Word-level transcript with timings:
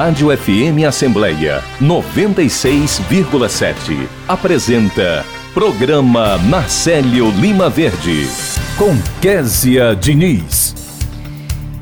Rádio 0.00 0.34
FM 0.34 0.88
Assembleia 0.88 1.62
96,7 1.78 4.08
apresenta 4.26 5.22
Programa 5.52 6.38
Marcelo 6.38 7.30
Lima 7.32 7.68
Verde 7.68 8.26
com 8.78 8.96
Késia 9.20 9.94
Diniz. 9.94 10.74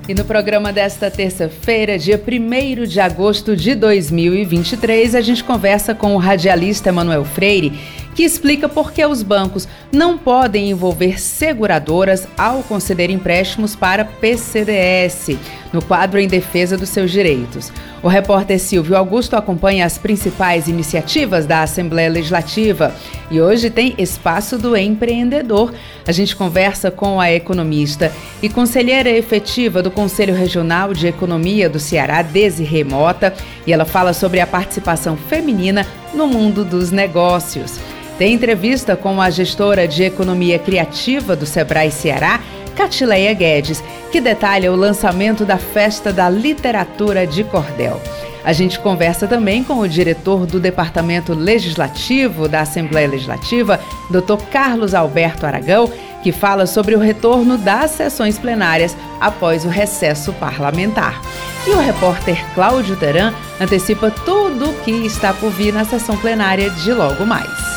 E 0.08 0.14
no 0.14 0.24
programa 0.24 0.72
desta 0.72 1.12
terça-feira, 1.12 1.96
dia 1.96 2.20
1 2.20 2.86
de 2.86 2.98
agosto 2.98 3.54
de 3.54 3.76
2023, 3.76 5.14
a 5.14 5.20
gente 5.20 5.44
conversa 5.44 5.94
com 5.94 6.16
o 6.16 6.18
radialista 6.18 6.90
Manuel 6.90 7.24
Freire 7.24 7.72
que 8.18 8.24
explica 8.24 8.68
por 8.68 8.90
que 8.90 9.06
os 9.06 9.22
bancos 9.22 9.68
não 9.92 10.18
podem 10.18 10.70
envolver 10.70 11.20
seguradoras 11.20 12.26
ao 12.36 12.64
conceder 12.64 13.10
empréstimos 13.10 13.76
para 13.76 14.04
PCDS, 14.04 15.38
no 15.72 15.82
quadro 15.82 16.18
em 16.18 16.28
defesa 16.28 16.76
dos 16.76 16.88
seus 16.88 17.10
direitos. 17.10 17.72
O 18.02 18.08
repórter 18.08 18.58
Silvio 18.60 18.96
Augusto 18.96 19.34
acompanha 19.34 19.84
as 19.84 19.98
principais 19.98 20.68
iniciativas 20.68 21.46
da 21.46 21.62
Assembleia 21.62 22.08
Legislativa 22.08 22.94
e 23.30 23.40
hoje 23.40 23.70
tem 23.70 23.94
Espaço 23.98 24.56
do 24.56 24.76
Empreendedor. 24.76 25.74
A 26.06 26.12
gente 26.12 26.36
conversa 26.36 26.90
com 26.90 27.20
a 27.20 27.32
economista 27.32 28.12
e 28.42 28.48
conselheira 28.48 29.10
efetiva 29.10 29.82
do 29.82 29.90
Conselho 29.90 30.34
Regional 30.34 30.94
de 30.94 31.06
Economia 31.06 31.68
do 31.68 31.80
Ceará, 31.80 32.22
Desi 32.22 32.62
Remota, 32.62 33.34
e 33.66 33.72
ela 33.72 33.84
fala 33.84 34.12
sobre 34.12 34.40
a 34.40 34.46
participação 34.46 35.16
feminina 35.16 35.86
no 36.14 36.26
mundo 36.26 36.64
dos 36.64 36.90
negócios. 36.90 37.78
Tem 38.18 38.34
entrevista 38.34 38.96
com 38.96 39.22
a 39.22 39.30
gestora 39.30 39.86
de 39.86 40.02
economia 40.02 40.58
criativa 40.58 41.36
do 41.36 41.46
Sebrae 41.46 41.92
Ceará, 41.92 42.40
Catileia 42.78 43.34
Guedes, 43.34 43.82
que 44.12 44.20
detalha 44.20 44.72
o 44.72 44.76
lançamento 44.76 45.44
da 45.44 45.58
Festa 45.58 46.12
da 46.12 46.30
Literatura 46.30 47.26
de 47.26 47.42
Cordel. 47.42 48.00
A 48.44 48.52
gente 48.52 48.78
conversa 48.78 49.26
também 49.26 49.64
com 49.64 49.80
o 49.80 49.88
diretor 49.88 50.46
do 50.46 50.60
Departamento 50.60 51.34
Legislativo 51.34 52.46
da 52.46 52.60
Assembleia 52.60 53.08
Legislativa, 53.08 53.80
Dr. 54.08 54.40
Carlos 54.52 54.94
Alberto 54.94 55.44
Aragão, 55.44 55.90
que 56.22 56.30
fala 56.30 56.66
sobre 56.66 56.94
o 56.94 57.00
retorno 57.00 57.58
das 57.58 57.90
sessões 57.90 58.38
plenárias 58.38 58.96
após 59.20 59.64
o 59.64 59.68
recesso 59.68 60.32
parlamentar. 60.34 61.20
E 61.66 61.70
o 61.70 61.80
repórter 61.80 62.38
Cláudio 62.54 62.94
Teran 62.94 63.34
antecipa 63.60 64.08
tudo 64.08 64.70
o 64.70 64.74
que 64.84 64.92
está 65.04 65.32
por 65.32 65.50
vir 65.50 65.74
na 65.74 65.84
sessão 65.84 66.16
plenária 66.16 66.70
de 66.70 66.92
logo 66.92 67.26
mais. 67.26 67.67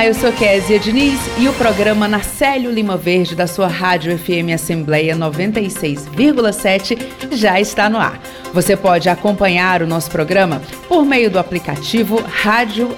Olá, 0.00 0.06
eu 0.06 0.14
sou 0.14 0.32
Késia 0.32 0.78
Diniz 0.78 1.20
e 1.38 1.46
o 1.46 1.52
programa 1.52 2.08
Narcélio 2.08 2.70
Lima 2.70 2.96
Verde 2.96 3.34
da 3.34 3.46
sua 3.46 3.68
Rádio 3.68 4.18
FM 4.18 4.48
Assembleia 4.54 5.14
96,7 5.14 6.98
já 7.32 7.60
está 7.60 7.90
no 7.90 7.98
ar. 7.98 8.18
Você 8.54 8.78
pode 8.78 9.10
acompanhar 9.10 9.82
o 9.82 9.86
nosso 9.86 10.10
programa 10.10 10.62
por 10.88 11.04
meio 11.04 11.30
do 11.30 11.38
aplicativo 11.38 12.18
Rádio 12.22 12.88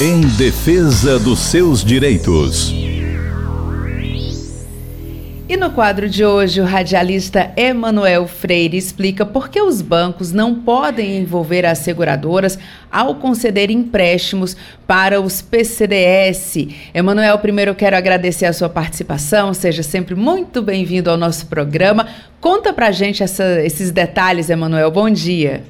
Em 0.00 0.20
defesa 0.20 1.18
dos 1.18 1.40
seus 1.40 1.84
direitos. 1.84 2.79
E 5.50 5.56
no 5.56 5.72
quadro 5.72 6.08
de 6.08 6.24
hoje, 6.24 6.60
o 6.60 6.64
radialista 6.64 7.50
Emanuel 7.56 8.28
Freire 8.28 8.76
explica 8.76 9.26
por 9.26 9.48
que 9.48 9.60
os 9.60 9.82
bancos 9.82 10.30
não 10.30 10.54
podem 10.54 11.18
envolver 11.18 11.66
as 11.66 11.78
seguradoras 11.78 12.56
ao 12.88 13.16
conceder 13.16 13.68
empréstimos 13.68 14.56
para 14.86 15.20
os 15.20 15.42
PCDS. 15.42 16.68
Emanuel, 16.94 17.36
primeiro 17.40 17.72
eu 17.72 17.74
quero 17.74 17.96
agradecer 17.96 18.46
a 18.46 18.52
sua 18.52 18.68
participação, 18.68 19.52
seja 19.52 19.82
sempre 19.82 20.14
muito 20.14 20.62
bem-vindo 20.62 21.10
ao 21.10 21.16
nosso 21.16 21.46
programa. 21.46 22.06
Conta 22.40 22.72
pra 22.72 22.92
gente 22.92 23.20
essa, 23.20 23.60
esses 23.60 23.90
detalhes, 23.90 24.50
Emanuel. 24.50 24.92
Bom 24.92 25.10
dia. 25.10 25.64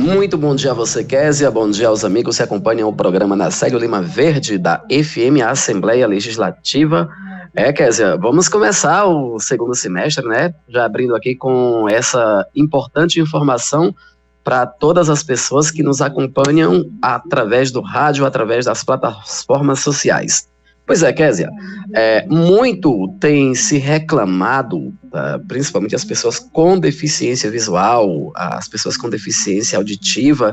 Muito 0.00 0.38
bom 0.38 0.54
dia 0.54 0.70
a 0.70 0.74
você, 0.74 1.04
Késia. 1.04 1.50
Bom 1.50 1.70
dia 1.70 1.88
aos 1.88 2.06
amigos 2.06 2.38
que 2.38 2.42
acompanham 2.42 2.88
o 2.88 2.92
programa 2.92 3.36
na 3.36 3.50
Célio 3.50 3.78
Lima 3.78 4.00
Verde, 4.00 4.56
da 4.56 4.82
FM 4.90 5.42
Assembleia 5.46 6.06
Legislativa. 6.06 7.06
É, 7.54 7.70
Kézia, 7.70 8.16
vamos 8.16 8.48
começar 8.48 9.04
o 9.04 9.38
segundo 9.38 9.74
semestre, 9.74 10.26
né? 10.26 10.54
Já 10.66 10.86
abrindo 10.86 11.14
aqui 11.14 11.36
com 11.36 11.86
essa 11.86 12.46
importante 12.56 13.20
informação 13.20 13.94
para 14.42 14.64
todas 14.64 15.10
as 15.10 15.22
pessoas 15.22 15.70
que 15.70 15.82
nos 15.82 16.00
acompanham 16.00 16.90
através 17.02 17.70
do 17.70 17.82
rádio, 17.82 18.24
através 18.24 18.64
das 18.64 18.82
plataformas 18.82 19.80
sociais. 19.80 20.49
Pois 20.90 21.04
é, 21.04 21.12
Kézia, 21.12 21.48
é, 21.94 22.26
muito 22.26 23.06
tem 23.20 23.54
se 23.54 23.78
reclamado, 23.78 24.92
tá, 25.08 25.40
principalmente 25.46 25.94
as 25.94 26.04
pessoas 26.04 26.40
com 26.40 26.76
deficiência 26.76 27.48
visual, 27.48 28.32
as 28.34 28.66
pessoas 28.66 28.96
com 28.96 29.08
deficiência 29.08 29.78
auditiva 29.78 30.52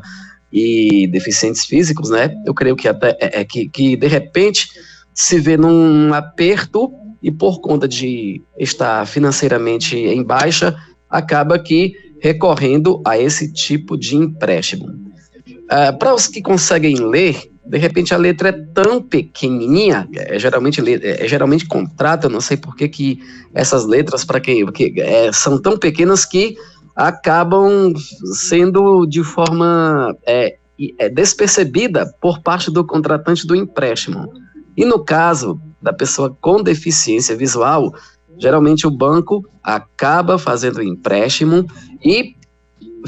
e 0.53 1.07
deficientes 1.07 1.65
físicos, 1.65 2.11
né? 2.11 2.39
Eu 2.45 2.53
creio 2.53 2.75
que 2.75 2.87
até 2.87 3.17
é, 3.19 3.39
é 3.39 3.43
que, 3.43 3.67
que 3.67 3.95
de 3.95 4.05
repente 4.05 4.69
se 5.11 5.39
vê 5.39 5.57
num 5.57 6.13
aperto 6.13 6.93
e 7.23 7.31
por 7.31 7.59
conta 7.59 7.87
de 7.87 8.39
estar 8.59 9.07
financeiramente 9.07 9.97
em 9.97 10.21
baixa, 10.21 10.77
acaba 11.09 11.57
que 11.57 11.95
recorrendo 12.19 13.01
a 13.03 13.17
esse 13.17 13.51
tipo 13.51 13.97
de 13.97 14.15
empréstimo. 14.15 14.85
Uh, 14.85 15.97
Para 15.97 16.13
os 16.13 16.27
que 16.27 16.43
conseguem 16.43 16.97
ler, 16.97 17.49
de 17.67 17.77
repente 17.77 18.13
a 18.13 18.17
letra 18.17 18.49
é 18.49 18.51
tão 18.51 19.01
pequenininha, 19.01 20.07
é 20.15 20.39
geralmente, 20.39 20.81
é 21.03 21.27
geralmente 21.27 21.65
contrato, 21.65 22.25
eu 22.25 22.29
não 22.29 22.39
sei 22.39 22.55
por 22.55 22.75
que, 22.75 22.87
que 22.87 23.19
essas 23.53 23.85
letras, 23.85 24.23
para 24.23 24.39
quem, 24.39 24.63
porque, 24.63 24.93
é, 24.97 25.31
são 25.33 25.61
tão 25.61 25.77
pequenas 25.77 26.23
que 26.23 26.57
acabam 26.95 27.93
sendo 28.33 29.05
de 29.05 29.23
forma 29.23 30.15
é, 30.25 30.57
é, 30.97 31.09
despercebida 31.09 32.11
por 32.21 32.41
parte 32.41 32.71
do 32.71 32.85
contratante 32.85 33.45
do 33.45 33.55
empréstimo. 33.55 34.31
E 34.75 34.85
no 34.85 35.03
caso 35.03 35.59
da 35.81 35.91
pessoa 35.91 36.35
com 36.39 36.63
deficiência 36.63 37.35
visual, 37.35 37.93
geralmente 38.37 38.87
o 38.87 38.91
banco 38.91 39.47
acaba 39.61 40.39
fazendo 40.39 40.77
o 40.77 40.83
empréstimo 40.83 41.65
e 42.03 42.36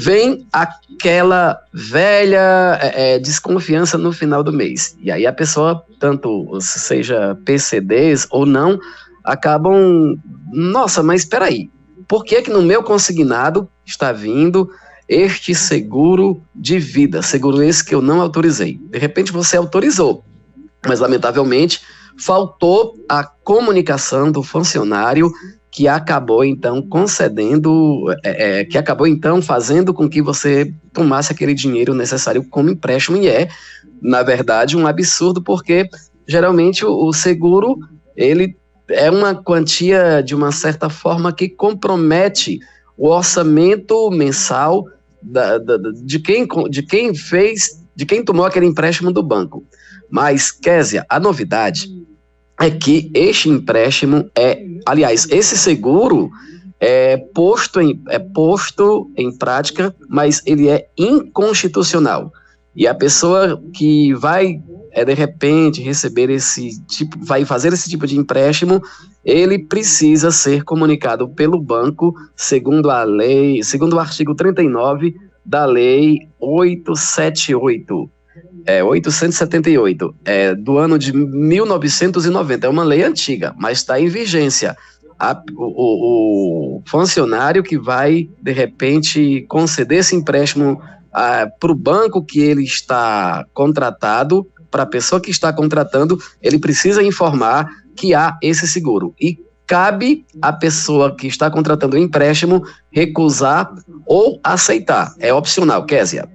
vem 0.00 0.46
aquela 0.50 1.60
velha 1.74 2.78
é, 2.80 3.16
é 3.16 3.18
desconfiança 3.18 3.98
no 3.98 4.12
final 4.12 4.42
do 4.42 4.50
mês. 4.50 4.96
E 5.02 5.10
aí 5.10 5.26
a 5.26 5.32
pessoa, 5.32 5.84
tanto 5.98 6.58
seja 6.60 7.36
PCDs 7.44 8.26
ou 8.30 8.46
não, 8.46 8.78
acabam, 9.22 10.18
nossa, 10.50 11.02
mas 11.02 11.20
espera 11.20 11.44
aí, 11.44 11.70
por 12.08 12.24
que 12.24 12.40
que 12.40 12.50
no 12.50 12.62
meu 12.62 12.82
consignado 12.82 13.68
está 13.84 14.10
vindo 14.10 14.70
este 15.06 15.54
seguro 15.54 16.42
de 16.54 16.78
vida, 16.78 17.20
seguro 17.20 17.62
esse 17.62 17.84
que 17.84 17.94
eu 17.94 18.00
não 18.00 18.22
autorizei? 18.22 18.80
De 18.90 18.98
repente 18.98 19.30
você 19.30 19.58
autorizou, 19.58 20.24
mas 20.86 21.00
lamentavelmente 21.00 21.82
faltou 22.18 22.94
a 23.06 23.22
comunicação 23.22 24.32
do 24.32 24.42
funcionário 24.42 25.30
que 25.80 25.88
acabou 25.88 26.44
então 26.44 26.82
concedendo, 26.82 28.04
é, 28.22 28.60
é, 28.60 28.64
que 28.66 28.76
acabou 28.76 29.06
então 29.06 29.40
fazendo 29.40 29.94
com 29.94 30.10
que 30.10 30.20
você 30.20 30.74
tomasse 30.92 31.32
aquele 31.32 31.54
dinheiro 31.54 31.94
necessário 31.94 32.44
como 32.44 32.68
empréstimo 32.68 33.16
e 33.16 33.26
é, 33.26 33.48
na 34.02 34.22
verdade, 34.22 34.76
um 34.76 34.86
absurdo 34.86 35.40
porque 35.40 35.88
geralmente 36.28 36.84
o, 36.84 37.06
o 37.06 37.14
seguro 37.14 37.78
ele 38.14 38.58
é 38.90 39.10
uma 39.10 39.34
quantia 39.34 40.22
de 40.22 40.34
uma 40.34 40.52
certa 40.52 40.90
forma 40.90 41.32
que 41.32 41.48
compromete 41.48 42.58
o 42.94 43.08
orçamento 43.08 44.10
mensal 44.10 44.84
da, 45.22 45.56
da, 45.56 45.78
de, 46.04 46.18
quem, 46.18 46.46
de 46.68 46.82
quem 46.82 47.14
fez, 47.14 47.82
de 47.96 48.04
quem 48.04 48.22
tomou 48.22 48.44
aquele 48.44 48.66
empréstimo 48.66 49.10
do 49.10 49.22
banco. 49.22 49.64
Mas, 50.10 50.50
Késia, 50.50 51.06
a 51.08 51.18
novidade 51.18 51.88
é 52.60 52.70
que 52.70 53.10
este 53.14 53.48
empréstimo 53.48 54.30
é, 54.36 54.62
aliás, 54.84 55.26
esse 55.30 55.56
seguro 55.56 56.30
é 56.78 57.16
posto 57.16 57.80
em, 57.80 58.00
é 58.08 58.18
posto 58.18 59.10
em 59.16 59.36
prática, 59.36 59.94
mas 60.08 60.42
ele 60.44 60.68
é 60.68 60.86
inconstitucional. 60.96 62.32
E 62.76 62.86
a 62.86 62.94
pessoa 62.94 63.60
que 63.74 64.12
vai, 64.14 64.60
é, 64.92 65.04
de 65.04 65.14
repente, 65.14 65.82
receber 65.82 66.30
esse 66.30 66.80
tipo, 66.86 67.18
vai 67.20 67.44
fazer 67.44 67.72
esse 67.72 67.88
tipo 67.88 68.06
de 68.06 68.18
empréstimo, 68.18 68.82
ele 69.24 69.58
precisa 69.58 70.30
ser 70.30 70.62
comunicado 70.62 71.28
pelo 71.28 71.60
banco, 71.60 72.14
segundo 72.36 72.90
a 72.90 73.04
lei, 73.04 73.62
segundo 73.62 73.94
o 73.94 74.00
artigo 74.00 74.34
39 74.34 75.14
da 75.44 75.64
lei 75.64 76.28
878. 76.38 78.10
É, 78.66 78.82
878, 78.82 80.14
é, 80.24 80.54
do 80.54 80.78
ano 80.78 80.98
de 80.98 81.12
1990, 81.12 82.66
é 82.66 82.70
uma 82.70 82.84
lei 82.84 83.02
antiga, 83.02 83.54
mas 83.58 83.78
está 83.78 83.98
em 83.98 84.08
vigência. 84.08 84.76
A, 85.18 85.40
o, 85.56 86.78
o, 86.78 86.82
funcionário 86.86 87.62
que 87.62 87.78
vai, 87.78 88.28
de 88.40 88.52
repente, 88.52 89.44
conceder 89.48 89.98
esse 89.98 90.14
empréstimo 90.14 90.80
para 91.10 91.72
o 91.72 91.74
banco 91.74 92.24
que 92.24 92.40
ele 92.40 92.62
está 92.62 93.44
contratado, 93.52 94.46
para 94.70 94.84
a 94.84 94.86
pessoa 94.86 95.20
que 95.20 95.30
está 95.30 95.52
contratando, 95.52 96.18
ele 96.40 96.58
precisa 96.58 97.02
informar 97.02 97.68
que 97.96 98.14
há 98.14 98.38
esse 98.40 98.68
seguro. 98.68 99.14
E 99.20 99.38
cabe 99.66 100.24
à 100.40 100.52
pessoa 100.52 101.14
que 101.14 101.26
está 101.26 101.50
contratando 101.50 101.96
o 101.96 101.98
empréstimo 101.98 102.64
recusar 102.90 103.72
ou 104.06 104.40
aceitar. 104.42 105.14
É 105.18 105.32
opcional, 105.32 105.84
Késia. 105.84 106.28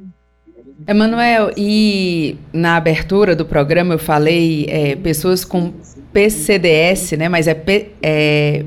Emanuel, 0.88 1.52
e 1.56 2.38
na 2.54 2.76
abertura 2.76 3.36
do 3.36 3.46
programa 3.46 3.94
eu 3.94 4.00
falei 4.00 4.66
é, 4.70 4.96
pessoas 4.96 5.44
com 5.46 5.74
PCDS, 6.14 7.14
né? 7.14 7.30
Mas 7.30 7.48
é, 7.48 7.54
P, 7.54 7.92
é 8.02 8.64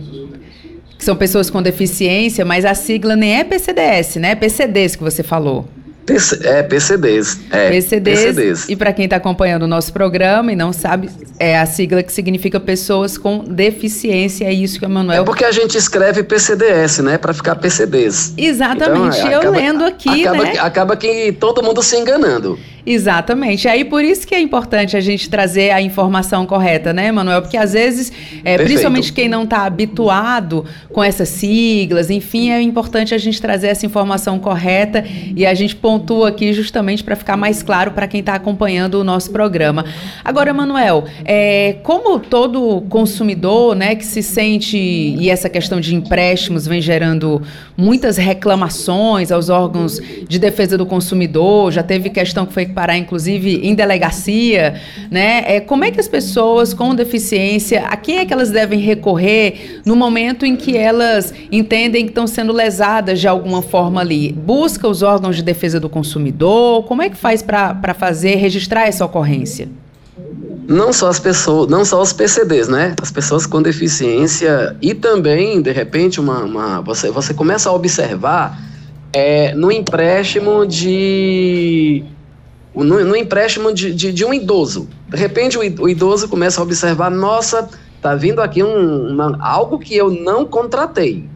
que 0.99 1.05
são 1.05 1.15
pessoas 1.15 1.49
com 1.49 1.63
deficiência, 1.63 2.45
mas 2.45 2.65
a 2.65 2.75
sigla 2.75 3.15
nem 3.15 3.39
é 3.39 3.45
PCDS, 3.45 4.17
né? 4.17 4.33
É 4.33 4.35
PCDs 4.35 4.97
que 4.97 5.03
você 5.03 5.23
falou. 5.23 5.69
PC, 6.09 6.41
é, 6.43 6.63
PCDs. 6.63 7.39
É, 7.51 7.71
PCDs. 7.71 8.21
PCDs. 8.21 8.69
E 8.71 8.75
para 8.75 8.95
quem 8.95 9.05
está 9.05 9.17
acompanhando 9.17 9.65
o 9.65 9.67
nosso 9.67 9.93
programa 9.93 10.51
e 10.51 10.57
não 10.57 10.73
sabe, 10.73 11.11
é 11.39 11.59
a 11.59 11.67
sigla 11.67 12.03
que 12.03 12.11
significa 12.11 12.59
pessoas 12.59 13.19
com 13.19 13.45
deficiência. 13.45 14.47
É 14.47 14.53
isso 14.53 14.79
que 14.79 14.87
o 14.87 14.89
Manuel. 14.89 15.23
É 15.23 15.25
porque 15.25 15.45
a 15.45 15.53
gente 15.53 15.77
escreve 15.77 16.23
PCDS, 16.23 17.01
né? 17.01 17.19
Para 17.19 17.35
ficar 17.35 17.57
PCDs. 17.57 18.33
Exatamente. 18.39 19.19
Então, 19.19 19.29
é, 19.29 19.35
eu 19.35 19.41
acaba, 19.41 19.57
lendo 19.59 19.85
aqui. 19.85 20.27
Acaba, 20.27 20.45
né? 20.45 20.51
que, 20.53 20.59
acaba 20.59 20.97
que 20.97 21.33
todo 21.33 21.63
mundo 21.63 21.83
se 21.83 21.97
enganando. 21.97 22.59
Exatamente. 22.91 23.69
Aí 23.69 23.85
por 23.85 24.03
isso 24.03 24.27
que 24.27 24.35
é 24.35 24.41
importante 24.41 24.97
a 24.97 25.01
gente 25.01 25.29
trazer 25.29 25.73
a 25.73 25.83
informação 25.83 26.47
correta, 26.47 26.91
né, 26.91 27.13
Manuel? 27.13 27.43
Porque 27.43 27.59
às 27.59 27.75
vezes, 27.75 28.11
é, 28.43 28.57
principalmente 28.57 29.13
quem 29.13 29.29
não 29.29 29.45
está 29.45 29.67
habituado 29.67 30.65
com 30.91 31.05
essas 31.05 31.29
siglas, 31.29 32.09
enfim, 32.09 32.51
é 32.51 32.63
importante 32.63 33.15
a 33.15 33.19
gente 33.19 33.43
trazer 33.43 33.67
essa 33.67 33.85
informação 33.85 34.39
correta 34.39 35.05
e 35.37 35.45
a 35.45 35.53
gente 35.53 35.77
pontua 35.77 36.31
aqui 36.31 36.55
justamente 36.55 37.05
para 37.05 37.15
ficar 37.15 37.37
mais 37.37 37.63
claro 37.63 37.91
para 37.91 38.09
quem 38.09 38.21
está 38.21 38.35
acompanhando 38.35 38.95
o 38.95 39.05
nosso 39.05 39.31
programa. 39.31 39.85
Agora, 40.25 40.55
Manuel, 40.55 41.05
é, 41.27 41.77
como 41.83 42.19
todo 42.19 42.81
consumidor, 42.89 43.77
né, 43.77 43.97
que 43.97 44.07
se 44.07 44.23
sente 44.23 44.79
e 44.79 45.29
essa 45.29 45.51
questão 45.51 45.79
de 45.79 45.95
empréstimos 45.95 46.67
vem 46.67 46.81
gerando 46.81 47.43
muitas 47.77 48.17
reclamações 48.17 49.31
aos 49.31 49.51
órgãos 49.51 50.01
de 50.27 50.39
defesa 50.39 50.79
do 50.79 50.87
consumidor, 50.87 51.71
já 51.71 51.83
teve 51.83 52.09
questão 52.09 52.47
que 52.47 52.55
foi 52.55 52.65
parar, 52.79 52.97
inclusive, 52.97 53.57
em 53.67 53.75
delegacia, 53.75 54.81
né? 55.11 55.43
É, 55.49 55.59
como 55.59 55.83
é 55.83 55.91
que 55.91 55.99
as 55.99 56.07
pessoas 56.07 56.73
com 56.73 56.95
deficiência, 56.95 57.85
a 57.87 57.97
quem 57.97 58.19
é 58.19 58.25
que 58.25 58.33
elas 58.33 58.53
devem 58.53 58.79
recorrer 58.79 59.81
no 59.85 59.97
momento 59.97 60.47
em 60.47 60.55
que 60.55 60.77
elas 60.77 61.35
entendem 61.51 62.05
que 62.05 62.13
estão 62.13 62.29
sendo 62.29 62.53
lesadas 62.53 63.19
de 63.19 63.27
alguma 63.27 63.63
forma 63.63 64.01
ali? 64.01 64.31
Busca 64.31 64.87
os 64.87 65.03
órgãos 65.03 65.35
de 65.35 65.43
defesa 65.43 65.81
do 65.81 65.89
consumidor? 65.89 66.85
Como 66.85 67.03
é 67.03 67.11
que 67.11 67.17
faz 67.17 67.43
para 67.43 67.95
fazer, 67.95 68.37
registrar 68.37 68.87
essa 68.87 69.05
ocorrência? 69.05 69.69
não 70.69 70.93
só 70.93 71.09
as 71.09 71.19
pessoas, 71.19 71.67
não 71.71 71.83
só 71.83 72.01
os 72.03 72.13
PCDs, 72.13 72.69
né? 72.69 72.95
As 73.01 73.11
pessoas 73.11 73.47
com 73.47 73.63
deficiência 73.63 74.77
e 74.83 74.93
também, 74.93 75.63
de 75.63 75.73
repente, 75.73 76.21
uma, 76.21 76.41
uma 76.45 76.81
você, 76.83 77.11
você 77.11 77.33
começa 77.33 77.71
a 77.71 77.73
observar 77.73 78.61
é, 79.13 79.55
no 79.55 79.73
empréstimo 79.73 80.67
de 80.67 82.05
no, 82.85 83.05
no 83.05 83.17
empréstimo 83.17 83.73
de, 83.73 83.93
de, 83.93 84.13
de, 84.13 84.25
um 84.25 84.33
idoso. 84.33 84.89
De 85.09 85.17
repente, 85.17 85.59
o, 85.59 85.89
idoso 85.89 86.29
começa 86.29 86.61
a 86.61 86.65
observar: 86.65 87.11
nossa, 87.11 87.69
tá 88.01 88.15
vindo 88.15 88.41
aqui 88.41 88.63
um, 88.63 89.13
uma, 89.13 89.37
algo 89.41 89.79
que 89.79 89.97
eu 89.97 90.11
não 90.11 90.45
contratei. 90.45 91.29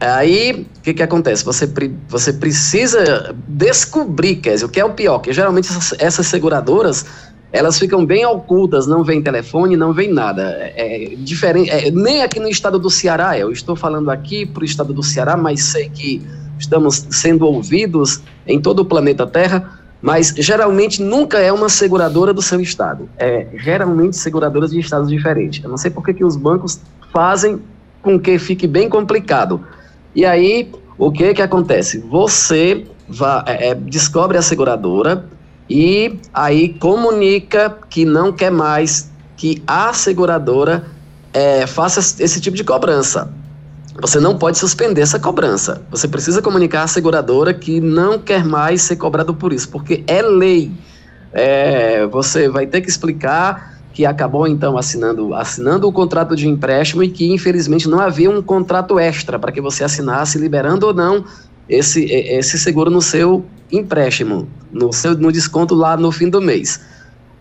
Aí, 0.00 0.66
o 0.78 0.80
que, 0.80 0.94
que 0.94 1.02
acontece? 1.02 1.44
Você, 1.44 1.70
você 2.08 2.32
precisa 2.32 3.34
descobrir, 3.46 4.36
Kézia, 4.36 4.66
o 4.66 4.70
que 4.70 4.80
é 4.80 4.84
o 4.84 4.94
pior, 4.94 5.18
que 5.18 5.30
geralmente 5.30 5.68
essas, 5.68 5.94
essas, 6.00 6.26
seguradoras, 6.26 7.04
elas 7.52 7.78
ficam 7.78 8.06
bem 8.06 8.24
ocultas, 8.24 8.86
não 8.86 9.04
vem 9.04 9.22
telefone, 9.22 9.76
não 9.76 9.92
vem 9.92 10.10
nada. 10.10 10.42
É, 10.58 11.12
é 11.12 11.14
diferente, 11.16 11.68
é, 11.68 11.90
nem 11.90 12.22
aqui 12.22 12.40
no 12.40 12.48
estado 12.48 12.78
do 12.78 12.88
Ceará, 12.88 13.38
eu 13.38 13.52
estou 13.52 13.76
falando 13.76 14.10
aqui 14.10 14.46
para 14.46 14.62
o 14.62 14.64
estado 14.64 14.94
do 14.94 15.02
Ceará, 15.02 15.36
mas 15.36 15.64
sei 15.64 15.90
que 15.90 16.22
estamos 16.58 17.06
sendo 17.10 17.46
ouvidos 17.46 18.22
em 18.46 18.58
todo 18.58 18.80
o 18.80 18.84
planeta 18.86 19.26
Terra, 19.26 19.79
mas 20.02 20.32
geralmente 20.36 21.02
nunca 21.02 21.38
é 21.38 21.52
uma 21.52 21.68
seguradora 21.68 22.32
do 22.32 22.40
seu 22.40 22.60
estado. 22.60 23.08
É 23.18 23.46
geralmente 23.54 24.16
seguradoras 24.16 24.70
de 24.70 24.80
estados 24.80 25.08
diferentes. 25.08 25.62
Eu 25.62 25.70
não 25.70 25.76
sei 25.76 25.90
por 25.90 26.04
que, 26.04 26.14
que 26.14 26.24
os 26.24 26.36
bancos 26.36 26.80
fazem 27.12 27.60
com 28.02 28.18
que 28.18 28.38
fique 28.38 28.66
bem 28.66 28.88
complicado. 28.88 29.60
E 30.14 30.24
aí, 30.24 30.70
o 30.96 31.12
que 31.12 31.34
que 31.34 31.42
acontece? 31.42 31.98
Você 31.98 32.86
é, 33.46 33.70
é, 33.70 33.74
descobre 33.74 34.38
a 34.38 34.42
seguradora 34.42 35.26
e 35.68 36.18
aí 36.32 36.70
comunica 36.70 37.76
que 37.88 38.04
não 38.04 38.32
quer 38.32 38.50
mais 38.50 39.10
que 39.36 39.62
a 39.66 39.92
seguradora 39.92 40.84
é, 41.32 41.66
faça 41.66 42.00
esse 42.22 42.40
tipo 42.40 42.56
de 42.56 42.64
cobrança. 42.64 43.32
Você 43.98 44.20
não 44.20 44.38
pode 44.38 44.58
suspender 44.58 45.00
essa 45.00 45.18
cobrança. 45.18 45.82
Você 45.90 46.06
precisa 46.06 46.40
comunicar 46.40 46.84
à 46.84 46.86
seguradora 46.86 47.52
que 47.52 47.80
não 47.80 48.18
quer 48.18 48.44
mais 48.44 48.82
ser 48.82 48.96
cobrado 48.96 49.34
por 49.34 49.52
isso, 49.52 49.68
porque 49.68 50.04
é 50.06 50.22
lei. 50.22 50.70
É, 51.32 52.06
você 52.06 52.48
vai 52.48 52.66
ter 52.66 52.80
que 52.80 52.88
explicar 52.88 53.80
que 53.92 54.06
acabou 54.06 54.46
então 54.46 54.78
assinando, 54.78 55.34
assinando 55.34 55.88
o 55.88 55.92
contrato 55.92 56.36
de 56.36 56.48
empréstimo 56.48 57.02
e 57.02 57.10
que 57.10 57.32
infelizmente 57.32 57.88
não 57.88 58.00
havia 58.00 58.30
um 58.30 58.40
contrato 58.40 58.98
extra 58.98 59.38
para 59.38 59.50
que 59.50 59.60
você 59.60 59.82
assinasse 59.82 60.38
liberando 60.38 60.86
ou 60.86 60.94
não 60.94 61.24
esse, 61.68 62.04
esse 62.04 62.58
seguro 62.58 62.90
no 62.90 63.02
seu 63.02 63.44
empréstimo, 63.70 64.48
no 64.72 64.92
seu 64.92 65.16
no 65.16 65.30
desconto 65.30 65.74
lá 65.74 65.96
no 65.96 66.10
fim 66.10 66.28
do 66.28 66.40
mês. 66.40 66.80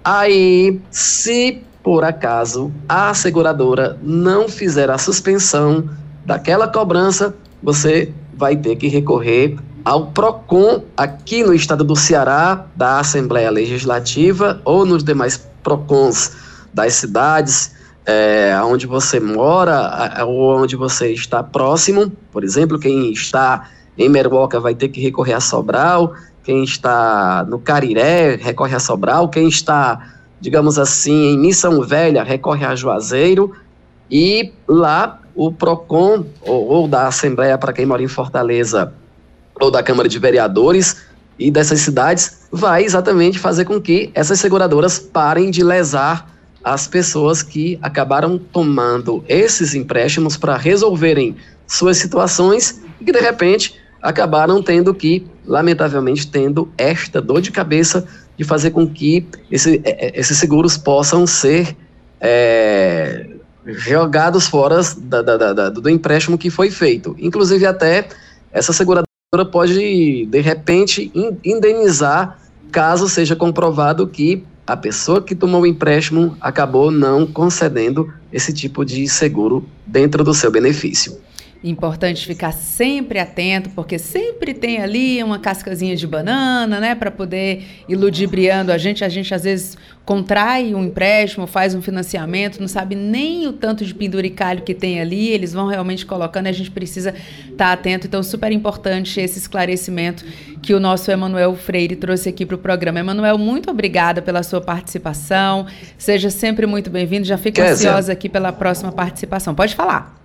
Aí, 0.04 0.80
se 0.90 1.62
por 1.84 2.04
acaso 2.04 2.72
a 2.88 3.13
seguradora 3.13 3.98
não 4.02 4.48
fizer 4.50 4.90
a 4.90 4.98
suspensão 4.98 5.90
daquela 6.30 6.68
cobrança, 6.68 7.34
você 7.62 8.14
vai 8.38 8.56
ter 8.56 8.76
que 8.76 8.88
recorrer 8.88 9.57
ao 9.83 10.12
PROCON 10.12 10.83
aqui 10.95 11.44
no 11.44 11.56
estado 11.56 11.83
do 11.83 11.95
Ceará, 11.95 12.68
da 12.76 13.00
Assembleia 13.00 13.50
Legislativa, 13.50 14.62
ou 14.64 14.86
nos 14.86 15.04
demais 15.04 15.44
PROCONs 15.64 16.38
das 16.71 16.94
cidades 16.94 17.74
é, 18.06 18.56
onde 18.64 18.86
você 18.86 19.19
mora 19.19 20.24
ou 20.24 20.62
onde 20.62 20.76
você 20.76 21.12
está 21.12 21.42
próximo. 21.42 22.12
Por 22.31 22.44
exemplo, 22.44 22.78
quem 22.78 23.12
está 23.12 23.68
em 23.98 24.07
Meruoca 24.07 24.59
vai 24.59 24.76
ter 24.76 24.90
que 24.90 25.02
recorrer 25.02 25.33
a 25.33 25.40
Sobral, 25.40 26.14
quem 26.44 26.64
está 26.64 27.44
no 27.50 27.57
Cariré 27.57 28.36
recorre 28.36 28.76
a 28.76 28.80
Sobral, 28.80 29.30
quem 29.30 29.48
está, 29.48 30.12
digamos 30.40 30.78
assim, 30.78 31.33
em 31.33 31.40
Missão 31.40 31.81
Velha 31.81 32.21
recorre 32.21 32.64
a 32.66 32.76
Juazeiro, 32.76 33.52
e 34.12 34.52
lá 34.68 35.19
o 35.40 35.54
PROCON, 35.54 36.26
ou, 36.42 36.68
ou 36.68 36.86
da 36.86 37.08
Assembleia 37.08 37.58
para 37.58 37.72
quem 37.72 37.86
mora 37.86 38.04
em 38.04 38.10
Fortaleza, 38.10 38.92
ou 39.58 39.72
da 39.72 39.81
Câmara 39.81 40.10
de 40.10 40.19
Vereadores 40.19 40.98
e 41.40 41.50
dessas 41.50 41.80
cidades, 41.80 42.42
vai 42.52 42.84
exatamente 42.84 43.40
fazer 43.40 43.64
com 43.64 43.80
que 43.80 44.12
essas 44.14 44.38
seguradoras 44.38 45.00
parem 45.00 45.50
de 45.50 45.64
lesar 45.64 46.30
as 46.62 46.88
pessoas 46.88 47.42
que 47.42 47.80
acabaram 47.81 48.38
tomando 48.38 49.24
esses 49.30 49.74
empréstimos 49.74 50.36
para 50.36 50.58
resolverem 50.58 51.38
suas 51.66 51.96
situações 51.96 52.84
e 53.00 53.06
que 53.06 53.12
de 53.14 53.22
repente 53.22 53.80
acabaram 54.02 54.62
tendo 54.62 54.94
que, 54.94 55.26
lamentavelmente, 55.46 56.28
tendo 56.28 56.68
esta 56.78 57.22
dor 57.22 57.40
de 57.40 57.50
cabeça 57.50 58.06
de 58.38 58.44
fazer 58.44 58.72
com 58.72 58.86
que 58.86 59.26
esse, 59.50 59.81
é, 59.86 60.08
é, 60.08 60.19
esses 60.19 60.38
seguros 60.38 60.76
possam 60.76 61.26
ser 61.26 61.78
é, 62.19 63.39
jogados 63.66 64.47
fora 64.47 64.81
da, 64.97 65.21
da, 65.21 65.54
da, 65.54 65.69
do 65.69 65.89
empréstimo 65.89 66.37
que 66.37 66.49
foi 66.49 66.71
feito. 66.71 67.16
Inclusive, 67.19 67.66
até 67.66 68.07
essa 68.51 68.73
seguradora 68.73 69.06
pode, 69.51 70.25
de 70.25 70.42
repente, 70.42 71.11
indenizar 71.44 72.39
caso 72.71 73.07
seja 73.07 73.35
comprovado 73.35 74.07
que 74.07 74.44
a 74.66 74.78
pessoa 74.78 75.21
que 75.21 75.33
tomou 75.33 75.61
o 75.61 75.66
empréstimo 75.66 76.37
acabou 76.39 76.92
não 76.92 77.25
concedendo 77.25 78.13
esse 78.31 78.54
tipo 78.54 78.85
de 78.85 79.07
seguro 79.07 79.68
dentro 79.85 80.23
do 80.23 80.33
seu 80.33 80.51
benefício. 80.51 81.18
Importante 81.61 82.25
ficar 82.25 82.54
sempre 82.54 83.19
atento, 83.19 83.69
porque 83.71 83.99
sempre 83.99 84.54
tem 84.54 84.80
ali 84.80 85.21
uma 85.21 85.37
cascazinha 85.37 85.94
de 85.94 86.07
banana, 86.07 86.80
né, 86.80 86.95
para 86.95 87.11
poder 87.11 87.66
ir 87.87 87.97
ludibriando 87.97 88.71
a 88.71 88.78
gente. 88.78 89.04
A 89.04 89.09
gente 89.09 89.33
às 89.33 89.44
vezes 89.44 89.78
contrai 90.06 90.73
um 90.73 90.85
empréstimo, 90.85 91.45
faz 91.45 91.75
um 91.75 91.81
financiamento, 91.81 92.61
não 92.61 92.68
sabe 92.68 92.95
nem 92.95 93.45
o 93.45 93.51
tanto 93.51 93.83
de 93.83 93.94
penduricalho 93.94 94.61
que 94.61 94.73
tem 94.73 95.01
ali, 95.01 95.28
eles 95.28 95.51
vão 95.51 95.68
realmente 95.68 96.06
colocando 96.06 96.45
e 96.45 96.49
a 96.49 96.54
gente 96.54 96.71
precisa 96.71 97.09
estar 97.09 97.56
tá 97.57 97.73
atento. 97.73 98.07
Então, 98.07 98.23
super 98.23 98.54
importante 98.54 99.19
esse 99.19 99.37
esclarecimento 99.37 100.23
que 100.61 100.73
o 100.73 100.80
nosso 100.80 101.11
Emanuel 101.11 101.56
Freire 101.57 101.97
trouxe 101.97 102.30
aqui 102.30 102.45
para 102.45 102.56
o 102.56 102.59
programa. 102.59 103.01
Emanuel, 103.01 103.37
muito 103.37 103.69
obrigada 103.69 104.21
pela 104.21 104.44
sua 104.44 104.61
participação. 104.61 105.68
Seja 105.97 106.30
sempre 106.30 106.66
muito 106.66 106.89
bem-vindo. 106.89 107.28
Já 107.28 107.37
fico 107.37 107.57
Kézia. 107.57 107.89
ansiosa 107.89 108.13
aqui 108.13 108.30
pela 108.30 108.54
próxima 108.54 108.94
participação. 108.94 109.54
Pode 109.54 109.75
falar. 109.75 110.19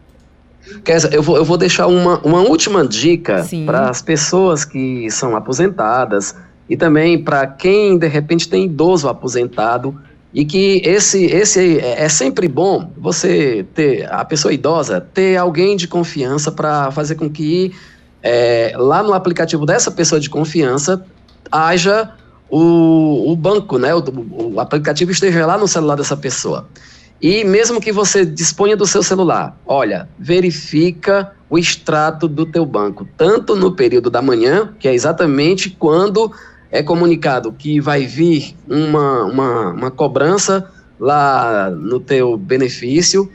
Kézia, 0.83 1.11
eu 1.13 1.23
vou, 1.23 1.37
eu 1.37 1.45
vou 1.45 1.57
deixar 1.57 1.87
uma, 1.87 2.19
uma 2.21 2.41
última 2.41 2.87
dica 2.87 3.47
para 3.67 3.89
as 3.89 4.01
pessoas 4.01 4.65
que 4.65 5.11
são 5.11 5.37
aposentadas 5.37 6.35
e 6.69 6.77
também 6.77 7.23
para 7.23 7.47
quem 7.47 7.99
de 7.99 8.09
repente 8.09 8.49
tem 8.49 8.65
idoso 8.65 9.09
aposentado 9.09 9.95
e 10.33 10.45
que 10.45 10.83
esse, 10.85 11.25
esse 11.27 11.79
é, 11.79 12.05
é 12.05 12.09
sempre 12.09 12.49
bom 12.49 12.91
você 12.97 13.65
ter 13.75 14.11
a 14.11 14.25
pessoa 14.25 14.53
idosa 14.53 15.01
ter 15.01 15.37
alguém 15.37 15.77
de 15.77 15.87
confiança 15.87 16.51
para 16.51 16.91
fazer 16.91 17.15
com 17.15 17.29
que 17.31 17.73
é, 18.23 18.73
lá 18.77 19.03
no 19.03 19.13
aplicativo 19.13 19.67
dessa 19.67 19.91
pessoa 19.91 20.21
de 20.21 20.31
confiança 20.31 21.05
haja 21.53 22.11
o, 22.49 23.33
o 23.33 23.37
banco, 23.37 23.79
né? 23.79 23.95
O, 23.95 24.03
o 24.55 24.61
aplicativo 24.61 25.11
esteja 25.11 25.45
lá 25.47 25.59
no 25.59 25.69
celular 25.69 25.97
dessa 25.97 26.17
pessoa. 26.17 26.67
E 27.21 27.45
mesmo 27.45 27.81
que 27.81 27.93
você 27.93 28.25
disponha 28.25 28.77
do 28.77 28.87
seu 28.87 29.03
celular, 29.03 29.57
olha, 29.67 30.09
verifica 30.19 31.33
o 31.49 31.59
extrato 31.59 32.27
do 32.27 32.45
teu 32.45 32.67
banco, 32.67 33.07
tanto 33.17 33.55
no 33.55 33.73
período 33.73 34.11
da 34.11 34.21
manhã, 34.21 34.75
que 34.79 34.89
é 34.89 34.95
exatamente 34.95 35.71
quando 35.71 36.31
é 36.71 36.83
comunicado 36.83 37.53
que 37.53 37.81
vai 37.81 38.05
vir 38.05 38.55
uma, 38.69 39.25
uma, 39.25 39.71
uma 39.71 39.91
cobrança 39.91 40.69
lá 40.99 41.71
no 41.71 42.01
teu 42.01 42.37
benefício, 42.37 43.31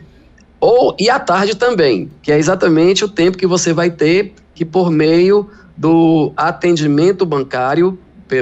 ou 0.60 0.96
e 1.00 1.10
à 1.10 1.18
tarde 1.18 1.56
também, 1.56 2.12
que 2.22 2.32
é 2.32 2.38
exatamente 2.38 3.06
o 3.06 3.08
tempo 3.08 3.38
que 3.38 3.48
você 3.48 3.72
vai 3.72 3.90
ter 3.90 4.34
que 4.54 4.66
por 4.66 4.92
meio 4.92 5.50
do 5.78 6.34
atendimento 6.36 7.26
bancário 7.26 7.98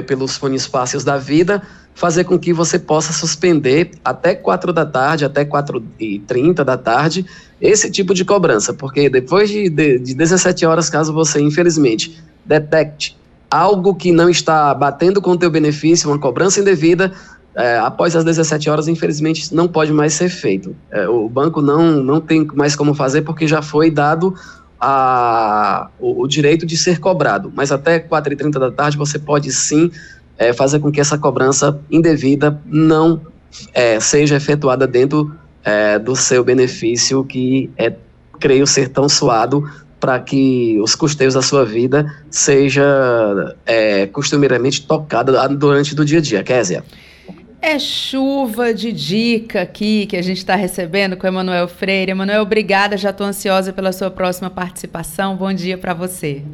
pelos 0.06 0.36
fones 0.36 0.66
fáceis 0.66 1.04
da 1.04 1.16
vida, 1.16 1.62
fazer 1.98 2.22
com 2.22 2.38
que 2.38 2.52
você 2.52 2.78
possa 2.78 3.12
suspender 3.12 3.90
até 4.04 4.32
4 4.32 4.72
da 4.72 4.86
tarde, 4.86 5.24
até 5.24 5.44
4 5.44 5.82
e 5.98 6.20
30 6.20 6.64
da 6.64 6.76
tarde, 6.76 7.26
esse 7.60 7.90
tipo 7.90 8.14
de 8.14 8.24
cobrança, 8.24 8.72
porque 8.72 9.10
depois 9.10 9.50
de, 9.50 9.68
de, 9.68 9.98
de 9.98 10.14
17 10.14 10.64
horas, 10.64 10.88
caso 10.88 11.12
você, 11.12 11.40
infelizmente, 11.40 12.22
detecte 12.46 13.18
algo 13.50 13.96
que 13.96 14.12
não 14.12 14.30
está 14.30 14.72
batendo 14.74 15.20
com 15.20 15.32
o 15.32 15.36
teu 15.36 15.50
benefício, 15.50 16.08
uma 16.08 16.20
cobrança 16.20 16.60
indevida, 16.60 17.12
é, 17.56 17.78
após 17.78 18.14
as 18.14 18.22
17 18.22 18.70
horas, 18.70 18.86
infelizmente, 18.86 19.52
não 19.52 19.66
pode 19.66 19.92
mais 19.92 20.14
ser 20.14 20.28
feito. 20.28 20.76
É, 20.92 21.08
o 21.08 21.28
banco 21.28 21.60
não, 21.60 22.00
não 22.00 22.20
tem 22.20 22.46
mais 22.54 22.76
como 22.76 22.94
fazer 22.94 23.22
porque 23.22 23.48
já 23.48 23.60
foi 23.60 23.90
dado 23.90 24.36
a, 24.80 25.90
o, 25.98 26.22
o, 26.22 26.28
direito 26.28 26.64
de 26.64 26.76
ser 26.76 27.00
cobrado. 27.00 27.52
Mas 27.52 27.72
até 27.72 27.98
4h30 27.98 28.52
da 28.52 28.70
tarde 28.70 28.96
você 28.96 29.18
pode 29.18 29.50
sim 29.50 29.90
é, 30.38 30.52
fazer 30.52 30.78
com 30.78 30.90
que 30.90 31.00
essa 31.00 31.18
cobrança 31.18 31.78
indevida 31.90 32.60
não 32.64 33.20
é, 33.74 33.98
seja 33.98 34.36
efetuada 34.36 34.86
dentro 34.86 35.34
é, 35.64 35.98
do 35.98 36.14
seu 36.14 36.44
benefício, 36.44 37.24
que 37.24 37.70
é, 37.76 37.92
creio 38.38 38.66
ser 38.66 38.88
tão 38.88 39.08
suado 39.08 39.68
para 39.98 40.20
que 40.20 40.78
os 40.80 40.94
custeios 40.94 41.34
da 41.34 41.42
sua 41.42 41.64
vida 41.64 42.06
seja 42.30 43.56
é, 43.66 44.06
costumeiramente 44.06 44.86
tocada 44.86 45.48
durante 45.48 45.94
do 45.94 46.04
dia 46.04 46.18
a 46.18 46.22
dia. 46.22 46.42
Késia. 46.44 46.84
É 47.60 47.76
chuva 47.76 48.72
de 48.72 48.92
dica 48.92 49.62
aqui 49.62 50.06
que 50.06 50.16
a 50.16 50.22
gente 50.22 50.38
está 50.38 50.54
recebendo 50.54 51.16
com 51.16 51.26
o 51.26 51.28
Emanuel 51.28 51.66
Freire. 51.66 52.12
Emanuel, 52.12 52.42
obrigada, 52.42 52.96
já 52.96 53.10
estou 53.10 53.26
ansiosa 53.26 53.72
pela 53.72 53.90
sua 53.90 54.10
próxima 54.12 54.48
participação. 54.48 55.36
Bom 55.36 55.52
dia 55.52 55.76
para 55.76 55.92
você. 55.92 56.44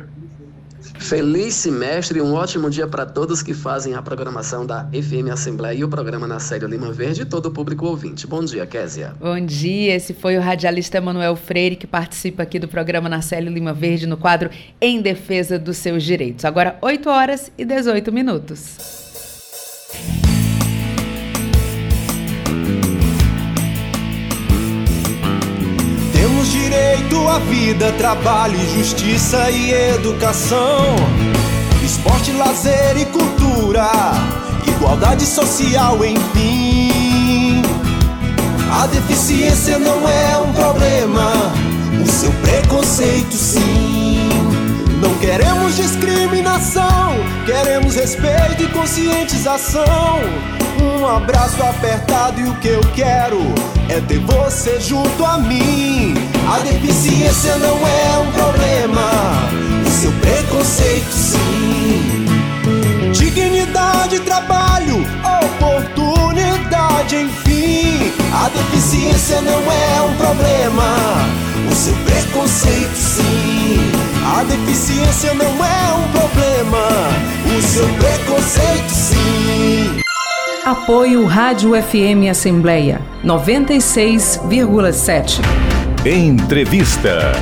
Feliz 0.99 1.55
semestre 1.55 2.19
e 2.19 2.23
um 2.23 2.35
ótimo 2.35 2.71
dia 2.71 2.87
para 2.87 3.07
todos 3.07 3.43
que 3.43 3.55
fazem 3.55 3.95
a 3.95 4.03
programação 4.03 4.67
da 4.67 4.85
FM 4.85 5.33
Assembleia 5.33 5.79
e 5.79 5.85
o 5.85 5.89
programa 5.89 6.27
na 6.27 6.39
série 6.39 6.67
Lima 6.67 6.93
Verde 6.93 7.23
e 7.23 7.25
todo 7.25 7.47
o 7.47 7.51
público 7.51 7.87
ouvinte. 7.87 8.27
Bom 8.27 8.45
dia, 8.45 8.67
Késia. 8.67 9.15
Bom 9.21 9.41
dia, 9.45 9.95
esse 9.95 10.13
foi 10.13 10.37
o 10.37 10.41
radialista 10.41 10.99
Emanuel 10.99 11.37
Freire 11.37 11.77
que 11.77 11.87
participa 11.87 12.43
aqui 12.43 12.59
do 12.59 12.69
programa 12.69 13.09
na 13.09 13.23
série 13.23 13.49
Lima 13.49 13.73
Verde 13.73 14.07
no 14.07 14.17
quadro 14.17 14.51
Em 14.81 15.01
Defesa 15.01 15.59
dos 15.59 15.77
Seus 15.77 16.03
Direitos. 16.03 16.45
Agora, 16.45 16.79
8 16.81 17.09
horas 17.09 17.51
e 17.57 17.65
18 17.65 18.13
minutos. 18.13 19.05
À 27.29 27.39
vida, 27.39 27.93
trabalho, 27.93 28.59
justiça 28.75 29.51
e 29.51 29.73
educação. 29.95 30.97
Esporte, 31.85 32.33
lazer 32.33 32.97
e 32.97 33.05
cultura, 33.07 33.91
igualdade 34.67 35.25
social, 35.25 36.05
enfim. 36.05 37.63
A 38.73 38.87
deficiência 38.87 39.79
não 39.79 40.09
é 40.09 40.39
um 40.39 40.53
problema, 40.53 41.33
o 42.03 42.11
seu 42.11 42.33
preconceito 42.33 43.35
sim. 43.35 44.04
Queremos 45.25 45.77
discriminação, 45.77 47.15
queremos 47.47 47.95
respeito 47.97 48.63
e 48.63 48.69
conscientização. 48.69 50.21
Um 50.79 51.07
abraço 51.07 51.63
apertado 51.63 52.39
e 52.43 52.45
o 52.45 52.55
que 52.57 52.69
eu 52.69 52.83
quero 52.95 53.41
é 53.89 54.03
ter 54.03 54.19
você 54.19 54.79
junto 54.79 55.25
a 55.25 55.39
mim. 55.39 56.13
A 56.47 56.59
deficiência 56.59 57.57
não 57.57 57.75
é 57.89 58.19
um 58.19 58.33
problema, 58.33 59.11
o 59.87 59.91
seu 59.91 60.13
preconceito 60.13 61.11
sim. 61.11 62.27
Dignidade, 63.15 64.21
trabalho, 64.21 64.74
A 68.45 68.49
deficiência 68.51 69.41
não 69.41 69.73
é 69.73 70.03
um 70.03 70.15
problema, 70.17 70.85
o 71.73 71.75
seu 71.75 71.95
preconceito 72.05 72.95
sim. 72.95 73.91
A 74.37 74.45
deficiência 74.45 75.33
não 75.33 75.65
é 75.65 75.95
um 75.95 76.03
problema, 76.13 76.87
o 77.57 77.63
seu 77.63 77.89
preconceito 77.95 78.91
sim. 78.91 79.99
Apoio 80.63 81.25
Rádio 81.25 81.71
FM 81.71 82.29
Assembleia 82.31 83.01
96,7. 83.25 85.41
Entrevista. 86.05 87.33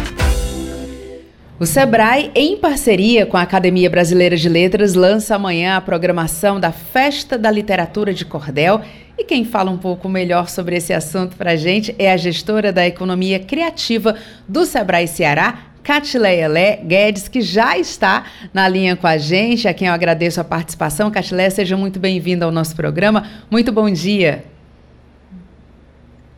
O 1.63 1.65
Sebrae, 1.65 2.29
em 2.35 2.57
parceria 2.57 3.25
com 3.25 3.37
a 3.37 3.43
Academia 3.43 3.89
Brasileira 3.89 4.37
de 4.37 4.49
Letras, 4.49 4.95
lança 4.95 5.37
amanhã 5.37 5.77
a 5.77 5.81
programação 5.81 6.59
da 6.59 6.73
Festa 6.73 7.39
da 7.39 7.53
Literatura 7.53 8.13
de 8.13 8.25
Cordel. 8.25 8.81
E 9.17 9.23
quem 9.23 9.45
fala 9.45 9.71
um 9.71 9.79
pouco 9.79 10.09
melhor 10.09 10.49
sobre 10.49 10.75
esse 10.75 10.93
assunto 10.93 11.37
para 11.37 11.53
a 11.53 11.57
gente 11.57 11.95
é 12.01 12.11
a 12.11 12.17
gestora 12.17 12.73
da 12.73 12.85
Economia 12.85 13.39
Criativa 13.39 14.17
do 14.49 14.65
Sebrae 14.65 15.07
Ceará, 15.07 15.67
Catileia 15.85 16.49
Lé 16.49 16.79
Guedes, 16.79 17.29
que 17.29 17.41
já 17.41 17.79
está 17.79 18.25
na 18.53 18.69
linha 18.69 18.97
com 18.97 19.07
a 19.07 19.17
gente, 19.17 19.69
a 19.69 19.73
quem 19.73 19.87
eu 19.87 19.95
agradeço 19.95 20.41
a 20.41 20.45
participação. 20.45 21.13
Catileia, 21.13 21.49
seja 21.49 21.77
muito 21.77 22.01
bem-vinda 22.01 22.45
ao 22.45 22.51
nosso 22.51 22.75
programa. 22.75 23.25
Muito 23.49 23.71
bom 23.71 23.89
dia. 23.89 24.45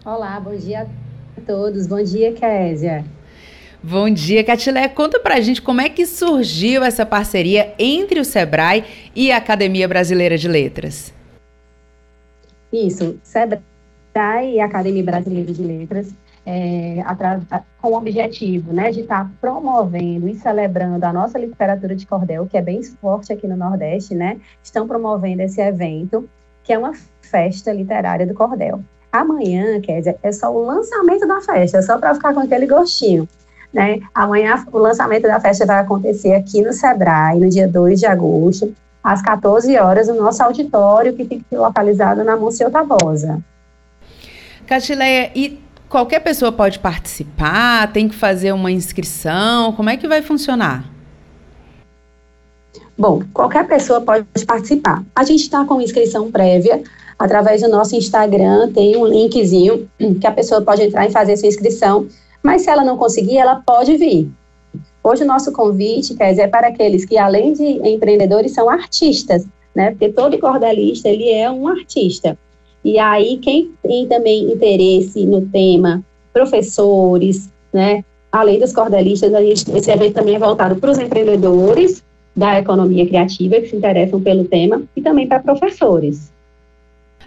Olá, 0.05 0.39
bom 0.39 0.55
dia 0.55 0.87
a 1.35 1.41
todos. 1.41 1.87
Bom 1.87 2.03
dia, 2.03 2.35
Késia. 2.35 3.07
Bom 3.87 4.09
dia, 4.09 4.43
Catilé. 4.43 4.89
Conta 4.89 5.21
pra 5.21 5.43
gente 5.43 5.61
como 5.61 5.83
é 5.83 5.91
que 5.91 6.07
surgiu 6.07 6.83
essa 6.83 7.05
parceria 7.05 7.75
entre 7.79 8.19
o 8.19 8.25
Sebrae 8.25 8.83
e 9.15 9.31
a 9.31 9.37
Academia 9.37 9.87
Brasileira 9.87 10.39
de 10.39 10.49
Letras. 10.49 11.13
Isso, 12.73 13.19
Sebrae 13.23 14.55
e 14.55 14.61
Academia 14.61 15.05
Brasileira 15.05 15.53
de 15.53 15.63
Letras 15.63 16.15
é, 16.47 17.05
com 17.79 17.91
o 17.91 17.97
objetivo 17.99 18.73
né, 18.73 18.91
de 18.91 19.01
estar 19.01 19.25
tá 19.25 19.31
promovendo 19.39 20.31
e 20.31 20.35
celebrando 20.35 21.05
a 21.05 21.13
nossa 21.13 21.39
literatura 21.39 21.95
de 21.95 22.07
cordel, 22.07 22.47
que 22.47 22.57
é 22.57 22.63
bem 22.63 22.83
forte 22.83 23.35
aqui 23.35 23.47
no 23.47 23.55
Nordeste, 23.55 24.15
né? 24.15 24.41
Estão 24.63 24.89
promovendo 24.89 25.43
esse 25.43 25.61
evento, 25.61 26.27
que 26.63 26.73
é 26.73 26.79
uma 26.79 26.95
festa 27.21 27.71
literária 27.71 28.27
do 28.27 28.33
cordel. 28.33 28.81
Amanhã, 29.13 29.79
Kézia, 29.83 30.17
é 30.23 30.33
só 30.33 30.51
o 30.51 30.65
lançamento 30.65 31.29
da 31.29 31.43
festa, 31.43 31.77
é 31.77 31.83
só 31.83 31.99
para 31.99 32.15
ficar 32.15 32.33
com 32.33 32.41
aquele 32.41 32.67
gostinho. 32.67 33.29
Né? 33.75 33.99
Amanhã 34.15 34.65
o 34.71 34.79
lançamento 34.79 35.25
da 35.25 35.41
festa 35.41 35.67
vai 35.67 35.81
acontecer 35.81 36.33
aqui 36.33 36.63
no 36.63 36.73
Sebrae, 36.73 37.41
no 37.41 37.51
dia 37.51 37.67
2 37.67 37.99
de 37.99 38.07
agosto, 38.07 38.73
às 39.03 39.21
14 39.21 39.77
horas, 39.77 40.07
no 40.07 40.15
nosso 40.15 40.43
auditório, 40.45 41.13
que 41.13 41.25
fica 41.25 41.45
localizado 41.53 42.23
na 42.23 42.37
Monsenhor 42.37 42.71
Tabosa. 42.71 43.43
Catileia, 44.65 45.33
e 45.35 45.61
qualquer 45.89 46.21
pessoa 46.21 46.53
pode 46.53 46.79
participar? 46.79 47.93
Tem 47.93 48.09
que 48.09 48.15
fazer 48.15 48.53
uma 48.53 48.71
inscrição? 48.71 49.73
Como 49.73 49.91
é 49.91 49.97
que 49.97 50.07
vai 50.07 50.23
funcionar? 50.23 50.85
Bom, 52.97 53.23
qualquer 53.33 53.67
pessoa 53.67 54.01
pode 54.01 54.25
participar. 54.47 55.03
A 55.17 55.25
gente 55.25 55.43
está 55.43 55.65
com 55.65 55.81
inscrição 55.81 56.31
prévia 56.31 56.81
através 57.19 57.61
do 57.61 57.69
nosso 57.69 57.97
Instagram, 57.97 58.73
tem 58.73 58.97
um 58.97 59.05
linkzinho 59.05 59.89
que 60.21 60.27
a 60.27 60.33
pessoa 60.33 60.63
pode 60.63 60.83
entrar 60.83 61.07
e 61.07 61.11
fazer 61.11 61.37
sua 61.37 61.49
inscrição, 61.49 62.07
mas 62.45 62.63
se 62.63 62.71
ela 62.71 62.85
não 62.85 62.99
conseguir, 62.99 63.39
ela 63.39 63.63
pode 63.65 63.97
vir. 63.97 64.31
Hoje 65.03 65.25
o 65.25 65.27
nosso 65.27 65.51
convite, 65.51 66.15
dizer, 66.15 66.43
é 66.43 66.47
para 66.47 66.69
aqueles 66.69 67.07
que, 67.07 67.17
além 67.17 67.55
de 67.55 67.65
empreendedores, 67.65 68.53
são 68.53 68.69
artistas, 68.69 69.47
né? 69.75 69.91
Porque 69.93 70.11
todo 70.11 70.39
cordelista, 70.39 71.09
ele 71.09 71.31
é 71.31 71.51
um 71.51 71.67
artista. 71.67 72.39
E 72.85 72.99
aí, 72.99 73.39
quem 73.39 73.73
tem 73.83 74.07
também 74.07 74.53
interesse 74.53 75.25
no 75.25 75.47
tema, 75.47 76.05
professores, 76.35 77.51
né? 77.73 78.05
Além 78.31 78.59
dos 78.59 78.73
cordelistas, 78.73 79.33
esse 79.75 79.91
evento 79.91 80.15
também 80.15 80.35
é 80.35 80.39
voltado 80.39 80.77
para 80.77 80.91
os 80.91 80.99
empreendedores 80.99 82.05
da 82.37 82.59
economia 82.59 83.07
criativa 83.07 83.61
que 83.61 83.69
se 83.69 83.77
interessam 83.77 84.21
pelo 84.21 84.45
tema 84.45 84.83
e 84.95 85.01
também 85.01 85.27
para 85.27 85.39
professores. 85.39 86.34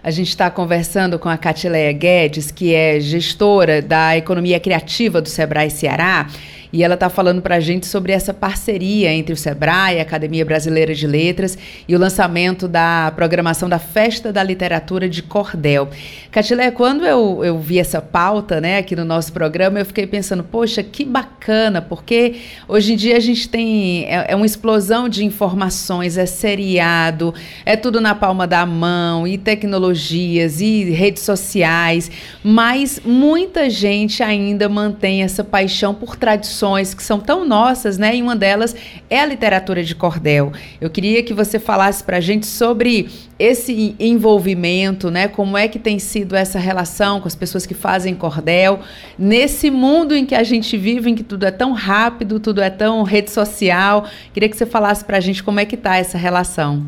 A 0.02 0.10
gente 0.10 0.28
está 0.28 0.50
conversando 0.50 1.18
com 1.18 1.28
a 1.28 1.36
Catileia 1.36 1.92
Guedes, 1.92 2.50
que 2.50 2.74
é 2.74 3.00
gestora 3.00 3.82
da 3.82 4.16
economia 4.16 4.60
criativa 4.60 5.20
do 5.20 5.28
Sebrae 5.28 5.70
Ceará 5.70 6.28
e 6.72 6.84
ela 6.84 6.94
está 6.94 7.08
falando 7.08 7.40
para 7.40 7.56
a 7.56 7.60
gente 7.60 7.86
sobre 7.86 8.12
essa 8.12 8.34
parceria 8.34 9.12
entre 9.12 9.32
o 9.32 9.36
SEBRAE, 9.36 9.98
a 9.98 10.02
Academia 10.02 10.44
Brasileira 10.44 10.94
de 10.94 11.06
Letras, 11.06 11.56
e 11.86 11.94
o 11.94 11.98
lançamento 11.98 12.68
da 12.68 13.12
programação 13.16 13.68
da 13.68 13.78
Festa 13.78 14.32
da 14.32 14.42
Literatura 14.42 15.08
de 15.08 15.22
Cordel. 15.22 15.88
Catilé, 16.30 16.70
quando 16.70 17.06
eu, 17.06 17.42
eu 17.42 17.58
vi 17.58 17.78
essa 17.78 18.00
pauta 18.00 18.60
né, 18.60 18.78
aqui 18.78 18.94
no 18.94 19.04
nosso 19.04 19.32
programa, 19.32 19.78
eu 19.78 19.86
fiquei 19.86 20.06
pensando, 20.06 20.44
poxa, 20.44 20.82
que 20.82 21.04
bacana, 21.04 21.80
porque 21.80 22.36
hoje 22.68 22.92
em 22.92 22.96
dia 22.96 23.16
a 23.16 23.20
gente 23.20 23.48
tem 23.48 24.04
é, 24.04 24.26
é 24.28 24.36
uma 24.36 24.46
explosão 24.46 25.08
de 25.08 25.24
informações, 25.24 26.18
é 26.18 26.26
seriado, 26.26 27.34
é 27.64 27.76
tudo 27.76 28.00
na 28.00 28.14
palma 28.14 28.46
da 28.46 28.66
mão, 28.66 29.26
e 29.26 29.38
tecnologias, 29.38 30.60
e 30.60 30.90
redes 30.90 31.22
sociais, 31.22 32.10
mas 32.44 33.00
muita 33.04 33.70
gente 33.70 34.22
ainda 34.22 34.68
mantém 34.68 35.22
essa 35.22 35.42
paixão 35.42 35.94
por 35.94 36.16
tradições 36.16 36.57
tradições 36.58 36.92
que 36.92 37.02
são 37.02 37.20
tão 37.20 37.44
nossas, 37.44 37.96
né? 37.98 38.16
E 38.16 38.22
uma 38.22 38.34
delas 38.34 38.74
é 39.08 39.20
a 39.20 39.26
literatura 39.26 39.84
de 39.84 39.94
cordel. 39.94 40.52
Eu 40.80 40.90
queria 40.90 41.22
que 41.22 41.32
você 41.32 41.58
falasse 41.58 42.02
para 42.02 42.16
a 42.16 42.20
gente 42.20 42.46
sobre 42.46 43.08
esse 43.38 43.94
envolvimento, 44.00 45.10
né? 45.10 45.28
Como 45.28 45.56
é 45.56 45.68
que 45.68 45.78
tem 45.78 45.98
sido 45.98 46.34
essa 46.34 46.58
relação 46.58 47.20
com 47.20 47.28
as 47.28 47.36
pessoas 47.36 47.64
que 47.64 47.74
fazem 47.74 48.14
cordel 48.14 48.80
nesse 49.16 49.70
mundo 49.70 50.14
em 50.14 50.26
que 50.26 50.34
a 50.34 50.42
gente 50.42 50.76
vive, 50.76 51.10
em 51.10 51.14
que 51.14 51.22
tudo 51.22 51.46
é 51.46 51.50
tão 51.50 51.72
rápido, 51.72 52.40
tudo 52.40 52.60
é 52.60 52.70
tão 52.70 53.02
rede 53.04 53.30
social. 53.30 54.06
Queria 54.34 54.48
que 54.48 54.56
você 54.56 54.66
falasse 54.66 55.04
para 55.04 55.18
a 55.18 55.20
gente 55.20 55.42
como 55.42 55.60
é 55.60 55.64
que 55.64 55.76
está 55.76 55.96
essa 55.96 56.18
relação. 56.18 56.84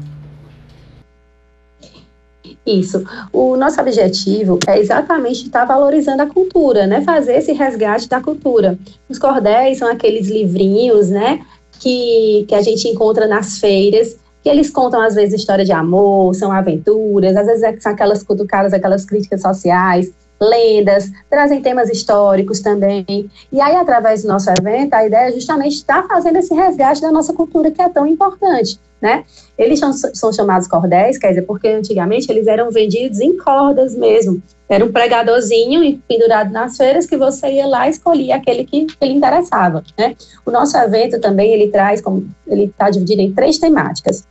Isso. 2.67 3.03
O 3.33 3.57
nosso 3.57 3.81
objetivo 3.81 4.59
é 4.67 4.79
exatamente 4.79 5.45
estar 5.45 5.65
valorizando 5.65 6.23
a 6.23 6.27
cultura, 6.27 6.87
né? 6.87 7.01
Fazer 7.03 7.37
esse 7.37 7.53
resgate 7.53 8.09
da 8.09 8.21
cultura. 8.21 8.79
Os 9.09 9.19
cordéis 9.19 9.79
são 9.79 9.89
aqueles 9.89 10.29
livrinhos, 10.29 11.09
né? 11.09 11.41
Que, 11.79 12.45
que 12.47 12.55
a 12.55 12.61
gente 12.61 12.87
encontra 12.87 13.27
nas 13.27 13.59
feiras, 13.59 14.17
que 14.43 14.49
eles 14.49 14.71
contam, 14.71 15.01
às 15.01 15.15
vezes, 15.15 15.41
história 15.41 15.65
de 15.65 15.73
amor, 15.73 16.35
são 16.35 16.53
aventuras, 16.53 17.35
às 17.35 17.47
vezes 17.47 17.63
é, 17.63 17.81
são 17.81 17.93
aquelas 17.93 18.23
cutucadas, 18.23 18.75
aquelas 18.75 19.07
críticas 19.07 19.41
sociais, 19.41 20.13
lendas, 20.39 21.11
trazem 21.31 21.63
temas 21.63 21.89
históricos 21.89 22.61
também. 22.61 23.31
E 23.51 23.61
aí, 23.61 23.77
através 23.77 24.23
do 24.23 24.29
nosso 24.29 24.51
evento, 24.51 24.93
a 24.93 25.07
ideia 25.07 25.29
é 25.29 25.33
justamente 25.33 25.77
estar 25.77 26.07
fazendo 26.07 26.37
esse 26.37 26.55
resgate 26.55 27.01
da 27.01 27.11
nossa 27.11 27.33
cultura 27.33 27.71
que 27.71 27.81
é 27.81 27.89
tão 27.89 28.07
importante 28.07 28.79
né? 29.01 29.25
Eles 29.57 29.79
são, 29.79 29.93
são 29.93 30.33
chamados 30.33 30.69
cordéis, 30.69 31.19
quer 31.19 31.29
dizer, 31.29 31.43
porque 31.43 31.69
antigamente 31.69 32.31
eles 32.31 32.47
eram 32.47 32.71
vendidos 32.71 33.21
em 33.21 33.37
cordas 33.37 33.95
mesmo. 33.95 34.43
Era 34.69 34.85
um 34.85 34.93
pregadorzinho 34.93 36.01
pendurado 36.07 36.53
nas 36.53 36.77
feiras 36.77 37.07
que 37.07 37.17
você 37.17 37.49
ia 37.55 37.67
lá 37.67 37.89
escolhia 37.89 38.37
aquele 38.37 38.65
que, 38.65 38.87
que 38.87 39.05
lhe 39.05 39.15
interessava, 39.15 39.83
né? 39.99 40.15
O 40.45 40.51
nosso 40.51 40.77
evento 40.77 41.19
também, 41.19 41.53
ele 41.53 41.69
traz, 41.69 42.01
como 42.01 42.29
ele 42.47 42.65
está 42.65 42.91
dividido 42.91 43.23
em 43.23 43.33
três 43.33 43.59
temáticas. 43.59 44.25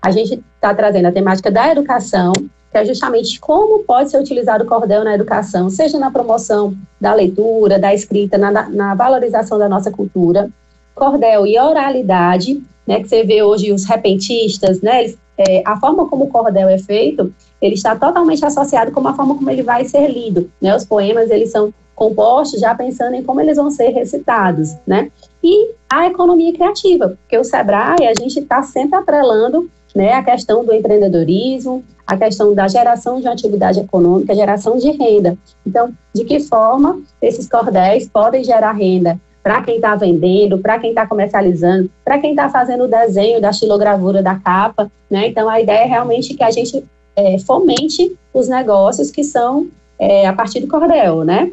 A 0.00 0.10
gente 0.10 0.42
está 0.56 0.74
trazendo 0.74 1.06
a 1.06 1.12
temática 1.12 1.50
da 1.50 1.70
educação, 1.70 2.32
que 2.32 2.78
é 2.78 2.84
justamente 2.84 3.38
como 3.38 3.84
pode 3.84 4.10
ser 4.10 4.18
utilizado 4.18 4.64
o 4.64 4.66
cordel 4.66 5.04
na 5.04 5.14
educação, 5.14 5.70
seja 5.70 5.98
na 5.98 6.10
promoção 6.10 6.76
da 7.00 7.14
leitura, 7.14 7.78
da 7.78 7.94
escrita, 7.94 8.36
na, 8.36 8.68
na 8.68 8.94
valorização 8.94 9.58
da 9.58 9.68
nossa 9.68 9.92
cultura. 9.92 10.50
Cordel 10.94 11.46
e 11.46 11.58
oralidade, 11.58 12.62
né, 12.86 13.00
que 13.00 13.08
você 13.08 13.24
vê 13.24 13.42
hoje 13.42 13.72
os 13.72 13.84
repentistas, 13.84 14.80
né, 14.80 15.02
eles, 15.02 15.18
é, 15.36 15.62
a 15.64 15.78
forma 15.78 16.06
como 16.06 16.24
o 16.24 16.28
cordel 16.28 16.68
é 16.68 16.78
feito, 16.78 17.34
ele 17.60 17.74
está 17.74 17.96
totalmente 17.96 18.44
associado 18.44 18.92
com 18.92 19.06
a 19.06 19.14
forma 19.14 19.34
como 19.34 19.50
ele 19.50 19.62
vai 19.62 19.84
ser 19.84 20.08
lido, 20.08 20.50
né, 20.60 20.74
os 20.76 20.84
poemas, 20.84 21.30
eles 21.30 21.50
são 21.50 21.72
compostos 21.94 22.60
já 22.60 22.74
pensando 22.74 23.14
em 23.14 23.22
como 23.22 23.40
eles 23.40 23.56
vão 23.56 23.70
ser 23.70 23.90
recitados, 23.90 24.74
né, 24.86 25.10
e 25.42 25.70
a 25.90 26.06
economia 26.06 26.52
criativa, 26.52 27.16
porque 27.20 27.38
o 27.38 27.44
Sebrae, 27.44 28.06
a 28.06 28.14
gente 28.20 28.38
está 28.38 28.62
sempre 28.62 28.96
atrelando, 28.96 29.68
né, 29.94 30.12
a 30.12 30.22
questão 30.22 30.64
do 30.64 30.74
empreendedorismo, 30.74 31.84
a 32.06 32.16
questão 32.16 32.52
da 32.54 32.68
geração 32.68 33.20
de 33.20 33.28
atividade 33.28 33.80
econômica, 33.80 34.34
geração 34.34 34.76
de 34.76 34.90
renda. 34.90 35.38
Então, 35.64 35.92
de 36.12 36.24
que 36.24 36.40
forma 36.40 37.00
esses 37.22 37.48
cordéis 37.48 38.08
podem 38.08 38.44
gerar 38.44 38.72
renda? 38.72 39.18
Para 39.44 39.60
quem 39.60 39.76
está 39.76 39.94
vendendo, 39.94 40.56
para 40.56 40.78
quem 40.78 40.88
está 40.88 41.06
comercializando, 41.06 41.90
para 42.02 42.18
quem 42.18 42.30
está 42.30 42.48
fazendo 42.48 42.84
o 42.84 42.88
desenho 42.88 43.42
da 43.42 43.50
estilogravura 43.50 44.22
da 44.22 44.36
capa, 44.36 44.90
né? 45.10 45.28
Então 45.28 45.50
a 45.50 45.60
ideia 45.60 45.84
é 45.84 45.86
realmente 45.86 46.32
que 46.32 46.42
a 46.42 46.50
gente 46.50 46.82
é, 47.14 47.38
fomente 47.38 48.16
os 48.32 48.48
negócios 48.48 49.10
que 49.10 49.22
são 49.22 49.68
é, 49.98 50.26
a 50.26 50.32
partir 50.32 50.60
do 50.60 50.66
cordel, 50.66 51.24
né? 51.24 51.52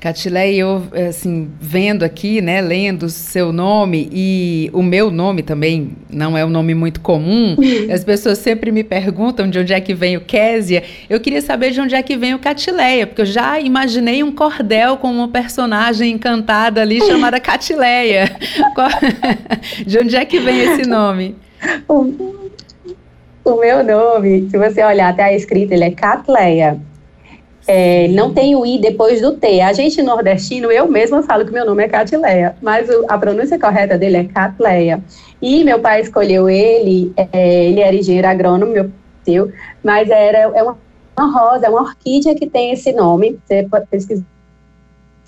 Catilé, 0.00 0.54
eu, 0.54 0.82
assim, 1.08 1.50
vendo 1.60 2.04
aqui, 2.04 2.40
né, 2.40 2.62
lendo 2.62 3.02
o 3.02 3.10
seu 3.10 3.52
nome 3.52 4.08
e 4.10 4.70
o 4.72 4.82
meu 4.82 5.10
nome 5.10 5.42
também 5.42 5.90
não 6.10 6.38
é 6.38 6.44
um 6.44 6.48
nome 6.48 6.74
muito 6.74 7.02
comum, 7.02 7.54
as 7.92 8.02
pessoas 8.02 8.38
sempre 8.38 8.72
me 8.72 8.82
perguntam 8.82 9.48
de 9.48 9.58
onde 9.58 9.74
é 9.74 9.80
que 9.80 9.92
vem 9.92 10.16
o 10.16 10.22
Késia. 10.22 10.82
Eu 11.08 11.20
queria 11.20 11.42
saber 11.42 11.70
de 11.72 11.82
onde 11.82 11.94
é 11.94 12.02
que 12.02 12.16
vem 12.16 12.32
o 12.32 12.38
Catileia, 12.38 13.06
porque 13.06 13.20
eu 13.20 13.26
já 13.26 13.60
imaginei 13.60 14.22
um 14.22 14.32
cordel 14.32 14.96
com 14.96 15.12
uma 15.12 15.28
personagem 15.28 16.12
encantada 16.12 16.80
ali 16.80 17.00
chamada 17.04 17.38
Catileia. 17.40 18.34
de 19.86 19.98
onde 19.98 20.16
é 20.16 20.24
que 20.24 20.40
vem 20.40 20.60
esse 20.60 20.88
nome? 20.88 21.36
O, 21.86 22.46
o 23.44 23.60
meu 23.60 23.84
nome, 23.84 24.48
se 24.48 24.56
você 24.56 24.82
olhar 24.82 25.10
até 25.10 25.24
a 25.24 25.36
escrita, 25.36 25.74
ele 25.74 25.84
é 25.84 25.90
Catleia. 25.90 26.80
É, 27.66 28.08
não 28.08 28.32
tem 28.32 28.56
o 28.56 28.64
I 28.64 28.78
depois 28.78 29.20
do 29.20 29.32
T. 29.32 29.60
A 29.60 29.72
gente 29.72 30.02
nordestino, 30.02 30.70
eu 30.72 30.88
mesma 30.88 31.22
falo 31.22 31.44
que 31.44 31.52
meu 31.52 31.64
nome 31.64 31.84
é 31.84 31.88
Catileia, 31.88 32.56
mas 32.60 32.88
a 33.08 33.18
pronúncia 33.18 33.58
correta 33.58 33.96
dele 33.98 34.16
é 34.16 34.24
Catleia. 34.24 35.02
E 35.40 35.62
meu 35.64 35.78
pai 35.78 36.00
escolheu 36.00 36.48
ele, 36.48 37.12
é, 37.16 37.66
ele 37.66 37.80
era 37.80 37.94
engenheiro 37.94 38.28
agrônomo, 38.28 38.72
meu 38.72 38.90
tio, 39.24 39.52
mas 39.82 40.08
era, 40.10 40.38
é 40.38 40.62
uma, 40.62 40.76
uma 41.16 41.32
rosa, 41.32 41.66
é 41.66 41.70
uma 41.70 41.82
orquídea 41.82 42.34
que 42.34 42.48
tem 42.48 42.72
esse 42.72 42.92
nome. 42.92 43.38
Você 43.46 43.66
pode 43.70 43.86
pesquisar 43.86 44.24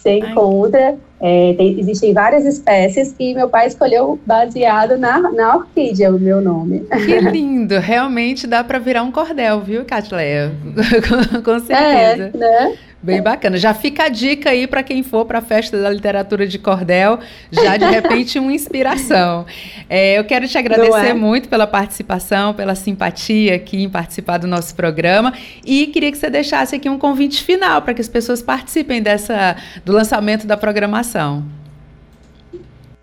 você 0.03 0.19
encontra, 0.19 0.97
é, 1.21 1.55
tem, 1.55 1.79
existem 1.79 2.13
várias 2.13 2.45
espécies 2.45 3.13
que 3.13 3.33
meu 3.35 3.49
pai 3.49 3.69
escolheu 3.69 4.19
baseado 4.27 4.99
na, 4.99 5.31
na 5.31 5.57
orquídea, 5.57 6.11
o 6.11 6.19
meu 6.19 6.41
nome. 6.41 6.81
Que 6.81 7.21
lindo! 7.21 7.79
Realmente 7.79 8.47
dá 8.47 8.65
para 8.65 8.81
virar 8.81 9.05
um 9.05 9.13
cordel, 9.13 9.61
viu, 9.61 9.85
Catleia? 9.85 10.53
Com 11.45 11.59
certeza. 11.61 12.33
É, 12.35 12.37
né? 12.37 12.77
Bem 13.03 13.21
bacana. 13.21 13.57
Já 13.57 13.75
fica 13.75 14.05
a 14.05 14.09
dica 14.09 14.51
aí 14.51 14.69
para 14.69 14.81
quem 14.81 15.03
for 15.03 15.25
para 15.25 15.41
a 15.41 15.43
festa 15.43 15.81
da 15.83 15.91
literatura 15.91 16.47
de 16.47 16.57
cordel, 16.57 17.19
já 17.51 17.77
de 17.77 17.85
repente 17.85 18.39
uma 18.39 18.53
inspiração. 18.53 19.45
É, 19.91 20.17
eu 20.17 20.25
quero 20.25 20.47
te 20.47 20.57
agradecer 20.57 21.09
é? 21.09 21.13
muito 21.13 21.49
pela 21.49 21.67
participação, 21.67 22.55
pela 22.55 22.77
simpatia 22.77 23.57
aqui 23.57 23.83
em 23.83 23.91
participar 23.91 24.39
do 24.39 24.47
nosso 24.47 24.77
programa 24.77 25.33
e 25.67 25.89
queria 25.89 26.13
que 26.13 26.17
você 26.17 26.31
deixasse 26.31 26.77
aqui 26.77 26.89
um 26.89 26.97
convite 26.97 27.43
final 27.43 27.83
para 27.83 27.93
que 27.93 28.01
as 28.01 28.09
pessoas 28.09 28.41
participem 28.41 29.03
dessa 29.03 29.57
do 29.85 29.93
lançamento 29.93 30.47
da 30.47 30.57
programação. 30.57 31.45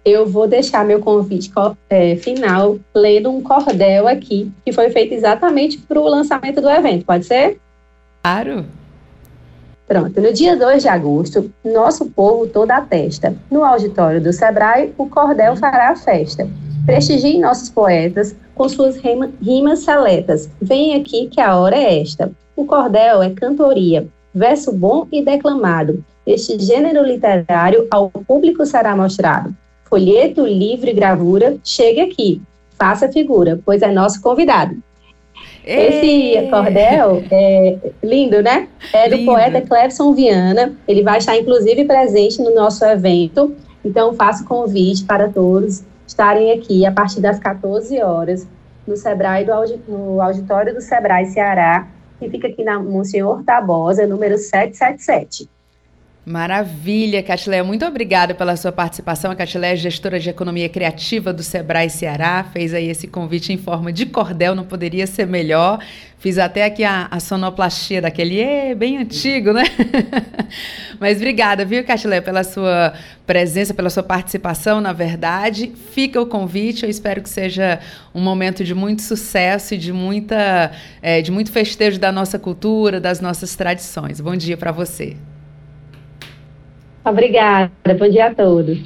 Eu 0.06 0.26
vou 0.26 0.48
deixar 0.48 0.86
meu 0.86 1.02
convite 1.02 1.52
é, 1.90 2.16
final 2.16 2.80
lendo 2.96 3.30
um 3.30 3.42
cordel 3.42 4.08
aqui 4.08 4.50
que 4.66 4.72
foi 4.72 4.90
feito 4.92 5.14
exatamente 5.14 5.78
para 5.78 6.00
o 6.00 6.08
lançamento 6.08 6.62
do 6.62 6.70
evento. 6.70 7.04
Pode 7.06 7.26
ser? 7.26 7.60
Claro. 8.24 8.79
Pronto, 9.89 10.21
no 10.21 10.32
dia 10.32 10.56
2 10.56 10.84
de 10.84 10.88
agosto, 10.88 11.52
nosso 11.65 12.06
povo 12.12 12.45
toda 12.45 12.78
a 12.78 12.82
testa. 12.82 13.36
No 13.49 13.63
auditório 13.63 14.21
do 14.21 14.32
Sebrae, 14.32 14.93
o 14.95 15.10
Cordel 15.10 15.56
fará 15.56 15.89
a 15.89 15.95
festa. 15.95 16.47
Prestigie 16.86 17.39
nossos 17.39 17.69
poetas 17.69 18.36
com 18.54 18.69
suas 18.69 18.97
rima, 18.97 19.32
rimas 19.41 19.80
seletas. 19.80 20.47
Vem 20.62 20.93
aqui 20.93 21.25
que 21.25 21.41
a 21.41 21.58
hora 21.58 21.75
é 21.75 22.02
esta. 22.02 22.32
O 22.56 22.65
cordel 22.65 23.23
é 23.23 23.32
cantoria, 23.32 24.08
verso 24.32 24.71
bom 24.71 25.08
e 25.12 25.23
declamado. 25.23 26.06
Este 26.23 26.60
gênero 26.60 27.04
literário 27.04 27.88
ao 27.89 28.12
público 28.12 28.63
será 28.67 28.95
mostrado. 28.95 29.56
Folheto, 29.86 30.45
livro 30.45 30.88
e 30.88 30.93
gravura, 30.93 31.58
chegue 31.63 32.02
aqui, 32.02 32.41
faça 32.78 33.12
figura, 33.12 33.60
pois 33.65 33.82
é 33.82 33.91
nosso 33.91 34.21
convidado. 34.21 34.78
Esse 35.65 36.50
cordel 36.50 37.24
é 37.32 37.78
lindo, 38.04 38.41
né? 38.41 38.67
É 38.93 39.10
do 39.10 39.15
lindo. 39.17 39.32
poeta 39.32 39.62
Clebson 39.62 40.13
Viana. 40.13 40.74
Ele 40.88 41.04
vai 41.04 41.17
estar, 41.17 41.38
inclusive, 41.38 41.86
presente 41.86 42.41
no 42.41 42.54
nosso 42.54 42.84
evento. 42.86 43.56
Então, 43.84 44.13
faço 44.13 44.45
convite 44.45 45.04
para 45.04 45.30
todos 45.30 45.84
estarem 46.10 46.52
aqui 46.52 46.86
a 46.86 46.91
partir 46.91 47.22
das 47.22 47.39
14 47.39 48.02
horas 48.02 48.48
no 48.86 48.98
Sebrae, 48.98 49.45
do, 49.45 49.54
no 49.88 50.22
auditório 50.22 50.74
do 50.74 50.82
Sebrae 50.82 51.28
Ceará, 51.28 51.88
que 52.19 52.30
fica 52.30 52.48
aqui 52.48 52.63
na 52.63 52.80
Monsenhor 52.80 53.43
Tabosa, 53.43 54.08
número 54.08 54.38
777. 54.38 55.48
Maravilha, 56.30 57.24
Catilé. 57.24 57.63
Muito 57.63 57.84
obrigada 57.84 58.36
pela 58.36 58.56
sua 58.56 58.72
participação. 58.72 59.32
A 59.32 59.36
Catilé 59.36 59.74
é 59.74 59.76
gestora 59.76 60.20
de 60.20 60.30
economia 60.30 60.70
criativa 60.70 61.34
do 61.34 61.42
Sebrae 61.42 61.89
Ceará. 61.89 62.46
Fez 62.54 62.72
aí 62.72 62.88
esse 62.88 63.08
convite 63.08 63.52
em 63.52 63.58
forma 63.58 63.92
de 63.92 64.06
cordel, 64.06 64.54
não 64.54 64.63
poderia 64.63 65.08
ser 65.08 65.26
melhor. 65.26 65.84
Fiz 66.20 66.38
até 66.38 66.65
aqui 66.65 66.84
a, 66.84 67.08
a 67.10 67.20
sonoplastia 67.20 68.00
daquele 68.00 68.39
é 68.39 68.76
bem 68.76 69.00
antigo, 69.00 69.52
né? 69.54 69.63
Mas 71.02 71.18
obrigada, 71.18 71.65
viu, 71.65 71.84
Catilé, 71.84 72.22
pela 72.22 72.44
sua 72.44 72.94
presença, 73.26 73.74
pela 73.74 73.89
sua 73.89 74.04
participação, 74.04 74.80
na 74.80 74.94
verdade. 74.94 75.72
Fica 75.94 76.22
o 76.22 76.28
convite, 76.28 76.84
eu 76.84 76.92
espero 76.92 77.24
que 77.24 77.30
seja 77.30 77.80
um 78.13 78.22
momento 78.22 78.63
de 78.63 78.76
muito 78.76 79.02
sucesso 79.02 79.74
e 79.74 79.80
de, 79.80 79.92
muita, 79.92 80.74
é, 81.02 81.24
de 81.24 81.32
muito 81.32 81.52
festejo 81.52 82.00
da 82.00 82.12
nossa 82.12 82.38
cultura, 82.38 83.00
das 83.00 83.20
nossas 83.20 83.56
tradições. 83.56 84.22
Bom 84.22 84.36
dia 84.36 84.56
para 84.56 84.72
você. 84.72 85.18
Obrigada, 87.04 87.72
bom 87.98 88.10
dia 88.10 88.28
a 88.28 88.36
todos. 88.36 88.80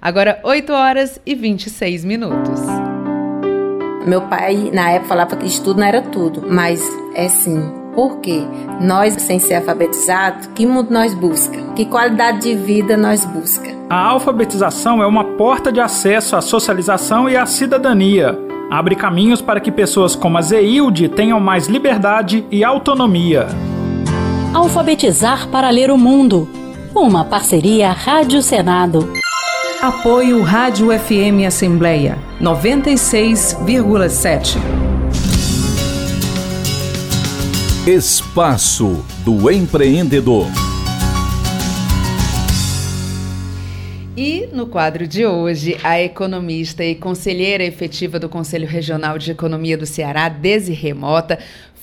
Agora, 0.00 0.38
8 0.44 0.72
horas 0.72 1.20
e 1.24 1.34
26 1.34 2.04
minutos. 2.04 2.60
Meu 4.06 4.20
pai, 4.22 4.70
na 4.72 4.90
época, 4.90 5.08
falava 5.08 5.36
que 5.36 5.46
estudo 5.46 5.80
não 5.80 5.86
era 5.86 6.00
tudo, 6.00 6.44
mas 6.48 6.80
é 7.14 7.28
sim. 7.28 7.72
Por 7.94 8.20
quê? 8.20 8.42
Nós, 8.80 9.14
sem 9.14 9.38
ser 9.38 9.54
alfabetizados, 9.54 10.48
que 10.54 10.66
mundo 10.66 10.90
nós 10.90 11.14
busca? 11.14 11.60
Que 11.74 11.86
qualidade 11.86 12.42
de 12.42 12.54
vida 12.54 12.96
nós 12.96 13.24
busca? 13.24 13.74
A 13.88 13.96
alfabetização 13.96 15.02
é 15.02 15.06
uma 15.06 15.24
porta 15.24 15.72
de 15.72 15.80
acesso 15.80 16.36
à 16.36 16.42
socialização 16.42 17.28
e 17.28 17.36
à 17.36 17.46
cidadania. 17.46 18.38
Abre 18.70 18.94
caminhos 18.94 19.40
para 19.40 19.60
que 19.60 19.72
pessoas 19.72 20.14
como 20.14 20.36
a 20.36 20.42
Zeilde 20.42 21.08
tenham 21.08 21.40
mais 21.40 21.66
liberdade 21.66 22.44
e 22.50 22.62
autonomia. 22.62 23.46
Alfabetizar 24.54 25.48
para 25.48 25.70
ler 25.70 25.90
o 25.90 25.96
mundo 25.96 26.48
uma 27.00 27.24
parceria 27.24 27.92
Rádio 27.92 28.40
Senado. 28.40 29.12
Apoio 29.82 30.40
Rádio 30.42 30.86
FM 30.98 31.44
Assembleia 31.46 32.16
96,7. 32.40 34.56
Espaço 37.86 39.04
do 39.24 39.50
Empreendedor. 39.50 40.46
E 44.16 44.48
no 44.50 44.66
quadro 44.66 45.06
de 45.06 45.26
hoje, 45.26 45.76
a 45.84 46.00
economista 46.00 46.82
e 46.82 46.94
conselheira 46.94 47.62
efetiva 47.62 48.18
do 48.18 48.30
Conselho 48.30 48.66
Regional 48.66 49.18
de 49.18 49.30
Economia 49.30 49.76
do 49.76 49.84
Ceará, 49.84 50.30
Desi 50.30 50.72
Remota, 50.72 51.38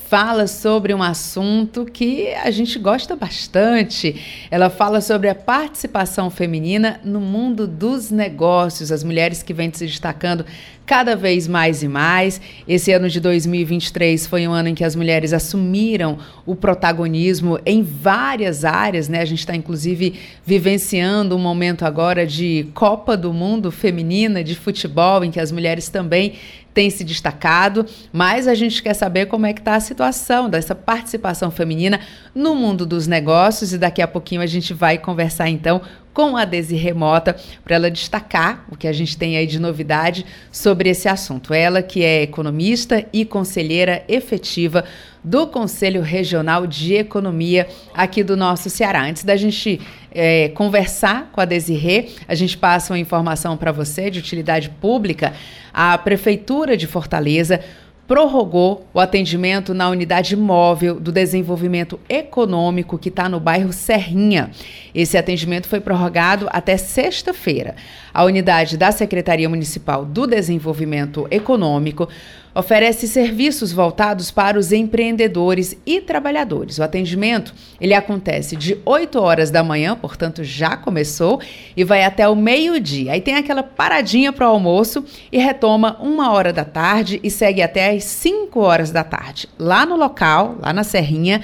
fala 0.08 0.46
sobre 0.46 0.92
um 0.92 1.02
assunto 1.02 1.84
que 1.86 2.28
a 2.34 2.50
gente 2.50 2.78
gosta 2.78 3.16
bastante. 3.16 4.46
Ela 4.50 4.68
fala 4.68 5.00
sobre 5.00 5.28
a 5.28 5.34
participação 5.34 6.30
feminina 6.30 7.00
no 7.02 7.20
mundo 7.20 7.66
dos 7.66 8.10
negócios, 8.10 8.92
as 8.92 9.02
mulheres 9.02 9.42
que 9.42 9.54
vêm 9.54 9.72
se 9.72 9.86
destacando 9.86 10.44
cada 10.86 11.16
vez 11.16 11.48
mais 11.48 11.82
e 11.82 11.88
mais. 11.88 12.40
Esse 12.68 12.92
ano 12.92 13.08
de 13.08 13.18
2023 13.18 14.26
foi 14.26 14.46
um 14.46 14.52
ano 14.52 14.68
em 14.68 14.74
que 14.74 14.84
as 14.84 14.94
mulheres 14.94 15.32
assumiram 15.32 16.18
o 16.44 16.54
protagonismo 16.54 17.58
em 17.64 17.82
várias 17.82 18.64
áreas, 18.64 19.08
né? 19.08 19.20
A 19.20 19.24
gente 19.24 19.40
está 19.40 19.56
inclusive 19.56 20.14
vivenciando 20.44 21.34
um 21.34 21.38
momento 21.38 21.84
agora 21.84 22.26
de 22.26 22.68
Copa 22.74 23.16
do 23.16 23.32
Mundo 23.32 23.70
feminina 23.70 24.44
de 24.44 24.54
futebol, 24.54 25.24
em 25.24 25.30
que 25.30 25.40
as 25.40 25.50
mulheres 25.50 25.88
também 25.88 26.34
tem 26.74 26.90
se 26.90 27.04
destacado, 27.04 27.86
mas 28.12 28.48
a 28.48 28.54
gente 28.54 28.82
quer 28.82 28.94
saber 28.94 29.26
como 29.26 29.46
é 29.46 29.52
que 29.52 29.60
está 29.60 29.76
a 29.76 29.80
situação 29.80 30.50
dessa 30.50 30.74
participação 30.74 31.50
feminina 31.50 32.00
no 32.34 32.54
mundo 32.54 32.84
dos 32.84 33.06
negócios 33.06 33.72
e 33.72 33.78
daqui 33.78 34.02
a 34.02 34.08
pouquinho 34.08 34.42
a 34.42 34.46
gente 34.46 34.74
vai 34.74 34.98
conversar 34.98 35.48
então 35.48 35.80
com 36.12 36.36
a 36.36 36.44
Desi 36.44 36.76
Remota 36.76 37.36
para 37.64 37.74
ela 37.74 37.90
destacar 37.90 38.64
o 38.70 38.76
que 38.76 38.86
a 38.86 38.92
gente 38.92 39.18
tem 39.18 39.36
aí 39.36 39.46
de 39.46 39.58
novidade 39.58 40.24
sobre 40.50 40.88
esse 40.88 41.08
assunto. 41.08 41.52
Ela 41.52 41.82
que 41.82 42.04
é 42.04 42.22
economista 42.22 43.04
e 43.12 43.24
conselheira 43.24 44.04
efetiva 44.08 44.84
do 45.24 45.46
Conselho 45.46 46.02
Regional 46.02 46.66
de 46.66 46.94
Economia 46.94 47.66
aqui 47.94 48.22
do 48.22 48.36
nosso 48.36 48.70
Ceará. 48.70 49.04
Antes 49.04 49.24
da 49.24 49.36
gente 49.36 49.80
é, 50.14 50.48
conversar 50.50 51.30
com 51.32 51.40
a 51.40 51.44
Desirê, 51.44 52.08
a 52.28 52.34
gente 52.34 52.56
passa 52.56 52.92
uma 52.92 52.98
informação 52.98 53.56
para 53.56 53.72
você 53.72 54.10
de 54.10 54.20
utilidade 54.20 54.70
pública. 54.70 55.34
A 55.72 55.98
Prefeitura 55.98 56.76
de 56.76 56.86
Fortaleza 56.86 57.60
prorrogou 58.06 58.86
o 58.92 59.00
atendimento 59.00 59.72
na 59.72 59.88
unidade 59.88 60.36
móvel 60.36 61.00
do 61.00 61.10
desenvolvimento 61.10 61.98
econômico 62.08 62.98
que 62.98 63.08
está 63.08 63.28
no 63.28 63.40
bairro 63.40 63.72
Serrinha. 63.72 64.50
Esse 64.94 65.16
atendimento 65.16 65.66
foi 65.66 65.80
prorrogado 65.80 66.46
até 66.50 66.76
sexta-feira. 66.76 67.74
A 68.14 68.22
unidade 68.22 68.76
da 68.76 68.92
Secretaria 68.92 69.48
Municipal 69.48 70.04
do 70.04 70.24
Desenvolvimento 70.24 71.26
Econômico 71.32 72.08
oferece 72.54 73.08
serviços 73.08 73.72
voltados 73.72 74.30
para 74.30 74.56
os 74.56 74.70
empreendedores 74.70 75.76
e 75.84 76.00
trabalhadores. 76.00 76.78
O 76.78 76.84
atendimento 76.84 77.52
ele 77.80 77.92
acontece 77.92 78.54
de 78.54 78.78
8 78.84 79.20
horas 79.20 79.50
da 79.50 79.64
manhã, 79.64 79.96
portanto 79.96 80.44
já 80.44 80.76
começou, 80.76 81.40
e 81.76 81.82
vai 81.82 82.04
até 82.04 82.28
o 82.28 82.36
meio-dia. 82.36 83.14
Aí 83.14 83.20
tem 83.20 83.34
aquela 83.34 83.64
paradinha 83.64 84.32
para 84.32 84.46
o 84.46 84.52
almoço 84.52 85.04
e 85.32 85.38
retoma 85.38 85.96
uma 85.98 86.30
hora 86.30 86.52
da 86.52 86.64
tarde 86.64 87.18
e 87.20 87.28
segue 87.28 87.62
até 87.62 87.90
às 87.90 88.04
5 88.04 88.60
horas 88.60 88.92
da 88.92 89.02
tarde. 89.02 89.48
Lá 89.58 89.84
no 89.84 89.96
local, 89.96 90.56
lá 90.62 90.72
na 90.72 90.84
Serrinha, 90.84 91.40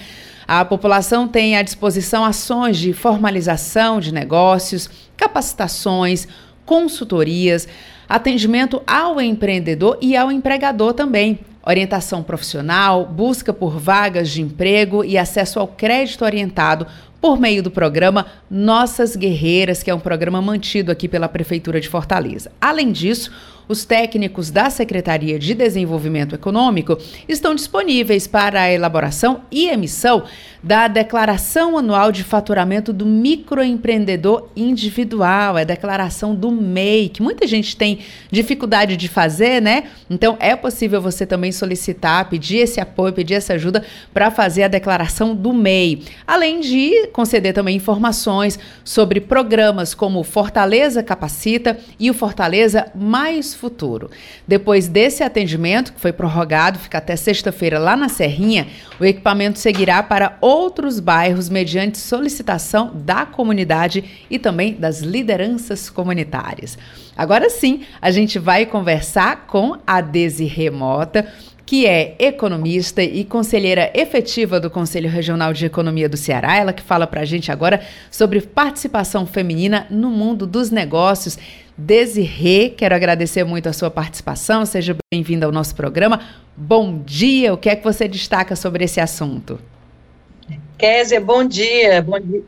a 0.46 0.64
população 0.64 1.26
tem 1.26 1.56
à 1.56 1.62
disposição 1.62 2.24
ações 2.24 2.78
de 2.78 2.92
formalização 2.92 3.98
de 3.98 4.14
negócios, 4.14 4.88
capacitações, 5.16 6.28
consultorias, 6.70 7.66
atendimento 8.09 8.80
ao 8.87 9.20
empreendedor 9.20 9.98
e 10.00 10.16
ao 10.16 10.30
empregador 10.30 10.92
também, 10.94 11.40
orientação 11.66 12.22
profissional, 12.22 13.04
busca 13.04 13.52
por 13.52 13.76
vagas 13.76 14.30
de 14.30 14.40
emprego 14.40 15.04
e 15.04 15.18
acesso 15.18 15.59
ao 15.59 15.66
crédito 15.66 16.24
orientado 16.24 16.87
por 17.20 17.40
meio 17.40 17.61
do 17.61 17.72
programa 17.72 18.26
Nossas 18.48 19.16
Guerreiras, 19.16 19.83
que 19.83 19.90
é 19.90 19.94
um 19.94 19.98
programa 19.98 20.40
mantido 20.40 20.92
aqui 20.92 21.09
pela 21.09 21.28
Prefeitura 21.28 21.80
de 21.80 21.88
Fortaleza. 21.88 22.52
Além 22.61 22.92
disso, 22.92 23.33
os 23.70 23.85
técnicos 23.85 24.50
da 24.50 24.68
Secretaria 24.68 25.38
de 25.38 25.54
Desenvolvimento 25.54 26.35
Econômico 26.35 26.98
estão 27.28 27.54
disponíveis 27.54 28.26
para 28.26 28.62
a 28.62 28.72
elaboração 28.72 29.42
e 29.48 29.68
emissão 29.68 30.24
da 30.62 30.88
Declaração 30.88 31.78
Anual 31.78 32.11
de 32.11 32.24
Faturamento 32.24 32.92
do 32.92 33.06
Microempreendedor 33.06 34.48
Individual, 34.56 35.56
é 35.56 35.62
a 35.62 35.64
declaração 35.64 36.35
do 36.35 36.50
MEI, 36.50 37.09
que 37.09 37.22
muita 37.22 37.46
gente 37.46 37.76
tem 37.76 38.00
dificuldade 38.30 38.96
de 38.96 39.09
fazer, 39.09 39.62
né? 39.62 39.85
Então 40.11 40.37
é 40.40 40.54
possível 40.54 41.00
você 41.00 41.24
também 41.24 41.52
solicitar, 41.52 42.28
pedir 42.28 42.59
esse 42.59 42.80
apoio, 42.80 43.12
pedir 43.12 43.35
essa 43.35 43.54
ajuda 43.54 43.85
para 44.12 44.30
fazer 44.33 44.64
a 44.64 44.68
declaração 44.68 45.35
do 45.35 45.52
MEI. 45.52 46.02
Além 46.26 46.61
de 46.61 47.06
conceder 47.12 47.54
também 47.54 47.76
informações 47.76 48.59
sobre 48.85 49.20
programas 49.20 49.94
como 49.94 50.22
Fortaleza 50.24 51.02
Capacita 51.02 51.78
e 51.98 52.11
o 52.11 52.14
Fortaleza 52.14 52.90
Mais 52.94 53.54
futuro. 53.61 54.11
Depois 54.49 54.88
desse 54.88 55.23
atendimento, 55.23 55.92
que 55.92 56.01
foi 56.01 56.12
prorrogado, 56.12 56.79
fica 56.79 56.96
até 56.96 57.14
sexta-feira 57.14 57.79
lá 57.79 57.94
na 57.94 58.09
Serrinha, 58.09 58.66
o 58.99 59.05
equipamento 59.05 59.59
seguirá 59.59 60.03
para 60.03 60.38
outros 60.40 60.99
bairros 60.99 61.51
mediante 61.51 61.99
solicitação 61.99 62.90
da 62.94 63.27
comunidade 63.27 64.03
e 64.31 64.38
também 64.38 64.75
das 64.75 65.01
lideranças 65.01 65.90
comunitárias. 65.90 66.79
Agora 67.14 67.51
sim, 67.51 67.83
a 68.01 68.11
gente 68.11 68.38
vai 68.38 68.64
conversar 68.64 69.46
com 69.46 69.77
a 69.87 70.01
Desi 70.01 70.46
Remota 70.46 71.27
que 71.70 71.87
é 71.87 72.16
economista 72.18 73.01
e 73.01 73.25
conselheira 73.25 73.92
efetiva 73.94 74.59
do 74.59 74.68
Conselho 74.68 75.09
Regional 75.09 75.53
de 75.53 75.66
Economia 75.66 76.09
do 76.09 76.16
Ceará. 76.16 76.57
Ela 76.57 76.73
que 76.73 76.83
fala 76.83 77.07
para 77.07 77.20
a 77.20 77.25
gente 77.25 77.53
agora 77.53 77.81
sobre 78.11 78.40
participação 78.40 79.25
feminina 79.25 79.87
no 79.88 80.11
mundo 80.11 80.49
dos 80.49 80.73
negócios. 80.73 81.38
Desirê, 81.81 82.69
quero 82.77 82.95
agradecer 82.95 83.43
muito 83.43 83.66
a 83.66 83.73
sua 83.73 83.90
participação. 83.90 84.66
Seja 84.66 84.95
bem-vinda 85.11 85.47
ao 85.47 85.53
nosso 85.53 85.75
programa. 85.75 86.21
Bom 86.55 87.01
dia. 87.03 87.55
O 87.55 87.57
que 87.57 87.71
é 87.71 87.75
que 87.75 87.83
você 87.83 88.07
destaca 88.07 88.55
sobre 88.55 88.85
esse 88.85 89.01
assunto? 89.01 89.59
Kézia, 90.77 91.19
bom 91.21 91.43
dia. 91.43 92.03
Bom 92.03 92.21
dia. 92.21 92.43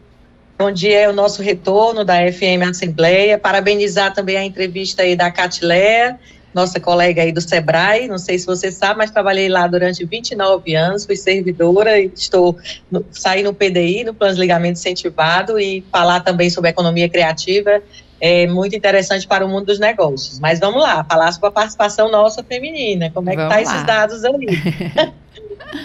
Bom 0.58 0.70
dia, 0.70 1.00
é 1.00 1.08
o 1.08 1.14
nosso 1.14 1.42
retorno 1.42 2.04
da 2.04 2.30
FM 2.30 2.62
Assembleia. 2.68 3.38
Parabenizar 3.38 4.12
também 4.12 4.36
a 4.36 4.44
entrevista 4.44 5.02
aí 5.02 5.16
da 5.16 5.30
Catileia, 5.30 6.20
nossa 6.54 6.78
colega 6.78 7.22
aí 7.22 7.32
do 7.32 7.40
Sebrae. 7.40 8.06
Não 8.06 8.18
sei 8.18 8.38
se 8.38 8.44
você 8.44 8.70
sabe, 8.70 8.98
mas 8.98 9.10
trabalhei 9.10 9.48
lá 9.48 9.66
durante 9.66 10.04
29 10.04 10.74
anos, 10.74 11.06
fui 11.06 11.16
servidora 11.16 11.98
e 11.98 12.12
estou 12.14 12.56
no, 12.90 13.04
saí 13.10 13.42
no 13.42 13.54
PDI, 13.54 14.04
no 14.04 14.14
Plano 14.14 14.34
de 14.34 14.40
Ligamento 14.40 14.78
Incentivado, 14.78 15.58
e 15.58 15.82
falar 15.90 16.20
também 16.20 16.50
sobre 16.50 16.68
economia 16.68 17.08
criativa 17.08 17.82
é 18.24 18.46
muito 18.46 18.76
interessante 18.76 19.26
para 19.26 19.44
o 19.44 19.48
mundo 19.48 19.66
dos 19.66 19.80
negócios. 19.80 20.38
Mas 20.38 20.60
vamos 20.60 20.80
lá, 20.80 21.02
falar 21.02 21.32
sobre 21.32 21.48
a 21.48 21.50
participação 21.50 22.08
nossa 22.08 22.40
feminina. 22.44 23.10
Como 23.10 23.28
é 23.28 23.34
que 23.34 23.42
está 23.42 23.60
esses 23.60 23.84
dados 23.84 24.24
ali? 24.24 24.46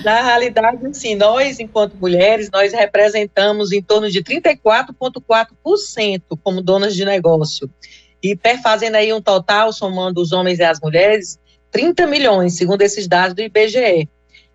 Na 0.06 0.22
realidade, 0.22 0.86
assim, 0.86 1.16
nós, 1.16 1.60
enquanto 1.60 1.96
mulheres, 1.96 2.52
nós 2.52 2.74
representamos 2.74 3.72
em 3.72 3.82
torno 3.82 4.12
de 4.12 4.22
34,4% 4.22 6.22
como 6.44 6.62
donas 6.62 6.94
de 6.94 7.06
negócio. 7.06 7.68
E 8.22 8.38
fazendo 8.62 8.98
aí 8.98 9.12
um 9.12 9.22
total, 9.22 9.74
somando 9.74 10.22
os 10.22 10.32
homens 10.32 10.60
e 10.60 10.64
as 10.64 10.80
mulheres, 10.80 11.40
30 11.72 12.06
milhões, 12.06 12.56
segundo 12.56 12.84
esses 12.84 13.08
dados 13.08 13.34
do 13.34 13.42
IBGE. 13.42 14.08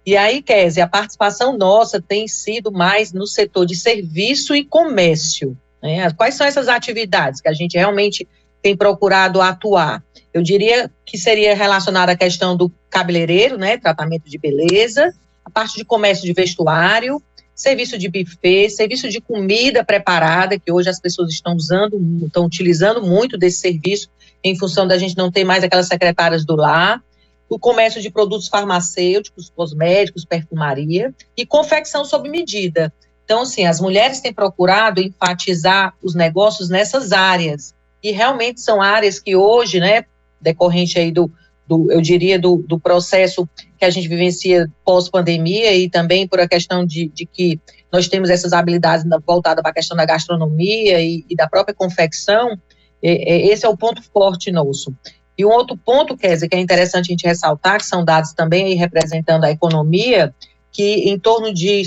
E 0.07 0.16
aí, 0.16 0.40
Kézia, 0.40 0.85
a 0.85 0.88
participação 0.88 1.59
nossa 1.59 2.01
tem 2.01 2.29
sido 2.29 2.71
mais 2.71 3.12
no 3.12 3.27
setor 3.27 3.66
de 3.66 3.75
serviço 3.75 4.55
e 4.55 4.64
comércio. 4.64 5.59
Né? 5.83 6.11
Quais 6.12 6.35
são 6.35 6.47
essas 6.47 6.68
atividades 6.68 7.40
que 7.40 7.49
a 7.49 7.53
gente 7.53 7.77
realmente 7.77 8.27
tem 8.62 8.77
procurado 8.77 9.40
atuar? 9.40 10.03
Eu 10.33 10.42
diria 10.42 10.90
que 11.05 11.18
seria 11.18 11.55
relacionada 11.55 12.12
à 12.12 12.16
questão 12.16 12.57
do 12.57 12.73
cabeleireiro, 12.88 13.59
né, 13.59 13.77
tratamento 13.77 14.31
de 14.31 14.38
beleza, 14.38 15.12
a 15.45 15.51
parte 15.51 15.77
de 15.77 15.85
comércio 15.85 16.25
de 16.25 16.33
vestuário, 16.33 17.23
serviço 17.55 17.99
de 17.99 18.09
buffet, 18.09 18.71
serviço 18.71 19.09
de 19.09 19.21
comida 19.21 19.85
preparada, 19.85 20.59
que 20.59 20.73
hoje 20.73 20.88
as 20.88 21.01
pessoas 21.01 21.31
estão 21.31 21.55
usando, 21.55 22.01
estão 22.25 22.47
utilizando 22.47 23.03
muito 23.03 23.37
desse 23.37 23.59
serviço, 23.59 24.09
em 24.42 24.59
função 24.59 24.87
da 24.87 24.99
gente 24.99 25.16
não 25.16 25.31
ter 25.31 25.45
mais 25.45 25.62
aquelas 25.62 25.87
secretárias 25.87 26.45
do 26.45 26.57
lar, 26.57 27.03
o 27.49 27.59
comércio 27.59 28.01
de 28.01 28.11
produtos 28.11 28.49
farmacêuticos, 28.49 29.53
cosméticos, 29.55 30.25
perfumaria 30.25 31.14
e 31.37 31.45
confecção 31.45 32.05
sob 32.05 32.29
medida. 32.29 32.92
Então, 33.25 33.43
assim, 33.43 33.65
as 33.65 33.81
mulheres 33.81 34.21
têm 34.21 34.33
procurado 34.33 35.01
enfatizar 35.01 35.95
os 36.03 36.15
negócios 36.15 36.69
nessas 36.69 37.13
áreas, 37.13 37.75
e 38.03 38.11
realmente 38.11 38.61
são 38.61 38.83
áreas 38.83 39.19
que 39.21 39.37
hoje, 39.37 39.79
né, 39.79 40.05
decorrente 40.41 40.99
aí 40.99 41.13
do, 41.13 41.31
do 41.67 41.91
eu 41.91 42.01
diria, 42.01 42.39
do, 42.39 42.57
do 42.67 42.79
processo 42.79 43.49
que 43.79 43.85
a 43.85 43.91
gente 43.91 44.09
vivencia 44.09 44.69
pós-pandemia 44.85 45.73
e 45.75 45.89
também 45.89 46.27
por 46.27 46.41
a 46.41 46.49
questão 46.49 46.85
de, 46.85 47.09
de 47.09 47.25
que 47.25 47.61
nós 47.93 48.09
temos 48.09 48.29
essas 48.29 48.53
habilidades 48.53 49.05
voltadas 49.25 49.63
para 49.63 49.71
a 49.71 49.75
questão 49.75 49.97
da 49.97 50.05
gastronomia 50.05 51.01
e, 51.01 51.25
e 51.29 51.37
da 51.37 51.49
própria 51.49 51.75
confecção, 51.75 52.59
é, 53.03 53.35
é, 53.35 53.47
esse 53.49 53.65
é 53.65 53.69
o 53.69 53.77
ponto 53.77 54.03
forte 54.03 54.51
nosso. 54.51 54.93
E 55.37 55.45
um 55.45 55.51
outro 55.51 55.77
ponto, 55.77 56.17
Kézia, 56.17 56.49
que 56.49 56.57
é 56.57 56.61
interessante 56.61 57.07
a 57.07 57.13
gente 57.13 57.27
ressaltar, 57.27 57.79
que 57.79 57.87
são 57.87 58.05
dados 58.05 58.33
também 58.33 58.75
representando 58.75 59.45
a 59.45 59.51
economia, 59.51 60.35
que 60.71 61.11
em 61.11 61.19
torno 61.19 61.53
de 61.53 61.83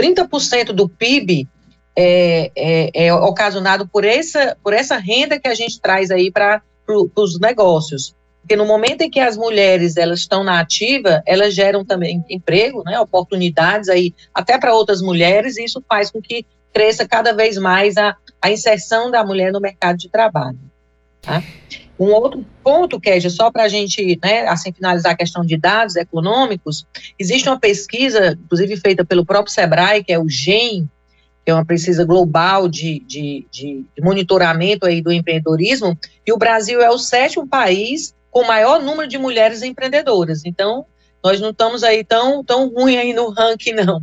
30% 0.00 0.72
do 0.72 0.88
PIB 0.88 1.46
é, 1.96 2.50
é, 2.56 3.06
é, 3.06 3.14
ocasionado 3.14 3.86
por 3.86 4.04
essa, 4.04 4.56
por 4.62 4.72
essa 4.72 4.96
renda 4.96 5.38
que 5.38 5.48
a 5.48 5.54
gente 5.54 5.80
traz 5.80 6.10
aí 6.10 6.30
para 6.30 6.62
pro, 6.86 7.10
os 7.14 7.38
negócios. 7.38 8.14
Porque 8.40 8.56
no 8.56 8.64
momento 8.64 9.02
em 9.02 9.10
que 9.10 9.20
as 9.20 9.36
mulheres 9.36 9.96
elas 9.96 10.20
estão 10.20 10.42
na 10.42 10.60
ativa, 10.60 11.22
elas 11.26 11.54
geram 11.54 11.84
também 11.84 12.24
emprego, 12.28 12.82
né, 12.84 12.98
oportunidades 12.98 13.88
aí 13.88 14.14
até 14.34 14.58
para 14.58 14.74
outras 14.74 15.02
mulheres, 15.02 15.56
e 15.56 15.64
isso 15.64 15.84
faz 15.86 16.10
com 16.10 16.22
que 16.22 16.46
cresça 16.72 17.06
cada 17.06 17.32
vez 17.32 17.58
mais 17.58 17.96
a, 17.96 18.16
a 18.40 18.50
inserção 18.50 19.10
da 19.10 19.24
mulher 19.24 19.52
no 19.52 19.60
mercado 19.60 19.98
de 19.98 20.08
trabalho. 20.08 20.58
Tá? 21.20 21.42
Um 22.00 22.14
outro 22.14 22.42
ponto, 22.64 22.98
Kédia, 22.98 23.28
só 23.28 23.50
para 23.50 23.64
a 23.64 23.68
gente, 23.68 24.18
né, 24.24 24.48
assim, 24.48 24.72
finalizar 24.72 25.12
a 25.12 25.16
questão 25.16 25.44
de 25.44 25.58
dados 25.58 25.96
econômicos, 25.96 26.86
existe 27.18 27.46
uma 27.46 27.60
pesquisa, 27.60 28.38
inclusive 28.42 28.78
feita 28.78 29.04
pelo 29.04 29.26
próprio 29.26 29.52
SEBRAE, 29.52 30.02
que 30.02 30.10
é 30.10 30.18
o 30.18 30.26
GEM, 30.26 30.88
que 31.44 31.50
é 31.50 31.54
uma 31.54 31.64
pesquisa 31.64 32.02
global 32.02 32.68
de, 32.68 33.00
de, 33.00 33.46
de, 33.50 33.84
monitoramento 34.00 34.86
aí 34.86 35.02
do 35.02 35.12
empreendedorismo, 35.12 35.94
e 36.26 36.32
o 36.32 36.38
Brasil 36.38 36.80
é 36.80 36.88
o 36.88 36.96
sétimo 36.96 37.46
país 37.46 38.14
com 38.30 38.46
maior 38.46 38.80
número 38.80 39.06
de 39.06 39.18
mulheres 39.18 39.62
empreendedoras. 39.62 40.46
Então, 40.46 40.86
nós 41.22 41.38
não 41.38 41.50
estamos 41.50 41.84
aí 41.84 42.02
tão, 42.02 42.42
tão 42.42 42.70
ruim 42.70 42.96
aí 42.96 43.12
no 43.12 43.28
ranking, 43.28 43.72
não. 43.72 44.02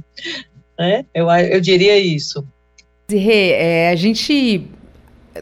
Né? 0.77 1.03
Eu, 1.15 1.27
eu 1.31 1.59
diria 1.59 1.97
isso. 1.97 2.45
Zirê, 3.09 3.53
é, 3.53 3.89
a 3.89 3.95
gente 3.95 4.67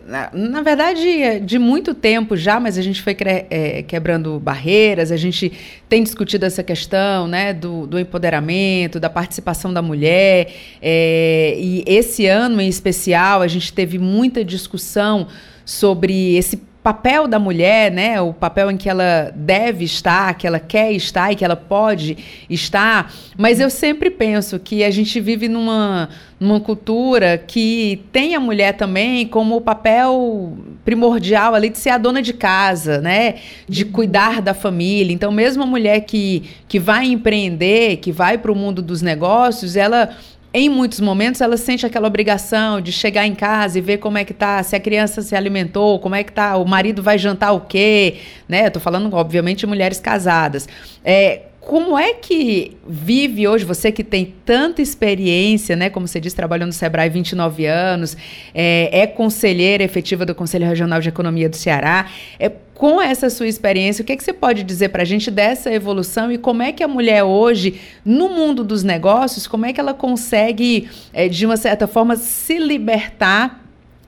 na, 0.06 0.30
na, 0.34 0.62
verdade, 0.62 1.40
de 1.42 1.60
muito 1.60 1.94
tempo 1.94 2.36
já, 2.36 2.60
mas 2.60 2.78
a 2.78 2.82
gente 2.82 3.02
foi 3.02 3.16
é, 3.20 3.84
quebrando 3.84 4.40
barreiras, 4.40 5.12
a 5.12 5.18
gente 5.18 5.52
tem 5.88 6.04
discutido 6.04 6.46
essa 6.46 6.64
questão 6.64 7.28
né, 7.28 7.54
do, 7.54 7.86
do 7.88 8.00
empoderamento, 8.00 9.00
da 9.00 9.10
participação 9.10 9.74
da 9.74 9.82
mulher. 9.82 10.52
É, 10.82 11.56
e 11.58 11.84
esse 11.86 12.26
ano 12.26 12.62
em 12.62 12.68
especial, 12.68 13.42
a 13.42 13.48
gente 13.48 13.72
teve 13.72 13.98
muita 13.98 14.44
discussão 14.44 15.28
sobre 15.66 16.36
esse 16.36 16.62
papel 16.86 17.28
da 17.28 17.40
mulher, 17.40 17.92
né, 17.92 18.22
o 18.22 18.32
papel 18.32 18.70
em 18.70 18.78
que 18.78 18.88
ela 18.88 19.34
deve 19.36 19.84
estar, 19.84 20.36
que 20.36 20.46
ela 20.46 20.60
quer 20.60 20.92
estar 20.92 21.32
e 21.32 21.36
que 21.36 21.44
ela 21.44 21.56
pode 21.56 22.16
estar, 22.48 23.12
mas 23.36 23.60
eu 23.60 23.72
sempre 23.72 24.12
penso 24.12 24.60
que 24.60 24.84
a 24.84 24.92
gente 24.92 25.20
vive 25.20 25.50
numa, 25.50 26.10
numa 26.40 26.60
cultura 26.60 27.40
que 27.40 28.04
tem 28.12 28.36
a 28.36 28.40
mulher 28.40 28.74
também 28.74 29.28
como 29.28 29.56
o 29.56 29.62
papel 29.62 30.56
primordial 30.86 31.56
ali 31.56 31.70
de 31.70 31.80
ser 31.80 31.90
a 31.90 31.98
dona 31.98 32.22
de 32.22 32.34
casa, 32.34 33.02
né, 33.02 33.38
de 33.68 33.84
cuidar 33.84 34.40
da 34.40 34.54
família. 34.54 35.12
Então, 35.12 35.32
mesmo 35.32 35.64
a 35.64 35.66
mulher 35.66 36.02
que, 36.02 36.44
que 36.68 36.78
vai 36.78 37.08
empreender, 37.08 37.98
que 37.98 38.12
vai 38.12 38.38
para 38.38 38.52
o 38.52 38.56
mundo 38.56 38.84
dos 38.84 39.02
negócios, 39.02 39.76
ela 39.76 40.16
em 40.58 40.70
muitos 40.70 41.02
momentos 41.02 41.42
ela 41.42 41.58
sente 41.58 41.86
aquela 41.86 42.08
obrigação 42.08 42.80
de 42.80 42.90
chegar 42.90 43.28
em 43.28 43.36
casa 43.36 43.78
e 43.78 43.82
ver 43.82 43.98
como 43.98 44.18
é 44.18 44.24
que 44.24 44.34
tá, 44.34 44.64
se 44.64 44.74
a 44.74 44.80
criança 44.80 45.22
se 45.22 45.36
alimentou, 45.36 46.00
como 46.00 46.16
é 46.16 46.24
que 46.24 46.32
tá, 46.32 46.56
o 46.56 46.66
marido 46.66 47.04
vai 47.04 47.18
jantar 47.18 47.52
o 47.52 47.60
quê, 47.60 48.22
né? 48.48 48.68
Eu 48.68 48.72
tô 48.72 48.80
falando, 48.80 49.14
obviamente, 49.14 49.60
de 49.60 49.68
mulheres 49.68 50.00
casadas. 50.00 50.66
É, 51.04 51.42
como 51.66 51.98
é 51.98 52.14
que 52.14 52.78
vive 52.88 53.48
hoje, 53.48 53.66
você 53.66 53.92
que 53.92 54.04
tem 54.04 54.36
tanta 54.46 54.84
experiência, 54.84 55.76
né? 55.76 55.90
Como 55.90 56.08
você 56.08 56.20
disse, 56.20 56.36
trabalhando 56.36 56.68
no 56.68 56.74
Sebrae 56.74 57.10
29 57.10 57.66
anos, 57.66 58.16
é, 58.54 59.02
é 59.02 59.08
conselheira 59.08 59.84
efetiva 59.84 60.28
do 60.28 60.36
Conselho 60.36 60.68
Regional 60.68 61.02
de 61.02 61.10
Economia 61.10 61.50
do 61.50 61.56
Ceará. 61.56 62.06
É, 62.40 62.52
com 62.76 63.02
essa 63.02 63.32
sua 63.32 63.48
experiência, 63.48 64.04
o 64.04 64.06
que, 64.06 64.14
é 64.14 64.16
que 64.16 64.24
você 64.24 64.32
pode 64.32 64.62
dizer 64.62 64.90
para 64.90 65.02
a 65.02 65.06
gente 65.06 65.32
dessa 65.32 65.74
evolução 65.74 66.32
e 66.32 66.38
como 66.38 66.62
é 66.62 66.72
que 66.72 66.84
a 66.84 66.88
mulher 66.88 67.24
hoje, 67.24 67.82
no 68.06 68.30
mundo 68.30 68.64
dos 68.64 68.84
negócios, 68.84 69.48
como 69.48 69.66
é 69.66 69.74
que 69.74 69.80
ela 69.80 69.94
consegue, 69.94 70.88
é, 71.12 71.28
de 71.28 71.48
uma 71.48 71.58
certa 71.58 71.88
forma, 71.88 72.16
se 72.16 72.60
libertar 72.60 73.65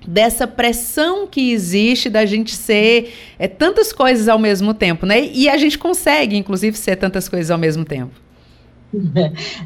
dessa 0.08 0.48
pressão 0.48 1.28
que 1.28 1.52
existe 1.52 2.10
da 2.10 2.26
gente 2.26 2.56
ser 2.56 3.13
é, 3.38 3.46
tantas 3.46 3.91
coisas 3.91 4.30
ao 4.30 4.39
mesmo 4.39 4.74
tempo, 4.74 5.06
né? 5.06 5.30
E 5.34 5.50
a 5.50 5.58
gente 5.58 5.78
consegue, 5.78 6.38
inclusive, 6.38 6.78
ser 6.78 6.96
tantas 6.96 7.28
coisas 7.28 7.52
ao 7.52 7.58
mesmo 7.58 7.84
tempo. 7.84 8.13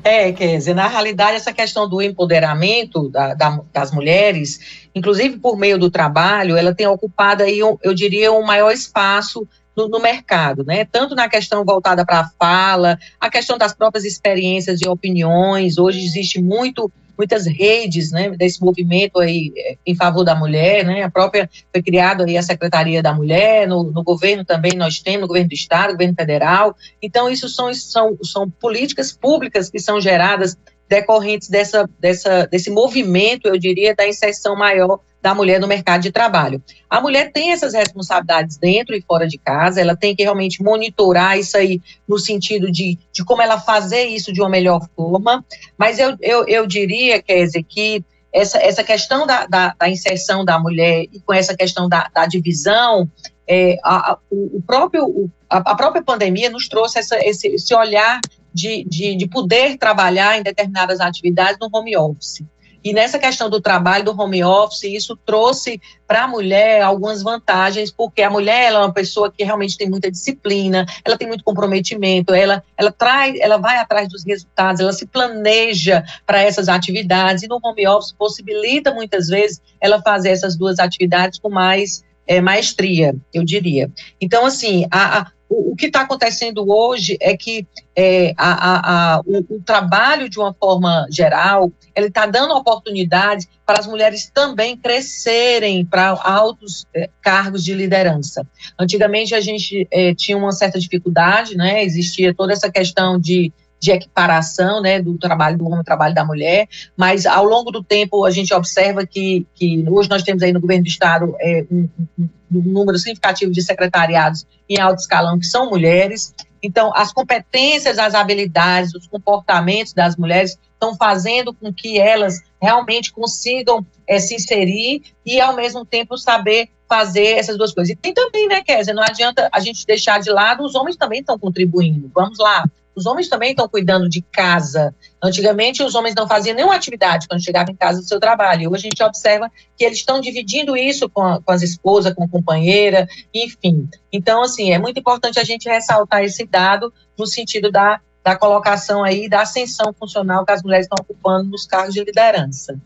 É, 0.03 0.31
quer 0.31 0.57
dizer, 0.57 0.73
na 0.73 0.87
realidade, 0.87 1.37
essa 1.37 1.53
questão 1.53 1.87
do 1.87 2.01
empoderamento 2.01 3.07
da, 3.09 3.35
da, 3.35 3.61
das 3.71 3.91
mulheres, 3.91 4.87
inclusive 4.95 5.37
por 5.37 5.55
meio 5.55 5.77
do 5.77 5.91
trabalho, 5.91 6.57
ela 6.57 6.73
tem 6.73 6.87
ocupado 6.87 7.43
aí, 7.43 7.59
eu, 7.59 7.93
diria, 7.93 8.31
um 8.31 8.43
maior 8.43 8.71
espaço 8.71 9.47
no, 9.75 9.87
no, 9.87 9.99
mercado, 9.99 10.63
né? 10.65 10.85
Tanto 10.85 11.15
na 11.15 11.29
questão 11.29 11.63
voltada 11.63 12.03
para 12.03 12.21
a 12.21 12.29
fala, 12.39 12.97
a 13.19 13.29
questão 13.29 13.57
das 13.59 13.73
próprias 13.73 14.05
experiências 14.05 14.81
e 14.81 14.89
opiniões. 14.89 15.77
Hoje 15.77 16.03
existe 16.03 16.41
muito 16.41 16.91
muitas 17.21 17.45
redes, 17.45 18.11
né, 18.11 18.31
desse 18.31 18.59
movimento 18.59 19.19
aí 19.19 19.53
eh, 19.55 19.77
em 19.85 19.95
favor 19.95 20.23
da 20.23 20.33
mulher, 20.33 20.83
né, 20.83 21.03
a 21.03 21.11
própria, 21.11 21.47
foi 21.71 21.83
criada 21.83 22.25
aí 22.25 22.35
a 22.35 22.41
Secretaria 22.41 23.03
da 23.03 23.13
Mulher, 23.13 23.67
no, 23.67 23.83
no 23.83 24.03
governo 24.03 24.43
também 24.43 24.71
nós 24.75 24.99
temos, 24.99 25.21
no 25.21 25.27
governo 25.27 25.49
do 25.49 25.53
Estado, 25.53 25.91
governo 25.91 26.15
federal, 26.15 26.75
então 26.99 27.29
isso 27.29 27.47
são, 27.47 27.71
são, 27.75 28.17
são 28.23 28.49
políticas 28.49 29.11
públicas 29.11 29.69
que 29.69 29.77
são 29.77 30.01
geradas 30.01 30.57
decorrentes 30.89 31.47
dessa, 31.47 31.87
dessa, 31.99 32.47
desse 32.47 32.71
movimento, 32.71 33.47
eu 33.47 33.57
diria, 33.57 33.93
da 33.93 34.07
inserção 34.07 34.55
maior 34.55 34.99
da 35.21 35.35
mulher 35.35 35.59
no 35.59 35.67
mercado 35.67 36.01
de 36.01 36.11
trabalho. 36.11 36.61
A 36.89 36.99
mulher 36.99 37.31
tem 37.31 37.51
essas 37.51 37.73
responsabilidades 37.73 38.57
dentro 38.57 38.95
e 38.95 39.01
fora 39.01 39.27
de 39.27 39.37
casa, 39.37 39.79
ela 39.79 39.95
tem 39.95 40.15
que 40.15 40.23
realmente 40.23 40.63
monitorar 40.63 41.37
isso 41.37 41.55
aí 41.57 41.81
no 42.07 42.17
sentido 42.17 42.71
de, 42.71 42.97
de 43.13 43.23
como 43.23 43.41
ela 43.41 43.59
fazer 43.59 44.05
isso 44.05 44.33
de 44.33 44.41
uma 44.41 44.49
melhor 44.49 44.87
forma, 44.95 45.45
mas 45.77 45.99
eu, 45.99 46.17
eu, 46.21 46.45
eu 46.47 46.65
diria, 46.65 47.21
Kézia, 47.21 47.63
que 47.63 48.03
essa, 48.33 48.57
essa 48.59 48.83
questão 48.83 49.27
da, 49.27 49.45
da, 49.45 49.75
da, 49.77 49.89
inserção 49.89 50.45
da 50.45 50.57
mulher 50.57 51.05
e 51.11 51.19
com 51.19 51.33
essa 51.33 51.55
questão 51.55 51.89
da, 51.89 52.09
da 52.13 52.25
divisão, 52.25 53.09
é, 53.47 53.77
a, 53.83 54.13
a, 54.13 54.17
o 54.31 54.61
próprio, 54.65 55.29
a, 55.49 55.57
a, 55.57 55.75
própria 55.75 56.01
pandemia 56.01 56.49
nos 56.49 56.69
trouxe 56.69 56.99
essa, 56.99 57.17
esse, 57.19 57.49
esse 57.49 57.75
olhar 57.75 58.21
de, 58.53 58.85
de, 58.85 59.15
de 59.15 59.27
poder 59.27 59.77
trabalhar 59.77 60.37
em 60.37 60.43
determinadas 60.43 61.01
atividades 61.01 61.57
no 61.59 61.69
home 61.73 61.95
office. 61.97 62.43
E 62.83 62.93
nessa 62.93 63.19
questão 63.19 63.49
do 63.49 63.61
trabalho 63.61 64.03
do 64.03 64.19
home 64.19 64.43
office, 64.43 64.83
isso 64.83 65.15
trouxe 65.25 65.79
para 66.07 66.23
a 66.23 66.27
mulher 66.27 66.81
algumas 66.81 67.21
vantagens, 67.21 67.91
porque 67.91 68.21
a 68.21 68.29
mulher 68.29 68.65
ela 68.65 68.79
é 68.79 68.81
uma 68.81 68.93
pessoa 68.93 69.31
que 69.31 69.43
realmente 69.43 69.77
tem 69.77 69.89
muita 69.89 70.11
disciplina, 70.11 70.85
ela 71.05 71.17
tem 71.17 71.27
muito 71.27 71.43
comprometimento, 71.43 72.33
ela, 72.33 72.63
ela 72.77 72.91
traz, 72.91 73.39
ela 73.39 73.57
vai 73.57 73.77
atrás 73.77 74.09
dos 74.09 74.25
resultados, 74.25 74.81
ela 74.81 74.93
se 74.93 75.05
planeja 75.05 76.03
para 76.25 76.41
essas 76.41 76.67
atividades, 76.67 77.43
e 77.43 77.47
no 77.47 77.59
home 77.63 77.87
office 77.87 78.11
possibilita 78.11 78.93
muitas 78.93 79.27
vezes 79.27 79.61
ela 79.79 80.01
fazer 80.01 80.29
essas 80.29 80.57
duas 80.57 80.79
atividades 80.79 81.39
com 81.39 81.49
mais 81.49 82.03
é, 82.27 82.39
maestria, 82.39 83.15
eu 83.33 83.43
diria. 83.43 83.91
Então, 84.19 84.45
assim, 84.45 84.85
a, 84.89 85.19
a 85.19 85.31
o, 85.53 85.75
que 85.75 85.87
está 85.87 86.01
acontecendo 86.01 86.63
hoje 86.71 87.17
é 87.19 87.35
que 87.35 87.67
é, 87.93 88.33
a, 88.37 88.51
a, 88.51 89.15
a, 89.15 89.19
o, 89.19 89.55
o, 89.55 89.61
trabalho, 89.61 90.29
de 90.29 90.39
uma 90.39 90.53
forma 90.53 91.05
geral, 91.11 91.69
ele 91.93 92.07
está 92.07 92.25
dando 92.25 92.53
oportunidade 92.53 93.47
para 93.65 93.79
as 93.79 93.85
mulheres 93.85 94.31
também 94.33 94.77
crescerem 94.77 95.85
para 95.85 96.09
altos 96.23 96.85
é, 96.95 97.09
cargos 97.21 97.65
de 97.65 97.73
liderança. 97.73 98.47
Antigamente, 98.79 99.35
a 99.35 99.41
gente 99.41 99.85
é, 99.91 100.15
tinha 100.15 100.37
uma 100.37 100.53
certa 100.53 100.79
dificuldade, 100.79 101.57
né? 101.57 101.83
existia 101.83 102.33
toda 102.33 102.53
essa 102.53 102.71
questão 102.71 103.19
de 103.19 103.51
de 103.81 103.91
equiparação 103.91 104.79
né, 104.79 105.01
do 105.01 105.17
trabalho 105.17 105.57
do 105.57 105.65
homem 105.65 105.83
trabalho 105.83 106.13
da 106.13 106.23
mulher, 106.23 106.67
mas 106.95 107.25
ao 107.25 107.43
longo 107.43 107.71
do 107.71 107.83
tempo 107.83 108.23
a 108.23 108.31
gente 108.31 108.53
observa 108.53 109.05
que, 109.05 109.45
que 109.55 109.83
hoje 109.89 110.07
nós 110.07 110.21
temos 110.21 110.43
aí 110.43 110.53
no 110.53 110.61
governo 110.61 110.83
do 110.83 110.87
estado 110.87 111.35
é, 111.41 111.65
um, 111.71 111.89
um, 112.19 112.29
um 112.53 112.61
número 112.61 112.97
significativo 112.99 113.51
de 113.51 113.63
secretariados 113.63 114.45
em 114.69 114.79
alto 114.79 114.99
escalão 114.99 115.39
que 115.39 115.45
são 115.45 115.69
mulheres, 115.69 116.33
então, 116.63 116.91
as 116.95 117.11
competências, 117.11 117.97
as 117.97 118.13
habilidades, 118.13 118.93
os 118.93 119.07
comportamentos 119.07 119.93
das 119.93 120.15
mulheres 120.15 120.57
estão 120.73 120.95
fazendo 120.95 121.53
com 121.53 121.73
que 121.73 121.99
elas 121.99 122.39
realmente 122.61 123.11
consigam 123.11 123.85
é, 124.07 124.19
se 124.19 124.35
inserir 124.35 125.01
e, 125.25 125.41
ao 125.41 125.55
mesmo 125.55 125.83
tempo, 125.83 126.17
saber 126.17 126.69
fazer 126.87 127.37
essas 127.37 127.57
duas 127.57 127.73
coisas. 127.73 127.91
E 127.91 127.95
tem 127.95 128.13
também, 128.13 128.47
né, 128.47 128.61
Kézia, 128.61 128.93
não 128.93 129.01
adianta 129.01 129.49
a 129.51 129.59
gente 129.59 129.85
deixar 129.85 130.19
de 130.19 130.29
lado, 130.29 130.63
os 130.63 130.75
homens 130.75 130.97
também 130.97 131.21
estão 131.21 131.39
contribuindo. 131.39 132.11
Vamos 132.13 132.37
lá, 132.37 132.65
os 132.95 133.05
homens 133.05 133.29
também 133.29 133.51
estão 133.51 133.67
cuidando 133.67 134.09
de 134.09 134.21
casa. 134.21 134.93
Antigamente, 135.23 135.83
os 135.83 135.95
homens 135.95 136.15
não 136.15 136.27
faziam 136.27 136.55
nenhuma 136.55 136.75
atividade 136.75 137.27
quando 137.27 137.43
chegavam 137.43 137.73
em 137.73 137.77
casa 137.77 137.99
do 137.99 138.07
seu 138.07 138.19
trabalho. 138.19 138.71
Hoje 138.71 138.87
a 138.87 138.89
gente 138.89 139.03
observa 139.03 139.49
que 139.77 139.83
eles 139.83 139.99
estão 139.99 140.19
dividindo 140.19 140.75
isso 140.75 141.09
com, 141.09 141.21
a, 141.21 141.41
com 141.41 141.51
as 141.51 141.61
esposas, 141.61 142.13
com 142.13 142.23
a 142.23 142.29
companheira, 142.29 143.07
enfim. 143.33 143.89
Então, 144.11 144.43
assim, 144.43 144.71
é 144.71 144.79
muito 144.79 144.99
importante 144.99 145.39
a 145.39 145.43
gente 145.43 145.69
ressaltar 145.69 146.23
esse 146.23 146.45
dado 146.45 146.93
no 147.17 147.25
sentido 147.25 147.71
da, 147.71 148.01
da 148.23 148.35
colocação 148.35 149.03
aí, 149.03 149.29
da 149.29 149.41
ascensão 149.41 149.93
funcional 149.93 150.45
que 150.45 150.51
as 150.51 150.63
mulheres 150.63 150.85
estão 150.85 151.01
ocupando 151.01 151.49
nos 151.49 151.65
cargos 151.65 151.93
de 151.93 152.03
liderança. 152.03 152.79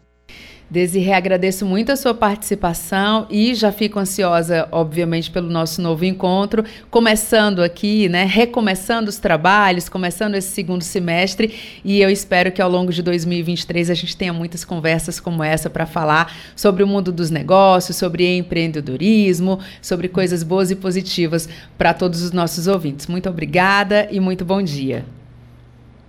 Desirê, 0.67 1.13
agradeço 1.13 1.63
muito 1.63 1.91
a 1.91 1.95
sua 1.95 2.13
participação 2.13 3.27
e 3.29 3.53
já 3.53 3.71
fico 3.71 3.99
ansiosa, 3.99 4.67
obviamente, 4.71 5.29
pelo 5.29 5.47
nosso 5.47 5.79
novo 5.79 6.03
encontro, 6.05 6.65
começando 6.89 7.61
aqui, 7.61 8.09
né, 8.09 8.25
recomeçando 8.25 9.07
os 9.07 9.17
trabalhos, 9.17 9.87
começando 9.87 10.33
esse 10.33 10.49
segundo 10.49 10.81
semestre 10.81 11.53
e 11.83 12.01
eu 12.01 12.09
espero 12.09 12.51
que 12.51 12.63
ao 12.63 12.69
longo 12.69 12.91
de 12.91 13.03
2023 13.03 13.91
a 13.91 13.93
gente 13.93 14.17
tenha 14.17 14.33
muitas 14.33 14.65
conversas 14.65 15.19
como 15.19 15.43
essa 15.43 15.69
para 15.69 15.85
falar 15.85 16.35
sobre 16.55 16.83
o 16.83 16.87
mundo 16.87 17.11
dos 17.11 17.29
negócios, 17.29 17.95
sobre 17.95 18.35
empreendedorismo, 18.35 19.59
sobre 19.81 20.07
coisas 20.07 20.41
boas 20.41 20.71
e 20.71 20.75
positivas 20.75 21.47
para 21.77 21.93
todos 21.93 22.23
os 22.23 22.31
nossos 22.31 22.65
ouvintes. 22.65 23.05
Muito 23.05 23.29
obrigada 23.29 24.07
e 24.09 24.19
muito 24.19 24.43
bom 24.43 24.63
dia. 24.63 25.05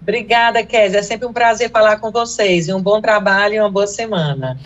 Obrigada, 0.06 0.64
Kézia. 0.64 1.00
É 1.00 1.02
sempre 1.02 1.26
um 1.26 1.32
prazer 1.32 1.68
falar 1.68 1.98
com 1.98 2.12
vocês. 2.12 2.68
E 2.68 2.72
um 2.72 2.80
bom 2.80 3.00
trabalho 3.00 3.54
e 3.54 3.58
uma 3.58 3.68
boa 3.68 3.88
semana. 3.88 4.56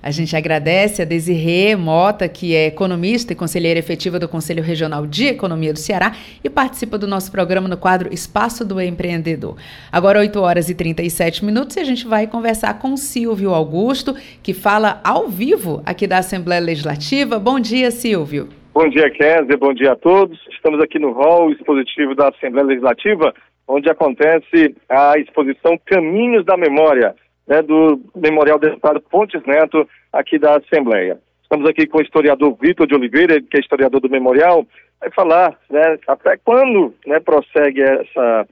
A 0.00 0.10
gente 0.12 0.36
agradece 0.36 1.02
a 1.02 1.04
Desirê 1.04 1.74
Mota, 1.74 2.28
que 2.28 2.54
é 2.54 2.66
economista 2.66 3.32
e 3.32 3.36
conselheira 3.36 3.80
efetiva 3.80 4.20
do 4.20 4.28
Conselho 4.28 4.62
Regional 4.62 5.04
de 5.04 5.26
Economia 5.26 5.72
do 5.72 5.80
Ceará 5.80 6.12
e 6.44 6.48
participa 6.48 6.96
do 6.96 7.08
nosso 7.08 7.32
programa 7.32 7.66
no 7.66 7.76
quadro 7.76 8.14
Espaço 8.14 8.64
do 8.64 8.80
Empreendedor. 8.80 9.56
Agora, 9.90 10.20
8 10.20 10.40
horas 10.40 10.68
e 10.68 10.76
37 10.76 11.44
minutos, 11.44 11.76
e 11.76 11.80
a 11.80 11.84
gente 11.84 12.06
vai 12.06 12.28
conversar 12.28 12.78
com 12.78 12.96
Silvio 12.96 13.52
Augusto, 13.52 14.14
que 14.44 14.54
fala 14.54 15.00
ao 15.02 15.26
vivo 15.26 15.82
aqui 15.84 16.06
da 16.06 16.18
Assembleia 16.18 16.60
Legislativa. 16.60 17.36
Bom 17.40 17.58
dia, 17.58 17.90
Silvio. 17.90 18.48
Bom 18.72 18.88
dia, 18.88 19.10
Kézia. 19.10 19.56
Bom 19.58 19.74
dia 19.74 19.92
a 19.92 19.96
todos. 19.96 20.38
Estamos 20.52 20.80
aqui 20.80 21.00
no 21.00 21.12
hall 21.12 21.50
expositivo 21.50 22.14
da 22.14 22.28
Assembleia 22.28 22.66
Legislativa 22.66 23.34
onde 23.66 23.90
acontece 23.90 24.76
a 24.88 25.18
exposição 25.18 25.78
Caminhos 25.86 26.44
da 26.44 26.56
Memória, 26.56 27.14
né, 27.46 27.62
do 27.62 28.00
Memorial 28.14 28.58
Deputado 28.58 29.00
Pontes 29.00 29.42
Neto, 29.46 29.88
aqui 30.12 30.38
da 30.38 30.56
Assembleia. 30.56 31.18
Estamos 31.42 31.68
aqui 31.68 31.86
com 31.86 31.98
o 31.98 32.02
historiador 32.02 32.56
Vitor 32.60 32.86
de 32.86 32.94
Oliveira, 32.94 33.40
que 33.40 33.56
é 33.56 33.60
historiador 33.60 34.00
do 34.00 34.10
Memorial, 34.10 34.66
vai 35.00 35.10
falar 35.10 35.58
né, 35.70 35.98
até 36.06 36.36
quando 36.38 36.94
né, 37.06 37.20
prossegue 37.20 37.82
essa, 37.82 38.46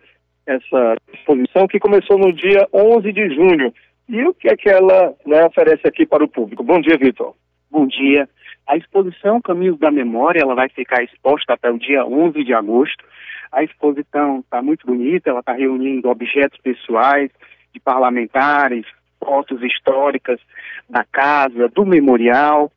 essa 0.46 0.96
exposição, 1.12 1.66
que 1.66 1.80
começou 1.80 2.18
no 2.18 2.32
dia 2.32 2.68
11 2.72 3.12
de 3.12 3.34
junho. 3.34 3.72
E 4.08 4.22
o 4.24 4.34
que 4.34 4.48
é 4.48 4.56
que 4.56 4.68
ela 4.68 5.14
né, 5.26 5.44
oferece 5.46 5.86
aqui 5.86 6.04
para 6.04 6.24
o 6.24 6.28
público? 6.28 6.62
Bom 6.62 6.80
dia, 6.80 6.98
Vitor. 6.98 7.34
Bom 7.70 7.86
dia. 7.86 8.28
A 8.66 8.76
exposição 8.76 9.40
Caminhos 9.40 9.78
da 9.78 9.90
Memória 9.90 10.40
ela 10.40 10.54
vai 10.54 10.68
ficar 10.68 11.02
exposta 11.02 11.54
até 11.54 11.70
o 11.70 11.78
dia 11.78 12.04
11 12.04 12.44
de 12.44 12.52
agosto 12.52 13.02
a 13.52 13.62
exposição 13.62 14.40
está 14.40 14.62
muito 14.62 14.86
bonita, 14.86 15.30
ela 15.30 15.40
está 15.40 15.52
reunindo 15.52 16.08
objetos 16.08 16.58
pessoais 16.60 17.30
de 17.72 17.78
parlamentares, 17.78 18.86
fotos 19.22 19.62
históricas 19.62 20.40
da 20.88 21.04
casa, 21.04 21.68
do 21.68 21.84
memorial 21.84 22.72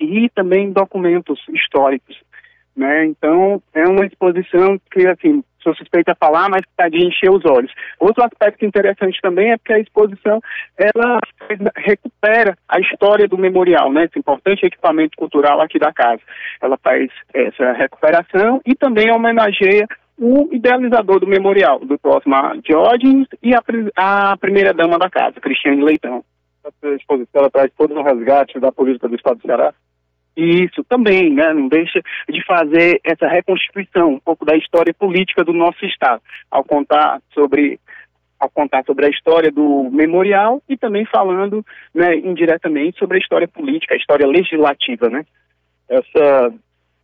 e 0.00 0.28
também 0.30 0.72
documentos 0.72 1.40
históricos. 1.50 2.20
Né? 2.76 3.06
Então, 3.06 3.62
é 3.72 3.84
uma 3.88 4.04
exposição 4.04 4.80
que, 4.90 5.06
assim, 5.06 5.42
sou 5.68 5.76
suspeita 5.76 6.12
a 6.12 6.16
falar, 6.16 6.48
mas 6.48 6.62
está 6.62 6.88
de 6.88 7.04
encher 7.04 7.30
os 7.30 7.44
olhos. 7.44 7.72
Outro 8.00 8.24
aspecto 8.24 8.64
interessante 8.64 9.20
também 9.20 9.52
é 9.52 9.58
que 9.58 9.72
a 9.72 9.78
exposição 9.78 10.40
ela 10.76 11.18
recupera 11.76 12.56
a 12.68 12.80
história 12.80 13.28
do 13.28 13.36
memorial, 13.36 13.92
né? 13.92 14.04
Esse 14.04 14.18
importante 14.18 14.64
equipamento 14.64 15.16
cultural 15.16 15.60
aqui 15.60 15.78
da 15.78 15.92
casa. 15.92 16.22
Ela 16.60 16.78
faz 16.82 17.10
essa 17.34 17.72
recuperação 17.72 18.60
e 18.64 18.74
também 18.74 19.10
homenageia 19.10 19.86
o 20.18 20.48
idealizador 20.50 21.20
do 21.20 21.26
memorial, 21.26 21.78
do 21.78 21.98
Osmar 22.02 22.58
Diógenes 22.58 23.28
e 23.42 23.54
a, 23.54 23.62
a 23.96 24.36
primeira-dama 24.36 24.98
da 24.98 25.08
casa, 25.08 25.40
Cristiane 25.40 25.84
Leitão. 25.84 26.24
Essa 26.64 26.94
exposição 26.94 27.48
traz 27.50 27.70
todo 27.76 27.94
um 27.94 28.02
resgate 28.02 28.58
da 28.58 28.72
política 28.72 29.08
do 29.08 29.14
Estado 29.14 29.38
do 29.38 29.42
Ceará 29.42 29.72
isso 30.38 30.84
também, 30.84 31.32
né? 31.32 31.52
Não 31.52 31.68
deixa 31.68 32.00
de 32.28 32.44
fazer 32.44 33.00
essa 33.04 33.26
reconstituição 33.26 34.14
um 34.14 34.20
pouco 34.20 34.44
da 34.44 34.56
história 34.56 34.94
política 34.94 35.44
do 35.44 35.52
nosso 35.52 35.84
estado, 35.84 36.22
ao 36.50 36.64
contar 36.64 37.20
sobre 37.34 37.80
ao 38.38 38.48
contar 38.48 38.84
sobre 38.84 39.04
a 39.04 39.10
história 39.10 39.50
do 39.50 39.90
memorial 39.90 40.62
e 40.68 40.76
também 40.76 41.04
falando, 41.06 41.66
né, 41.92 42.14
indiretamente 42.18 42.96
sobre 42.96 43.16
a 43.16 43.20
história 43.20 43.48
política, 43.48 43.94
a 43.94 43.96
história 43.96 44.24
legislativa, 44.28 45.08
né? 45.08 45.24
Essa 45.88 46.54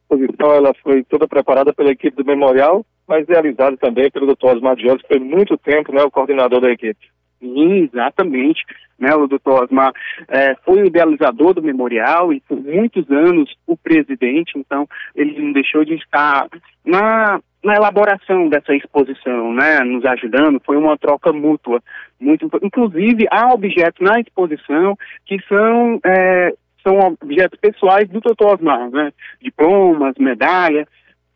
exposição 0.03 0.53
ela 0.55 0.73
foi 0.75 1.03
toda 1.03 1.27
preparada 1.27 1.73
pela 1.73 1.90
equipe 1.90 2.16
do 2.16 2.25
memorial, 2.25 2.87
mas 3.09 3.27
realizada 3.27 3.77
também 3.77 4.09
pelo 4.12 4.33
Dr. 4.33 4.47
Osmar 4.47 4.77
Dias, 4.77 5.03
que 5.03 5.09
foi 5.09 5.18
muito 5.18 5.59
tempo, 5.59 5.92
né, 5.92 6.05
o 6.05 6.11
coordenador 6.11 6.61
da 6.61 6.70
equipe. 6.70 7.13
Sim, 7.40 7.88
exatamente. 7.92 8.64
Né, 8.97 9.12
o 9.14 9.27
doutor 9.27 9.64
Osmar 9.64 9.92
é, 10.29 10.55
foi 10.64 10.83
o 10.83 10.87
idealizador 10.87 11.53
do 11.53 11.62
memorial 11.62 12.33
e 12.33 12.40
por 12.40 12.61
muitos 12.61 13.11
anos 13.11 13.53
o 13.66 13.77
presidente, 13.77 14.57
então 14.57 14.88
ele 15.16 15.37
não 15.42 15.53
deixou 15.53 15.85
de 15.85 15.94
estar 15.94 16.47
na, 16.85 17.40
na 17.62 17.75
elaboração 17.75 18.49
dessa 18.49 18.73
exposição, 18.73 19.53
né, 19.53 19.81
nos 19.81 20.05
ajudando, 20.05 20.62
foi 20.64 20.77
uma 20.77 20.97
troca 20.97 21.33
mútua. 21.33 21.83
Muito, 22.20 22.49
inclusive, 22.62 23.27
há 23.31 23.53
objetos 23.53 24.01
na 24.01 24.20
exposição 24.20 24.97
que 25.27 25.40
são, 25.49 25.99
é, 26.05 26.55
são 26.87 26.99
objetos 27.20 27.59
pessoais 27.59 28.09
do 28.09 28.20
doutor 28.20 28.55
Osmar, 28.55 28.90
né, 28.90 29.12
diplomas, 29.42 30.14
medalhas, 30.18 30.87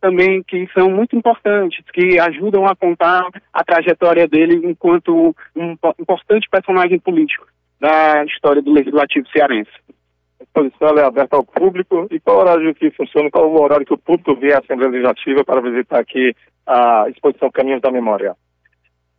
também 0.00 0.42
que 0.42 0.68
são 0.72 0.90
muito 0.90 1.16
importantes, 1.16 1.84
que 1.92 2.18
ajudam 2.18 2.66
a 2.66 2.76
contar 2.76 3.28
a 3.52 3.64
trajetória 3.64 4.26
dele 4.26 4.60
enquanto 4.64 5.34
um 5.56 5.76
importante 5.98 6.48
personagem 6.50 6.98
político 6.98 7.46
da 7.80 8.24
história 8.24 8.62
do 8.62 8.72
legislativo 8.72 9.28
cearense. 9.28 9.70
A 10.40 10.44
exposição 10.44 10.98
é 10.98 11.04
aberta 11.04 11.36
ao 11.36 11.44
público 11.44 12.06
e 12.10 12.20
qual 12.20 12.38
horário 12.38 12.74
que 12.74 12.90
funciona, 12.92 13.30
qual 13.30 13.50
o 13.50 13.60
horário 13.60 13.86
que 13.86 13.94
o 13.94 13.98
público 13.98 14.36
vê 14.36 14.52
a 14.52 14.58
Assembleia 14.58 14.90
Legislativa 14.90 15.44
para 15.44 15.60
visitar 15.60 15.98
aqui 15.98 16.34
a 16.66 17.06
exposição 17.08 17.50
Caminhos 17.50 17.80
da 17.80 17.90
Memória? 17.90 18.36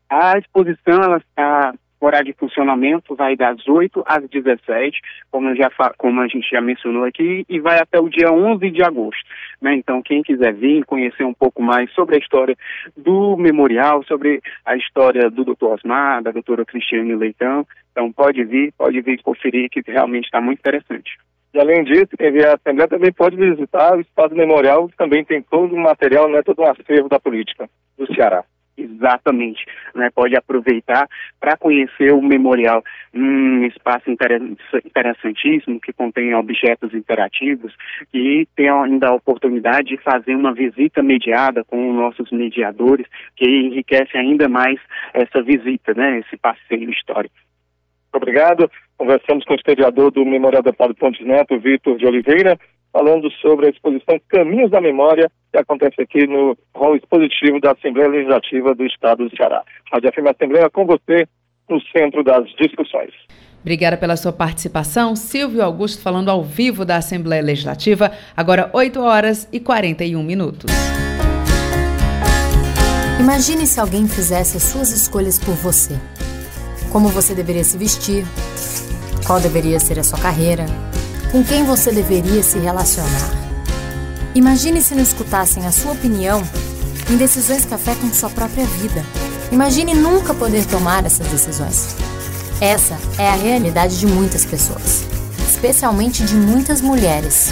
A 0.09 0.37
exposição 0.37 1.01
ela 1.03 1.17
está 1.17 1.73
O 2.01 2.05
horário 2.05 2.27
de 2.27 2.39
funcionamento 2.39 3.13
vai 3.13 3.35
das 3.35 3.67
8 3.67 4.03
às 4.05 4.27
17, 4.29 5.01
como, 5.29 5.53
já, 5.55 5.69
como 5.97 6.21
a 6.21 6.27
gente 6.27 6.49
já 6.49 6.61
mencionou 6.61 7.03
aqui, 7.03 7.45
e 7.49 7.59
vai 7.59 7.77
até 7.77 7.99
o 7.99 8.07
dia 8.07 8.31
11 8.31 8.71
de 8.71 8.81
agosto. 8.81 9.23
Né? 9.61 9.75
Então, 9.75 10.01
quem 10.01 10.23
quiser 10.23 10.53
vir 10.53 10.85
conhecer 10.85 11.25
um 11.25 11.33
pouco 11.33 11.61
mais 11.61 11.91
sobre 11.91 12.15
a 12.15 12.19
história 12.19 12.55
do 12.95 13.35
memorial, 13.35 14.01
sobre 14.05 14.41
a 14.65 14.77
história 14.77 15.29
do 15.29 15.43
Dr. 15.43 15.65
Osmar, 15.65 16.23
da 16.23 16.31
doutora 16.31 16.63
Cristiane 16.63 17.15
Leitão, 17.15 17.67
então 17.91 18.11
pode 18.13 18.43
vir, 18.45 18.71
pode 18.77 19.01
vir 19.01 19.21
conferir 19.21 19.69
que 19.69 19.81
realmente 19.85 20.25
está 20.25 20.39
muito 20.39 20.59
interessante. 20.59 21.17
E 21.53 21.59
além 21.59 21.83
disso, 21.83 22.15
quem 22.17 22.31
vier 22.31 22.49
à 22.49 22.53
Assembleia 22.53 22.87
também 22.87 23.11
pode 23.11 23.35
visitar 23.35 23.97
o 23.97 24.01
Espaço 24.01 24.35
Memorial, 24.35 24.87
que 24.87 24.95
também 24.95 25.25
tem 25.25 25.41
todo 25.41 25.73
o 25.75 25.79
material, 25.79 26.29
né, 26.29 26.41
todo 26.43 26.59
o 26.59 26.65
acervo 26.65 27.09
da 27.09 27.19
política 27.19 27.67
do 27.97 28.07
Ceará. 28.13 28.43
Exatamente, 28.79 29.65
né? 29.93 30.09
Pode 30.15 30.37
aproveitar 30.37 31.05
para 31.37 31.57
conhecer 31.57 32.13
o 32.13 32.21
memorial, 32.21 32.81
um 33.13 33.65
espaço 33.65 34.09
interessantíssimo 34.09 35.81
que 35.81 35.91
contém 35.91 36.33
objetos 36.33 36.93
interativos 36.93 37.75
e 38.13 38.47
tem 38.55 38.69
ainda 38.69 39.09
a 39.09 39.13
oportunidade 39.13 39.89
de 39.89 39.97
fazer 39.97 40.33
uma 40.33 40.53
visita 40.53 41.03
mediada 41.03 41.65
com 41.65 41.91
nossos 41.91 42.31
mediadores, 42.31 43.05
que 43.35 43.49
enriquece 43.49 44.17
ainda 44.17 44.47
mais 44.47 44.79
essa 45.13 45.41
visita, 45.43 45.93
né? 45.93 46.19
Esse 46.19 46.37
passeio 46.37 46.89
histórico. 46.89 47.35
Obrigado. 48.13 48.71
Conversamos 48.97 49.43
com 49.43 49.53
o 49.53 49.57
historiador 49.57 50.11
do 50.11 50.25
Memorial 50.25 50.63
do 50.63 50.73
Padre 50.73 50.95
Pontes 50.95 51.25
Neto, 51.25 51.59
Vitor 51.59 51.97
de 51.97 52.05
Oliveira, 52.05 52.57
falando 52.91 53.31
sobre 53.33 53.67
a 53.67 53.69
exposição 53.69 54.19
Caminhos 54.29 54.71
da 54.71 54.81
Memória, 54.81 55.29
que 55.51 55.57
acontece 55.57 56.01
aqui 56.01 56.27
no 56.27 56.57
hall 56.75 56.95
expositivo 56.95 57.59
da 57.59 57.71
Assembleia 57.71 58.09
Legislativa 58.09 58.73
do 58.73 58.85
Estado 58.85 59.27
do 59.27 59.35
Ceará. 59.35 59.63
Rádio 59.91 60.11
FM 60.13 60.27
Assembleia 60.27 60.69
com 60.69 60.85
você 60.85 61.27
no 61.69 61.79
centro 61.81 62.23
das 62.23 62.47
discussões. 62.59 63.13
Obrigada 63.61 63.97
pela 63.97 64.15
sua 64.15 64.31
participação. 64.31 65.15
Silvio 65.15 65.61
Augusto 65.61 66.01
falando 66.01 66.29
ao 66.29 66.43
vivo 66.43 66.85
da 66.85 66.95
Assembleia 66.97 67.43
Legislativa, 67.43 68.11
agora 68.35 68.69
8 68.73 69.01
horas 69.01 69.49
e 69.51 69.59
41 69.59 70.23
minutos. 70.23 70.71
Imagine 73.19 73.67
se 73.67 73.79
alguém 73.79 74.07
fizesse 74.07 74.57
as 74.57 74.63
suas 74.63 74.91
escolhas 74.91 75.37
por 75.37 75.53
você. 75.53 75.93
Como 76.91 77.09
você 77.09 77.35
deveria 77.35 77.63
se 77.63 77.77
vestir, 77.77 78.23
qual 79.27 79.39
deveria 79.39 79.79
ser 79.79 79.99
a 79.99 80.03
sua 80.03 80.19
carreira, 80.19 80.65
com 81.31 81.43
quem 81.43 81.63
você 81.63 81.91
deveria 81.91 82.41
se 82.41 82.57
relacionar. 82.57 83.31
Imagine 84.33 84.81
se 84.81 84.95
não 84.95 85.03
escutassem 85.03 85.65
a 85.65 85.71
sua 85.71 85.91
opinião 85.91 86.43
em 87.09 87.17
decisões 87.17 87.65
que 87.65 87.73
afetam 87.73 88.11
sua 88.13 88.29
própria 88.29 88.65
vida. 88.65 89.03
Imagine 89.51 89.93
nunca 89.93 90.33
poder 90.33 90.65
tomar 90.65 91.05
essas 91.05 91.27
decisões. 91.27 91.95
Essa 92.61 92.97
é 93.17 93.27
a 93.27 93.35
realidade 93.35 93.99
de 93.99 94.05
muitas 94.05 94.45
pessoas, 94.45 95.05
especialmente 95.49 96.23
de 96.23 96.35
muitas 96.35 96.81
mulheres. 96.81 97.49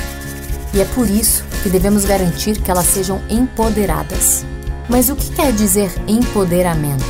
E 0.74 0.82
é 0.82 0.86
por 0.86 1.10
isso 1.10 1.44
que 1.64 1.70
devemos 1.70 2.06
garantir 2.06 2.62
que 2.62 2.70
elas 2.70 2.86
sejam 2.86 3.22
empoderadas. 3.30 4.46
Mas 4.90 5.10
o 5.10 5.16
que 5.16 5.32
quer 5.32 5.52
dizer 5.52 5.92
empoderamento? 6.08 7.06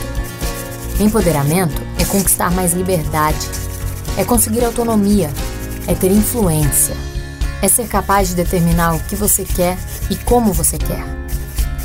Empoderamento 0.99 1.81
é 1.99 2.05
conquistar 2.05 2.51
mais 2.51 2.73
liberdade, 2.73 3.47
é 4.17 4.23
conseguir 4.23 4.63
autonomia, 4.63 5.29
é 5.87 5.95
ter 5.95 6.11
influência, 6.11 6.95
é 7.61 7.67
ser 7.67 7.87
capaz 7.87 8.27
de 8.27 8.35
determinar 8.35 8.93
o 8.93 8.99
que 8.99 9.15
você 9.15 9.45
quer 9.45 9.77
e 10.09 10.15
como 10.17 10.51
você 10.51 10.77
quer. 10.77 11.03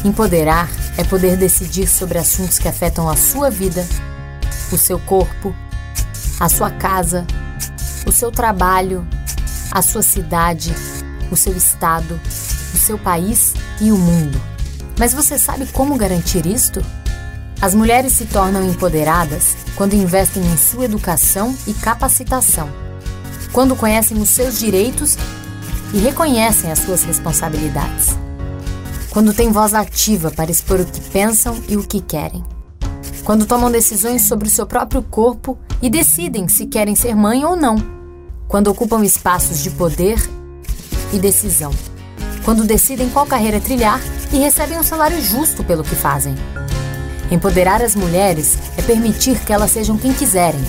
Empoderar 0.04 0.68
é 0.98 1.04
poder 1.04 1.36
decidir 1.36 1.86
sobre 1.86 2.18
assuntos 2.18 2.58
que 2.58 2.68
afetam 2.68 3.08
a 3.08 3.16
sua 3.16 3.48
vida, 3.48 3.86
o 4.72 4.76
seu 4.76 4.98
corpo, 4.98 5.54
a 6.40 6.48
sua 6.48 6.70
casa, 6.70 7.24
o 8.04 8.10
seu 8.10 8.32
trabalho, 8.32 9.06
a 9.70 9.80
sua 9.80 10.02
cidade, 10.02 10.74
o 11.30 11.36
seu 11.36 11.56
estado, 11.56 12.20
o 12.74 12.76
seu 12.76 12.98
país 12.98 13.54
e 13.80 13.92
o 13.92 13.96
mundo. 13.96 14.40
Mas 14.98 15.14
você 15.14 15.38
sabe 15.38 15.66
como 15.66 15.96
garantir 15.96 16.44
isto? 16.44 16.84
As 17.60 17.74
mulheres 17.74 18.12
se 18.12 18.26
tornam 18.26 18.68
empoderadas 18.68 19.56
quando 19.76 19.94
investem 19.94 20.42
em 20.42 20.56
sua 20.56 20.86
educação 20.86 21.56
e 21.66 21.72
capacitação 21.72 22.91
quando 23.52 23.76
conhecem 23.76 24.18
os 24.18 24.30
seus 24.30 24.58
direitos 24.58 25.16
e 25.92 25.98
reconhecem 25.98 26.72
as 26.72 26.78
suas 26.78 27.02
responsabilidades. 27.02 28.16
Quando 29.10 29.34
têm 29.34 29.52
voz 29.52 29.74
ativa 29.74 30.30
para 30.30 30.50
expor 30.50 30.80
o 30.80 30.86
que 30.86 31.00
pensam 31.10 31.54
e 31.68 31.76
o 31.76 31.82
que 31.82 32.00
querem. 32.00 32.42
Quando 33.24 33.46
tomam 33.46 33.70
decisões 33.70 34.22
sobre 34.22 34.48
o 34.48 34.50
seu 34.50 34.66
próprio 34.66 35.02
corpo 35.02 35.58
e 35.82 35.90
decidem 35.90 36.48
se 36.48 36.66
querem 36.66 36.96
ser 36.96 37.14
mãe 37.14 37.44
ou 37.44 37.54
não. 37.54 37.76
Quando 38.48 38.68
ocupam 38.68 39.04
espaços 39.04 39.62
de 39.62 39.70
poder 39.70 40.18
e 41.12 41.18
decisão. 41.18 41.72
Quando 42.44 42.64
decidem 42.64 43.10
qual 43.10 43.26
carreira 43.26 43.60
trilhar 43.60 44.00
e 44.32 44.38
recebem 44.38 44.78
um 44.78 44.82
salário 44.82 45.20
justo 45.20 45.62
pelo 45.62 45.84
que 45.84 45.94
fazem. 45.94 46.34
Empoderar 47.30 47.82
as 47.82 47.94
mulheres 47.94 48.56
é 48.78 48.82
permitir 48.82 49.38
que 49.40 49.52
elas 49.52 49.70
sejam 49.70 49.96
quem 49.96 50.12
quiserem 50.12 50.60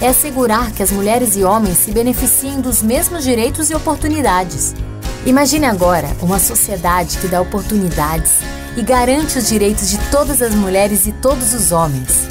é 0.00 0.08
assegurar 0.08 0.72
que 0.72 0.82
as 0.82 0.90
mulheres 0.90 1.36
e 1.36 1.44
homens 1.44 1.78
se 1.78 1.90
beneficiem 1.90 2.60
dos 2.60 2.82
mesmos 2.82 3.24
direitos 3.24 3.70
e 3.70 3.74
oportunidades. 3.74 4.74
Imagine 5.24 5.66
agora 5.66 6.08
uma 6.20 6.38
sociedade 6.38 7.18
que 7.18 7.28
dá 7.28 7.40
oportunidades 7.40 8.38
e 8.76 8.82
garante 8.82 9.38
os 9.38 9.48
direitos 9.48 9.90
de 9.90 9.98
todas 10.10 10.42
as 10.42 10.54
mulheres 10.54 11.06
e 11.06 11.12
todos 11.12 11.54
os 11.54 11.72
homens. 11.72 12.28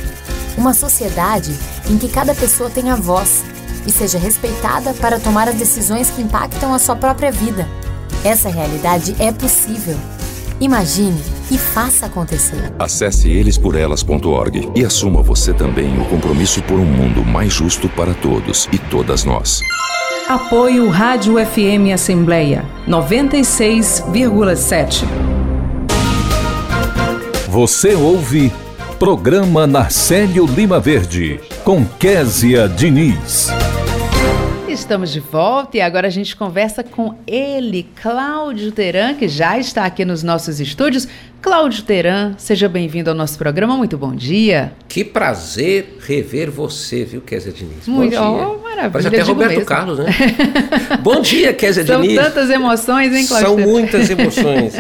Uma 0.57 0.74
sociedade 0.74 1.53
em 1.89 1.97
que 1.97 2.07
cada 2.07 2.34
pessoa 2.34 2.70
tenha 2.70 2.95
voz 2.95 3.43
e 3.86 3.91
seja 3.91 4.18
respeitada 4.18 4.93
para 4.93 5.20
tomar 5.20 5.49
as 5.49 5.55
decisões 5.55 6.09
que 6.09 6.22
impactam 6.22 6.74
a 6.74 6.80
sua 6.80 6.95
própria 6.95 7.32
vida. 7.32 7.68
Essa 8.24 8.49
realidade 8.49 9.16
é 9.20 9.32
possível. 9.32 9.97
Imagine 10.59 11.22
e 11.52 11.58
faça 11.58 12.06
acontecer. 12.06 12.74
Acesse 12.80 13.32
elesporelas.org 13.32 14.72
e 14.76 14.86
assuma 14.86 15.22
você 15.22 15.54
também 15.54 16.00
o 16.00 16.06
compromisso 16.06 16.62
por 16.64 16.80
um 16.80 16.86
mundo 16.86 17.24
mais 17.24 17.54
justo 17.54 17.88
para 17.89 18.14
todos 18.14 18.68
e 18.72 18.78
todas 18.78 19.24
nós. 19.24 19.60
Apoio 20.28 20.89
Rádio 20.89 21.36
FM 21.36 21.93
Assembleia 21.93 22.66
96,7. 22.88 25.04
Você 27.48 27.93
ouve 27.93 28.52
Programa 28.98 29.68
Narcélio 29.68 30.46
Lima 30.46 30.80
Verde 30.80 31.39
com 31.64 31.86
Késia 31.86 32.68
Diniz. 32.68 33.50
Estamos 34.68 35.12
de 35.12 35.20
volta 35.20 35.78
e 35.78 35.82
agora 35.82 36.08
a 36.08 36.10
gente 36.10 36.36
conversa 36.36 36.84
com 36.84 37.16
ele, 37.26 37.88
Cláudio 38.02 38.72
Teran, 38.72 39.14
que 39.14 39.28
já 39.28 39.58
está 39.58 39.86
aqui 39.86 40.04
nos 40.04 40.22
nossos 40.22 40.60
estúdios. 40.60 41.08
Cláudio 41.46 41.84
Teran, 41.84 42.34
seja 42.39 42.68
bem-vindo 42.68 43.12
ao 43.12 43.16
nosso 43.16 43.38
programa. 43.38 43.78
Muito 43.78 43.96
bom 44.00 44.16
dia. 44.16 44.74
Que 44.88 45.06
prazer 45.06 46.00
rever 46.00 46.50
você, 46.50 47.06
viu, 47.06 47.22
Kézia 47.22 47.52
Diniz? 47.52 47.88
Muito 47.88 48.18
bom 48.18 48.36
dia. 48.38 48.48
Oh, 48.48 48.58
maravilha. 48.64 48.89
Parece 48.89 49.08
até 49.10 49.22
Roberto 49.22 49.52
mesmo. 49.52 49.66
Carlos, 49.66 50.00
né? 50.00 50.06
bom 51.04 51.22
dia, 51.22 51.54
Kézia 51.54 51.86
São 51.86 52.02
Diniz. 52.02 52.16
São 52.16 52.24
tantas 52.26 52.50
emoções, 52.50 53.14
hein, 53.14 53.28
Cláudio 53.28 53.48
São 53.48 53.56
Teran? 53.58 53.70
muitas 53.70 54.10
emoções. 54.10 54.74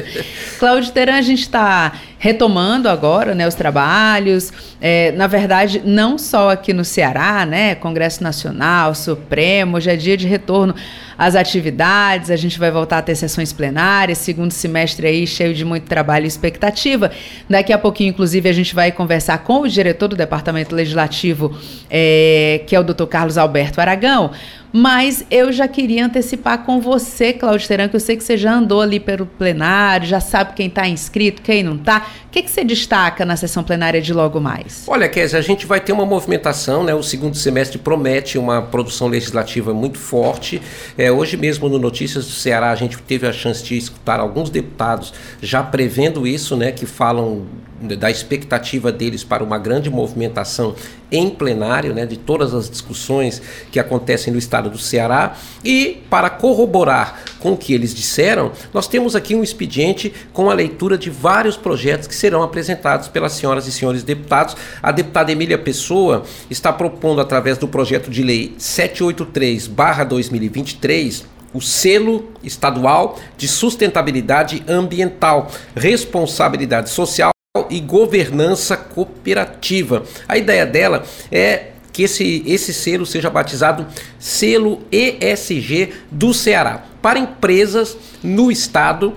Cláudio 0.60 0.92
Teran, 0.92 1.14
a 1.14 1.22
gente 1.22 1.40
está 1.40 1.92
retomando 2.18 2.90
agora 2.90 3.34
né, 3.34 3.48
os 3.48 3.54
trabalhos. 3.54 4.52
É, 4.82 5.12
na 5.12 5.26
verdade, 5.26 5.80
não 5.82 6.18
só 6.18 6.50
aqui 6.50 6.74
no 6.74 6.84
Ceará, 6.84 7.46
né? 7.46 7.74
Congresso 7.74 8.22
Nacional, 8.22 8.94
Supremo, 8.94 9.80
já 9.80 9.94
é 9.94 9.96
dia 9.96 10.16
de 10.16 10.26
retorno 10.26 10.74
às 11.16 11.36
atividades, 11.36 12.30
a 12.30 12.36
gente 12.36 12.58
vai 12.58 12.70
voltar 12.70 12.98
a 12.98 13.02
ter 13.02 13.14
sessões 13.14 13.52
plenárias, 13.52 14.18
segundo 14.18 14.50
semestre 14.50 15.06
aí 15.06 15.26
cheio 15.26 15.54
de 15.54 15.64
muito 15.64 15.84
trabalho 15.84 16.01
e 16.24 16.26
expectativa. 16.26 17.10
Daqui 17.48 17.72
a 17.72 17.78
pouquinho, 17.78 18.10
inclusive, 18.10 18.48
a 18.48 18.52
gente 18.52 18.74
vai 18.74 18.92
conversar 18.92 19.38
com 19.38 19.60
o 19.60 19.68
diretor 19.68 20.08
do 20.08 20.16
Departamento 20.16 20.74
Legislativo, 20.74 21.56
é, 21.90 22.62
que 22.66 22.74
é 22.74 22.80
o 22.80 22.82
doutor 22.82 23.06
Carlos 23.06 23.38
Alberto 23.38 23.80
Aragão, 23.80 24.30
mas 24.72 25.24
eu 25.30 25.52
já 25.52 25.68
queria 25.68 26.06
antecipar 26.06 26.64
com 26.64 26.80
você, 26.80 27.32
Cláudio 27.32 27.68
Teran, 27.68 27.88
que 27.88 27.96
eu 27.96 28.00
sei 28.00 28.16
que 28.16 28.24
você 28.24 28.36
já 28.36 28.54
andou 28.54 28.80
ali 28.80 28.98
pelo 28.98 29.26
plenário, 29.26 30.06
já 30.06 30.20
sabe 30.20 30.54
quem 30.54 30.68
está 30.68 30.88
inscrito, 30.88 31.42
quem 31.42 31.62
não 31.62 31.76
está. 31.76 32.06
O 32.26 32.30
que, 32.30 32.42
que 32.42 32.50
você 32.50 32.64
destaca 32.64 33.26
na 33.26 33.36
sessão 33.36 33.62
plenária 33.62 34.00
de 34.00 34.14
logo 34.14 34.40
mais? 34.40 34.84
Olha, 34.86 35.08
Kézia, 35.08 35.38
a 35.38 35.42
gente 35.42 35.66
vai 35.66 35.80
ter 35.80 35.92
uma 35.92 36.06
movimentação, 36.06 36.82
né? 36.82 36.94
O 36.94 37.02
segundo 37.02 37.36
semestre 37.36 37.78
promete 37.78 38.38
uma 38.38 38.62
produção 38.62 39.08
legislativa 39.08 39.74
muito 39.74 39.98
forte. 39.98 40.62
É, 40.96 41.12
hoje 41.12 41.36
mesmo 41.36 41.68
no 41.68 41.78
Notícias 41.78 42.24
do 42.24 42.32
Ceará 42.32 42.70
a 42.70 42.74
gente 42.74 42.96
teve 42.98 43.26
a 43.26 43.32
chance 43.32 43.62
de 43.62 43.76
escutar 43.76 44.20
alguns 44.20 44.48
deputados 44.48 45.12
já 45.42 45.62
prevendo 45.62 46.26
isso, 46.26 46.56
né? 46.56 46.72
Que 46.72 46.86
falam 46.86 47.46
da 47.82 48.10
expectativa 48.10 48.92
deles 48.92 49.24
para 49.24 49.42
uma 49.42 49.58
grande 49.58 49.90
movimentação 49.90 50.74
em 51.10 51.28
plenário, 51.28 51.92
né, 51.92 52.06
de 52.06 52.16
todas 52.16 52.54
as 52.54 52.70
discussões 52.70 53.42
que 53.70 53.78
acontecem 53.78 54.32
no 54.32 54.38
estado 54.38 54.70
do 54.70 54.78
Ceará. 54.78 55.36
E 55.62 56.02
para 56.08 56.30
corroborar 56.30 57.22
com 57.38 57.52
o 57.52 57.56
que 57.56 57.74
eles 57.74 57.94
disseram, 57.94 58.52
nós 58.72 58.88
temos 58.88 59.14
aqui 59.14 59.34
um 59.34 59.42
expediente 59.42 60.10
com 60.32 60.48
a 60.48 60.54
leitura 60.54 60.96
de 60.96 61.10
vários 61.10 61.54
projetos 61.56 62.08
que 62.08 62.14
serão 62.14 62.42
apresentados 62.42 63.08
pelas 63.08 63.32
senhoras 63.32 63.66
e 63.66 63.72
senhores 63.72 64.02
deputados. 64.02 64.56
A 64.82 64.90
deputada 64.90 65.30
Emília 65.30 65.58
Pessoa 65.58 66.22
está 66.48 66.72
propondo, 66.72 67.20
através 67.20 67.58
do 67.58 67.68
projeto 67.68 68.10
de 68.10 68.22
lei 68.22 68.54
783-2023, 68.58 71.24
o 71.52 71.60
selo 71.60 72.32
estadual 72.42 73.18
de 73.36 73.46
sustentabilidade 73.46 74.64
ambiental, 74.66 75.50
responsabilidade 75.76 76.88
social 76.88 77.31
e 77.72 77.80
governança 77.80 78.76
cooperativa. 78.76 80.04
A 80.28 80.36
ideia 80.36 80.66
dela 80.66 81.04
é 81.30 81.68
que 81.92 82.04
esse, 82.04 82.42
esse 82.46 82.72
selo 82.72 83.04
seja 83.04 83.28
batizado 83.28 83.86
selo 84.18 84.80
ESG 84.90 85.92
do 86.10 86.32
Ceará 86.32 86.84
para 87.02 87.18
empresas 87.18 87.96
no 88.22 88.50
estado 88.50 89.14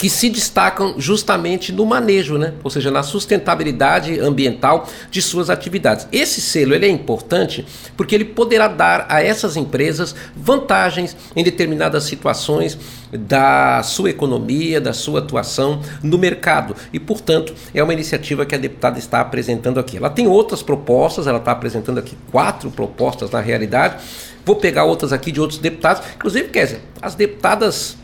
que 0.00 0.08
se 0.08 0.30
destacam 0.30 0.94
justamente 0.96 1.70
no 1.74 1.84
manejo, 1.84 2.38
né? 2.38 2.54
ou 2.64 2.70
seja, 2.70 2.90
na 2.90 3.02
sustentabilidade 3.02 4.18
ambiental 4.18 4.88
de 5.10 5.20
suas 5.20 5.50
atividades. 5.50 6.08
Esse 6.10 6.40
selo 6.40 6.74
ele 6.74 6.86
é 6.86 6.88
importante 6.88 7.66
porque 7.98 8.14
ele 8.14 8.24
poderá 8.24 8.66
dar 8.66 9.04
a 9.10 9.22
essas 9.22 9.58
empresas 9.58 10.14
vantagens 10.34 11.14
em 11.36 11.44
determinadas 11.44 12.04
situações 12.04 12.78
da 13.12 13.82
sua 13.82 14.08
economia, 14.08 14.80
da 14.80 14.94
sua 14.94 15.18
atuação 15.18 15.82
no 16.02 16.16
mercado. 16.16 16.74
E, 16.94 16.98
portanto, 16.98 17.52
é 17.74 17.82
uma 17.82 17.92
iniciativa 17.92 18.46
que 18.46 18.54
a 18.54 18.58
deputada 18.58 18.98
está 18.98 19.20
apresentando 19.20 19.78
aqui. 19.78 19.98
Ela 19.98 20.08
tem 20.08 20.26
outras 20.26 20.62
propostas, 20.62 21.26
ela 21.26 21.36
está 21.36 21.52
apresentando 21.52 21.98
aqui 21.98 22.16
quatro 22.32 22.70
propostas 22.70 23.30
na 23.30 23.40
realidade. 23.40 24.02
Vou 24.46 24.56
pegar 24.56 24.84
outras 24.84 25.12
aqui 25.12 25.30
de 25.30 25.42
outros 25.42 25.58
deputados. 25.58 26.02
Inclusive, 26.16 26.48
quer 26.48 26.64
dizer, 26.64 26.80
as 27.02 27.14
deputadas 27.14 27.99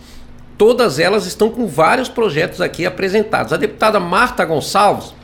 Todas 0.59 0.99
elas 0.99 1.27
estão 1.27 1.51
com 1.51 1.67
vários 1.67 2.09
projetos 2.09 2.61
aqui 2.61 2.87
apresentados. 2.87 3.53
A 3.53 3.57
deputada 3.57 4.01
Marta 4.01 4.45
Gonçalves 4.45 5.15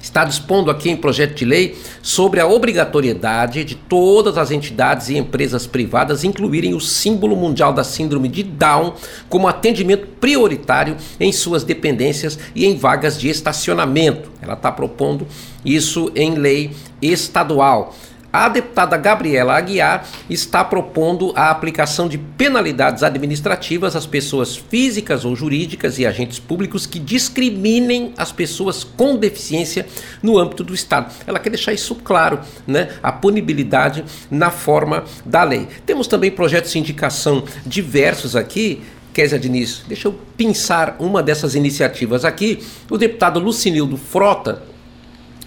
está 0.00 0.24
dispondo 0.24 0.70
aqui 0.70 0.88
em 0.88 0.96
projeto 0.96 1.34
de 1.34 1.44
lei 1.44 1.76
sobre 2.00 2.38
a 2.38 2.46
obrigatoriedade 2.46 3.64
de 3.64 3.74
todas 3.74 4.38
as 4.38 4.52
entidades 4.52 5.08
e 5.08 5.18
empresas 5.18 5.66
privadas 5.66 6.22
incluírem 6.22 6.74
o 6.74 6.80
símbolo 6.80 7.34
mundial 7.34 7.72
da 7.72 7.82
síndrome 7.82 8.28
de 8.28 8.44
Down 8.44 8.94
como 9.28 9.48
atendimento 9.48 10.06
prioritário 10.20 10.96
em 11.18 11.32
suas 11.32 11.64
dependências 11.64 12.38
e 12.54 12.66
em 12.66 12.76
vagas 12.76 13.18
de 13.18 13.28
estacionamento. 13.28 14.30
Ela 14.40 14.54
está 14.54 14.70
propondo 14.70 15.26
isso 15.64 16.12
em 16.14 16.36
lei 16.36 16.70
estadual. 17.02 17.94
A 18.36 18.50
deputada 18.50 18.98
Gabriela 18.98 19.56
Aguiar 19.56 20.06
está 20.28 20.62
propondo 20.62 21.32
a 21.34 21.50
aplicação 21.50 22.06
de 22.06 22.18
penalidades 22.18 23.02
administrativas 23.02 23.96
às 23.96 24.04
pessoas 24.04 24.54
físicas 24.54 25.24
ou 25.24 25.34
jurídicas 25.34 25.98
e 25.98 26.04
agentes 26.04 26.38
públicos 26.38 26.84
que 26.84 26.98
discriminem 26.98 28.12
as 28.14 28.32
pessoas 28.32 28.84
com 28.84 29.16
deficiência 29.16 29.86
no 30.22 30.38
âmbito 30.38 30.62
do 30.62 30.74
Estado. 30.74 31.14
Ela 31.26 31.38
quer 31.38 31.48
deixar 31.48 31.72
isso 31.72 31.94
claro, 31.94 32.38
né? 32.66 32.90
A 33.02 33.10
punibilidade 33.10 34.04
na 34.30 34.50
forma 34.50 35.04
da 35.24 35.42
lei. 35.42 35.66
Temos 35.86 36.06
também 36.06 36.30
projetos 36.30 36.72
de 36.72 36.78
indicação 36.78 37.42
diversos 37.64 38.36
aqui 38.36 38.82
Kézia 39.14 39.38
Diniz, 39.38 39.82
deixa 39.88 40.08
eu 40.08 40.14
pensar 40.36 40.94
uma 40.98 41.22
dessas 41.22 41.54
iniciativas 41.54 42.22
aqui. 42.22 42.62
O 42.90 42.98
deputado 42.98 43.40
Lucinildo 43.40 43.96
Frota 43.96 44.75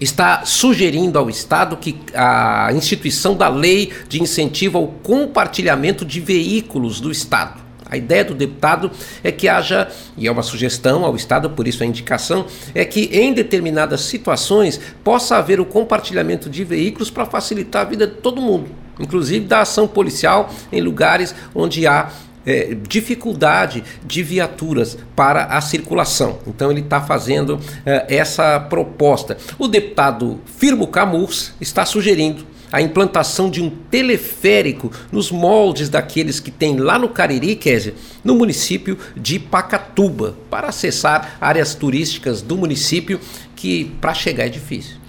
está 0.00 0.44
sugerindo 0.44 1.18
ao 1.18 1.28
Estado 1.28 1.76
que 1.76 1.98
a 2.14 2.70
instituição 2.72 3.34
da 3.36 3.48
lei 3.48 3.92
de 4.08 4.22
incentivo 4.22 4.78
ao 4.78 4.86
compartilhamento 4.88 6.04
de 6.04 6.20
veículos 6.20 7.00
do 7.00 7.10
Estado. 7.10 7.60
A 7.90 7.96
ideia 7.96 8.24
do 8.24 8.34
deputado 8.34 8.90
é 9.22 9.32
que 9.32 9.48
haja, 9.48 9.88
e 10.16 10.28
é 10.28 10.30
uma 10.30 10.44
sugestão 10.44 11.04
ao 11.04 11.16
Estado, 11.16 11.50
por 11.50 11.66
isso 11.66 11.82
a 11.82 11.86
indicação, 11.86 12.46
é 12.72 12.84
que 12.84 13.10
em 13.12 13.32
determinadas 13.32 14.02
situações 14.02 14.80
possa 15.02 15.36
haver 15.36 15.60
o 15.60 15.64
compartilhamento 15.64 16.48
de 16.48 16.62
veículos 16.62 17.10
para 17.10 17.26
facilitar 17.26 17.82
a 17.82 17.90
vida 17.90 18.06
de 18.06 18.14
todo 18.14 18.40
mundo, 18.40 18.70
inclusive 18.98 19.44
da 19.44 19.62
ação 19.62 19.88
policial 19.88 20.50
em 20.70 20.80
lugares 20.80 21.34
onde 21.52 21.84
há 21.84 22.10
é, 22.44 22.76
dificuldade 22.88 23.84
de 24.04 24.22
viaturas 24.22 24.98
para 25.14 25.44
a 25.44 25.60
circulação. 25.60 26.38
Então 26.46 26.70
ele 26.70 26.80
está 26.80 27.00
fazendo 27.00 27.58
é, 27.84 28.16
essa 28.16 28.58
proposta. 28.58 29.36
O 29.58 29.68
deputado 29.68 30.40
Firmo 30.44 30.86
Camus 30.86 31.52
está 31.60 31.84
sugerindo 31.84 32.50
a 32.72 32.80
implantação 32.80 33.50
de 33.50 33.60
um 33.60 33.68
teleférico 33.68 34.92
nos 35.10 35.30
moldes 35.30 35.88
daqueles 35.88 36.38
que 36.38 36.50
tem 36.50 36.76
lá 36.76 36.98
no 36.98 37.08
Cariri, 37.08 37.56
Kézia, 37.56 37.94
no 38.22 38.34
município 38.34 38.96
de 39.16 39.38
Pacatuba, 39.38 40.36
para 40.48 40.68
acessar 40.68 41.36
áreas 41.40 41.74
turísticas 41.74 42.40
do 42.42 42.56
município 42.56 43.18
que 43.56 43.86
para 44.00 44.14
chegar 44.14 44.46
é 44.46 44.48
difícil. 44.48 44.99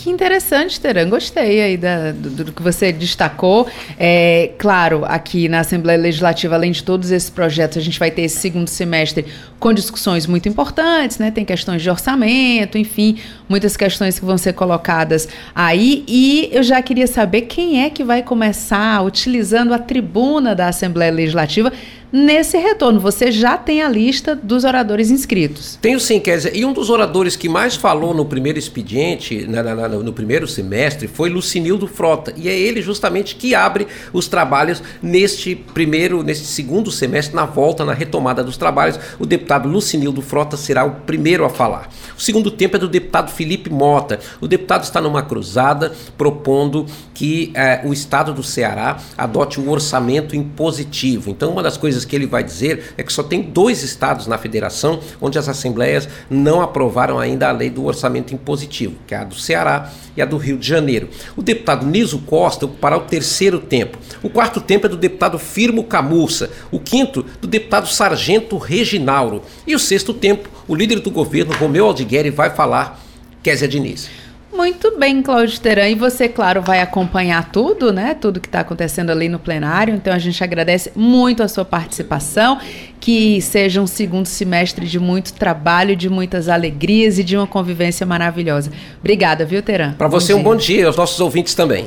Que 0.00 0.08
interessante, 0.08 0.80
Teran. 0.80 1.10
Gostei 1.10 1.60
aí 1.60 1.76
da, 1.76 2.12
do, 2.12 2.44
do, 2.44 2.52
que 2.52 2.62
você 2.62 2.90
destacou. 2.90 3.68
É, 3.98 4.52
claro, 4.56 5.04
aqui 5.04 5.46
na 5.46 5.60
Assembleia 5.60 5.98
Legislativa, 5.98 6.54
além 6.54 6.72
de 6.72 6.82
todos 6.82 7.10
esses 7.10 7.28
projetos, 7.28 7.76
a 7.76 7.82
gente 7.82 7.98
vai 7.98 8.10
ter 8.10 8.22
esse 8.22 8.38
segundo 8.38 8.68
semestre 8.68 9.26
com 9.58 9.74
discussões 9.74 10.26
muito 10.26 10.48
importantes, 10.48 11.18
né? 11.18 11.30
Tem 11.30 11.44
questões 11.44 11.82
de 11.82 11.90
orçamento, 11.90 12.78
enfim, 12.78 13.18
muitas 13.46 13.76
questões 13.76 14.18
que 14.18 14.24
vão 14.24 14.38
ser 14.38 14.54
colocadas 14.54 15.28
aí. 15.54 16.02
E 16.08 16.48
eu 16.50 16.62
já 16.62 16.80
queria 16.80 17.06
saber 17.06 17.42
quem 17.42 17.84
é 17.84 17.90
que 17.90 18.02
vai 18.02 18.22
começar 18.22 19.02
utilizando 19.02 19.74
a 19.74 19.78
tribuna 19.78 20.54
da 20.54 20.68
Assembleia 20.68 21.12
Legislativa 21.12 21.70
nesse 22.12 22.58
retorno. 22.58 23.00
Você 23.00 23.30
já 23.30 23.56
tem 23.56 23.82
a 23.82 23.88
lista 23.88 24.34
dos 24.34 24.64
oradores 24.64 25.10
inscritos. 25.10 25.78
Tenho 25.80 26.00
sim, 26.00 26.20
Kézia. 26.20 26.50
E 26.54 26.64
um 26.64 26.72
dos 26.72 26.90
oradores 26.90 27.36
que 27.36 27.48
mais 27.48 27.76
falou 27.76 28.14
no 28.14 28.24
primeiro 28.24 28.58
expediente, 28.58 29.46
na, 29.46 29.62
na, 29.62 29.88
no 29.88 30.12
primeiro 30.12 30.46
semestre, 30.46 31.06
foi 31.08 31.30
Lucinildo 31.30 31.86
Frota. 31.86 32.32
E 32.36 32.48
é 32.48 32.58
ele 32.58 32.82
justamente 32.82 33.36
que 33.36 33.54
abre 33.54 33.86
os 34.12 34.28
trabalhos 34.28 34.82
neste 35.02 35.54
primeiro, 35.54 36.22
neste 36.22 36.46
segundo 36.46 36.90
semestre, 36.90 37.34
na 37.34 37.44
volta, 37.44 37.84
na 37.84 37.92
retomada 37.92 38.42
dos 38.42 38.56
trabalhos. 38.56 38.98
O 39.18 39.26
deputado 39.26 39.68
Lucinildo 39.68 40.22
Frota 40.22 40.56
será 40.56 40.84
o 40.84 40.92
primeiro 40.92 41.44
a 41.44 41.48
falar. 41.48 41.88
O 42.16 42.20
segundo 42.20 42.50
tempo 42.50 42.76
é 42.76 42.78
do 42.78 42.88
deputado 42.88 43.30
Felipe 43.30 43.70
Mota. 43.70 44.18
O 44.40 44.48
deputado 44.48 44.84
está 44.84 45.00
numa 45.00 45.22
cruzada 45.22 45.92
propondo 46.16 46.86
que 47.14 47.50
eh, 47.54 47.80
o 47.84 47.92
estado 47.92 48.32
do 48.32 48.42
Ceará 48.42 48.98
adote 49.16 49.60
um 49.60 49.70
orçamento 49.70 50.34
impositivo. 50.36 51.30
Então, 51.30 51.52
uma 51.52 51.62
das 51.62 51.76
coisas 51.76 51.99
coisas 52.00 52.04
que 52.04 52.16
ele 52.16 52.26
vai 52.26 52.42
dizer 52.42 52.94
é 52.96 53.02
que 53.02 53.12
só 53.12 53.22
tem 53.22 53.42
dois 53.42 53.82
estados 53.82 54.26
na 54.26 54.38
federação 54.38 55.00
onde 55.20 55.38
as 55.38 55.48
assembleias 55.48 56.08
não 56.28 56.60
aprovaram 56.60 57.18
ainda 57.18 57.48
a 57.48 57.52
lei 57.52 57.70
do 57.70 57.84
orçamento 57.84 58.34
impositivo, 58.34 58.94
que 59.06 59.14
é 59.14 59.18
a 59.18 59.24
do 59.24 59.34
Ceará 59.34 59.90
e 60.16 60.22
a 60.22 60.24
do 60.24 60.36
Rio 60.36 60.58
de 60.58 60.66
Janeiro. 60.66 61.08
O 61.36 61.42
deputado 61.42 61.86
Niso 61.86 62.18
Costa 62.20 62.66
ocupará 62.66 62.96
o 62.96 63.02
terceiro 63.02 63.60
tempo. 63.60 63.98
O 64.22 64.30
quarto 64.30 64.60
tempo 64.60 64.86
é 64.86 64.88
do 64.88 64.96
deputado 64.96 65.38
Firmo 65.38 65.84
Camurça. 65.84 66.50
O 66.70 66.78
quinto, 66.78 67.24
do 67.40 67.46
deputado 67.46 67.88
Sargento 67.88 68.56
Reginauro. 68.56 69.42
E 69.66 69.74
o 69.74 69.78
sexto 69.78 70.12
tempo, 70.12 70.48
o 70.66 70.74
líder 70.74 71.00
do 71.00 71.10
governo, 71.10 71.54
Romeu 71.54 71.86
Aldigueri, 71.86 72.30
vai 72.30 72.50
falar 72.50 73.00
Kézia 73.42 73.68
Diniz. 73.68 74.08
Muito 74.52 74.98
bem, 74.98 75.22
Cláudio 75.22 75.60
Teran. 75.60 75.88
E 75.88 75.94
você, 75.94 76.28
claro, 76.28 76.60
vai 76.60 76.80
acompanhar 76.80 77.50
tudo, 77.50 77.92
né? 77.92 78.14
Tudo 78.14 78.40
que 78.40 78.48
está 78.48 78.60
acontecendo 78.60 79.10
ali 79.10 79.28
no 79.28 79.38
plenário. 79.38 79.94
Então 79.94 80.12
a 80.12 80.18
gente 80.18 80.42
agradece 80.42 80.90
muito 80.96 81.42
a 81.42 81.48
sua 81.48 81.64
participação. 81.64 82.58
Que 82.98 83.40
seja 83.40 83.80
um 83.80 83.86
segundo 83.86 84.26
semestre 84.26 84.86
de 84.86 84.98
muito 84.98 85.32
trabalho, 85.32 85.96
de 85.96 86.10
muitas 86.10 86.48
alegrias 86.48 87.18
e 87.18 87.24
de 87.24 87.36
uma 87.36 87.46
convivência 87.46 88.04
maravilhosa. 88.04 88.70
Obrigada, 88.98 89.44
viu, 89.44 89.62
Teran? 89.62 89.92
Para 89.92 90.08
você, 90.08 90.28
dia. 90.28 90.36
um 90.36 90.42
bom 90.42 90.56
dia, 90.56 90.86
aos 90.86 90.96
nossos 90.96 91.20
ouvintes 91.20 91.54
também. 91.54 91.86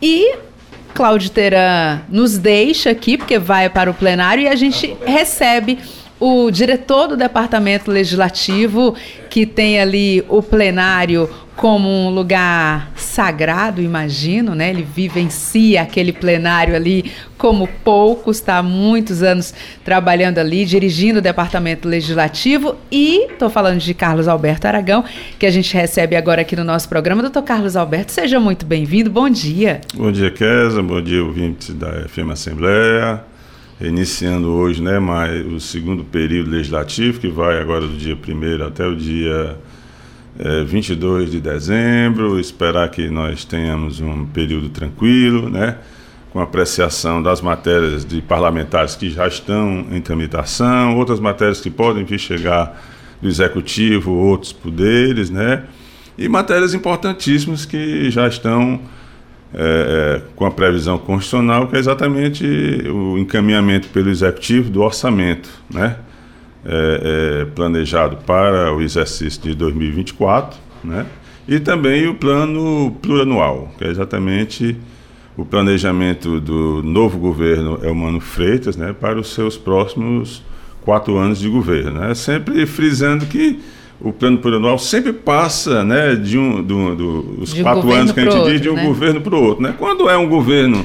E 0.00 0.36
Cláudio 0.94 1.30
Teran 1.30 2.00
nos 2.08 2.38
deixa 2.38 2.90
aqui, 2.90 3.18
porque 3.18 3.38
vai 3.38 3.68
para 3.68 3.90
o 3.90 3.94
plenário 3.94 4.44
e 4.44 4.48
a 4.48 4.56
gente 4.56 4.96
recebe 5.04 5.78
o 6.18 6.50
diretor 6.50 7.08
do 7.08 7.16
departamento 7.16 7.90
legislativo, 7.90 8.94
que 9.30 9.46
tem 9.46 9.78
ali 9.78 10.24
o 10.28 10.42
plenário 10.42 11.28
como 11.58 11.88
um 11.88 12.08
lugar 12.08 12.92
sagrado, 12.94 13.82
imagino, 13.82 14.54
né? 14.54 14.70
Ele 14.70 14.84
vivencia 14.84 15.82
aquele 15.82 16.12
plenário 16.12 16.76
ali 16.76 17.10
como 17.36 17.68
poucos, 17.82 18.36
está 18.36 18.58
há 18.58 18.62
muitos 18.62 19.24
anos 19.24 19.52
trabalhando 19.84 20.38
ali, 20.38 20.64
dirigindo 20.64 21.18
o 21.18 21.22
departamento 21.22 21.88
legislativo 21.88 22.76
e 22.92 23.24
estou 23.32 23.50
falando 23.50 23.80
de 23.80 23.92
Carlos 23.92 24.28
Alberto 24.28 24.68
Aragão, 24.68 25.04
que 25.36 25.44
a 25.46 25.50
gente 25.50 25.74
recebe 25.74 26.14
agora 26.14 26.42
aqui 26.42 26.54
no 26.54 26.62
nosso 26.62 26.88
programa. 26.88 27.22
Doutor 27.22 27.42
Carlos 27.42 27.74
Alberto, 27.74 28.12
seja 28.12 28.38
muito 28.38 28.64
bem-vindo, 28.64 29.10
bom 29.10 29.28
dia. 29.28 29.80
Bom 29.96 30.12
dia, 30.12 30.30
Kézia, 30.30 30.80
bom 30.80 31.02
dia, 31.02 31.24
ouvintes 31.24 31.74
da 31.74 32.08
FM 32.08 32.30
Assembleia. 32.30 33.20
iniciando 33.80 34.48
hoje 34.48 34.80
né, 34.80 35.00
mais 35.00 35.44
o 35.44 35.58
segundo 35.58 36.04
período 36.04 36.50
legislativo, 36.50 37.18
que 37.18 37.26
vai 37.26 37.60
agora 37.60 37.80
do 37.80 37.96
dia 37.96 38.14
1 38.14 38.64
até 38.64 38.86
o 38.86 38.94
dia 38.94 39.58
é, 40.38 40.64
22 40.64 41.30
de 41.30 41.40
dezembro. 41.40 42.38
Esperar 42.40 42.88
que 42.90 43.08
nós 43.08 43.44
tenhamos 43.44 44.00
um 44.00 44.26
período 44.26 44.68
tranquilo, 44.68 45.48
né, 45.48 45.76
com 46.32 46.40
apreciação 46.40 47.22
das 47.22 47.40
matérias 47.40 48.04
de 48.04 48.20
parlamentares 48.20 48.96
que 48.96 49.10
já 49.10 49.26
estão 49.28 49.86
em 49.90 50.00
tramitação, 50.00 50.96
outras 50.96 51.20
matérias 51.20 51.60
que 51.60 51.70
podem 51.70 52.04
vir 52.04 52.18
chegar 52.18 52.82
do 53.20 53.28
executivo, 53.28 54.12
outros 54.12 54.52
poderes, 54.52 55.30
né, 55.30 55.64
e 56.16 56.28
matérias 56.28 56.74
importantíssimas 56.74 57.64
que 57.64 58.10
já 58.10 58.26
estão 58.26 58.80
é, 59.54 60.20
é, 60.20 60.22
com 60.36 60.44
a 60.44 60.50
previsão 60.50 60.98
constitucional, 60.98 61.68
que 61.68 61.76
é 61.76 61.78
exatamente 61.78 62.44
o 62.86 63.16
encaminhamento 63.16 63.88
pelo 63.88 64.10
Executivo 64.10 64.68
do 64.68 64.82
orçamento 64.82 65.48
né, 65.72 65.96
é, 66.68 67.40
é 67.40 67.44
planejado 67.46 68.18
para 68.18 68.72
o 68.74 68.82
exercício 68.82 69.40
de 69.40 69.54
2024, 69.54 70.58
né, 70.84 71.06
e 71.48 71.58
também 71.58 72.06
o 72.06 72.14
plano 72.14 72.94
plurianual, 73.00 73.72
que 73.78 73.84
é 73.84 73.88
exatamente 73.88 74.76
o 75.34 75.44
planejamento 75.44 76.40
do 76.40 76.82
novo 76.82 77.16
governo 77.18 77.78
Elmano 77.82 78.20
Freitas 78.20 78.76
né, 78.76 78.92
para 78.92 79.18
os 79.18 79.32
seus 79.32 79.56
próximos 79.56 80.42
quatro 80.82 81.16
anos 81.16 81.38
de 81.38 81.48
governo. 81.48 82.00
Né, 82.00 82.14
sempre 82.14 82.66
frisando 82.66 83.24
que 83.24 83.60
o 84.00 84.12
plano 84.12 84.38
plurianual 84.38 84.78
sempre 84.78 85.12
passa 85.12 85.84
né, 85.84 86.14
de 86.14 86.36
um, 86.36 86.62
do, 86.62 86.94
do, 86.94 87.22
dos 87.22 87.54
de 87.54 87.62
quatro 87.62 87.88
um 87.88 87.92
anos 87.92 88.12
que 88.12 88.20
a 88.20 88.30
gente 88.30 88.50
diz 88.50 88.60
de 88.60 88.68
um 88.68 88.74
né? 88.74 88.84
governo 88.84 89.20
para 89.20 89.34
o 89.34 89.42
outro. 89.42 89.62
Né? 89.62 89.74
Quando 89.78 90.08
é 90.08 90.16
um 90.16 90.28
governo 90.28 90.84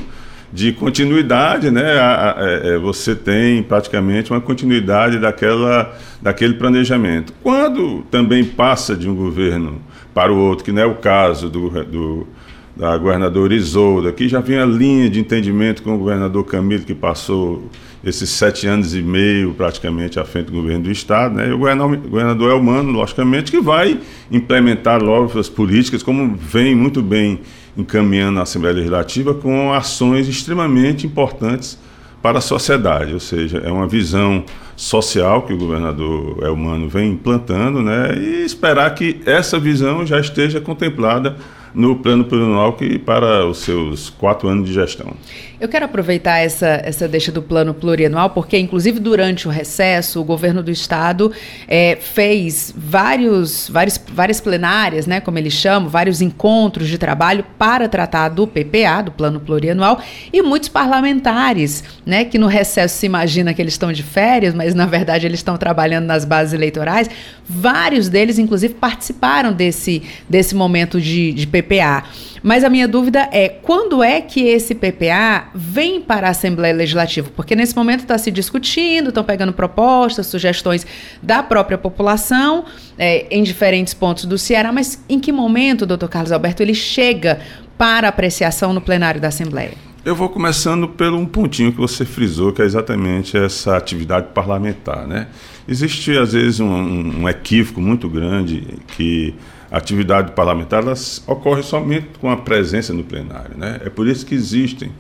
de 0.54 0.72
continuidade, 0.72 1.72
né, 1.72 1.97
a, 1.97 2.36
a, 2.38 2.43
é, 2.43 2.78
você 2.78 3.16
tem 3.16 3.64
praticamente 3.64 4.30
uma 4.30 4.39
continuidade 4.39 5.18
daquela, 5.18 5.97
daquele 6.22 6.54
planejamento. 6.54 7.34
Quando 7.41 8.04
também 8.12 8.45
passa 8.45 8.95
de 8.95 9.10
um 9.10 9.16
governo 9.16 9.82
para 10.14 10.32
o 10.32 10.38
outro, 10.38 10.64
que 10.64 10.72
não 10.72 10.84
é 10.84 10.86
o 10.86 10.93
caso 10.93 11.49
do, 11.49 11.84
do 11.84 12.28
da 12.76 12.97
governadora 12.97 13.54
Isolda, 13.54 14.12
que 14.12 14.28
já 14.28 14.39
vinha 14.39 14.66
linha 14.66 15.10
de 15.10 15.20
entendimento 15.20 15.84
com 15.84 15.93
o 15.93 15.97
governador 15.97 16.43
Camilo, 16.43 16.84
que 16.84 16.95
passou 16.95 17.70
esses 18.04 18.30
sete 18.30 18.68
anos 18.68 18.95
e 18.95 19.01
meio 19.01 19.54
praticamente 19.54 20.20
à 20.20 20.26
frente 20.26 20.47
do 20.47 20.54
governo 20.54 20.86
do 20.86 20.91
Estado, 20.91 21.36
né? 21.36 21.49
e 21.49 21.51
o 21.51 21.58
governador 21.58 22.51
Elmano, 22.51 22.91
logicamente, 22.91 23.51
que 23.51 23.62
vai 23.62 23.99
implementar 24.32 25.01
logo 25.01 25.38
as 25.39 25.49
políticas, 25.49 26.01
como 26.01 26.36
vem 26.36 26.76
muito 26.76 27.01
bem 27.01 27.41
encaminhando 27.78 28.39
a 28.39 28.43
Assembleia 28.43 28.76
Legislativa, 28.76 29.34
com 29.34 29.74
ações 29.74 30.28
extremamente 30.28 31.07
importantes 31.07 31.78
para 32.21 32.38
a 32.38 32.41
sociedade, 32.41 33.13
ou 33.13 33.19
seja, 33.19 33.57
é 33.57 33.71
uma 33.71 33.88
visão 33.88 34.45
social 34.76 35.41
que 35.41 35.53
o 35.53 35.57
governador 35.57 36.41
Elmano 36.41 36.88
vem 36.88 37.11
implantando, 37.11 37.82
né? 37.82 38.15
e 38.17 38.45
esperar 38.45 38.93
que 38.95 39.21
essa 39.26 39.59
visão 39.59 40.05
já 40.05 40.19
esteja 40.19 40.61
contemplada 40.61 41.36
no 41.74 41.95
plano 41.97 42.24
plurianual 42.24 42.74
que 42.74 42.99
para 42.99 43.45
os 43.45 43.59
seus 43.59 44.09
quatro 44.09 44.47
anos 44.47 44.67
de 44.67 44.74
gestão. 44.74 45.13
Eu 45.59 45.69
quero 45.69 45.86
aproveitar 45.86 46.39
essa, 46.39 46.82
essa 46.84 47.07
deixa 47.07 47.32
do 47.32 47.41
plano 47.41 47.74
plurianual, 47.74 48.32
porque, 48.32 48.57
inclusive, 48.57 48.99
durante 48.99 49.47
o 49.47 49.51
recesso, 49.51 50.19
o 50.19 50.24
governo 50.24 50.61
do 50.61 50.69
estado 50.69 51.32
é, 51.67 51.97
fez 51.99 52.74
vários, 52.76 53.69
vários, 53.69 53.99
várias 54.11 54.41
plenárias, 54.41 55.07
né, 55.07 55.21
como 55.21 55.38
eles 55.38 55.53
chamam, 55.53 55.89
vários 55.89 56.21
encontros 56.21 56.89
de 56.89 56.97
trabalho 56.97 57.45
para 57.57 57.88
tratar 57.88 58.28
do 58.30 58.45
PPA, 58.45 59.03
do 59.03 59.11
plano 59.11 59.39
plurianual, 59.39 60.01
e 60.34 60.41
muitos 60.41 60.67
parlamentares, 60.67 61.84
né, 62.05 62.26
que 62.26 62.38
no 62.38 62.47
recesso 62.47 62.97
se 62.97 63.05
imagina 63.05 63.53
que 63.53 63.61
eles 63.61 63.74
estão 63.74 63.93
de 63.93 64.03
férias, 64.03 64.53
mas 64.53 64.76
na 64.76 64.86
verdade 64.86 65.26
eles 65.26 65.39
estão 65.39 65.55
trabalhando 65.55 66.05
nas 66.05 66.26
bases 66.26 66.53
eleitorais, 66.53 67.09
vários 67.47 68.09
deles, 68.09 68.38
inclusive, 68.38 68.74
participaram 68.74 69.53
desse, 69.53 70.03
desse 70.30 70.53
momento 70.55 70.99
de, 70.99 71.32
de 71.32 71.47
PPA 71.47 71.62
PPA. 71.64 72.03
Mas 72.43 72.64
a 72.64 72.70
minha 72.70 72.88
dúvida 72.88 73.30
é 73.32 73.47
quando 73.47 74.03
é 74.03 74.20
que 74.20 74.41
esse 74.41 74.76
PPA 74.76 75.49
vem 75.55 76.01
para 76.01 76.28
a 76.28 76.32
Assembleia 76.32 76.74
Legislativa? 76.74 77.30
Porque 77.36 77.55
nesse 77.55 77.76
momento 77.76 78.01
está 78.01 78.18
se 78.18 78.30
discutindo, 78.30 79.09
estão 79.09 79.24
pegando 79.24 79.53
propostas, 79.53 80.28
sugestões 80.28 80.86
da 81.22 81.41
própria 81.41 81.78
população 81.78 82.66
é, 82.97 83.28
em 83.32 83.43
diferentes 83.43 83.93
pontos 83.93 84.26
do 84.26 84.38
Ceará, 84.38 84.72
mas 84.72 85.03
em 85.07 85.20
que 85.20 85.32
momento, 85.32 85.86
doutor 85.86 86.09
Carlos 86.09 86.32
Alberto, 86.32 86.61
ele 86.61 86.74
chega 86.74 87.39
para 87.78 88.07
apreciação 88.07 88.74
no 88.74 88.82
plenário 88.82 89.20
da 89.22 89.30
Assembleia? 89.30 89.72
Eu 90.05 90.16
vou 90.16 90.28
começando 90.28 90.86
pelo 90.89 91.18
um 91.18 91.26
pontinho 91.26 91.72
que 91.72 91.78
você 91.78 92.03
frisou, 92.03 92.51
que 92.51 92.61
é 92.61 92.66
exatamente 92.66 93.38
essa 93.38 93.78
atividade 93.78 94.28
parlamentar. 94.34 95.07
Né? 95.07 95.28
Existe, 95.66 96.18
às 96.18 96.34
vezes, 96.34 96.59
um, 96.59 97.22
um 97.22 97.30
equívoco 97.30 97.80
muito 97.80 98.09
grande 98.09 98.80
que 98.97 99.34
a 99.74 99.78
atividade 99.78 100.34
parlamentar 100.34 100.84
ocorre 101.26 101.63
somente 101.63 102.09
com 102.21 102.30
a 102.30 102.38
presença 102.38 102.93
no 102.93 103.03
plenário. 103.03 103.57
Né? 103.57 103.80
É 103.84 103.89
por 103.89 104.07
isso 104.07 104.24
que 104.24 104.36
existe 104.36 104.91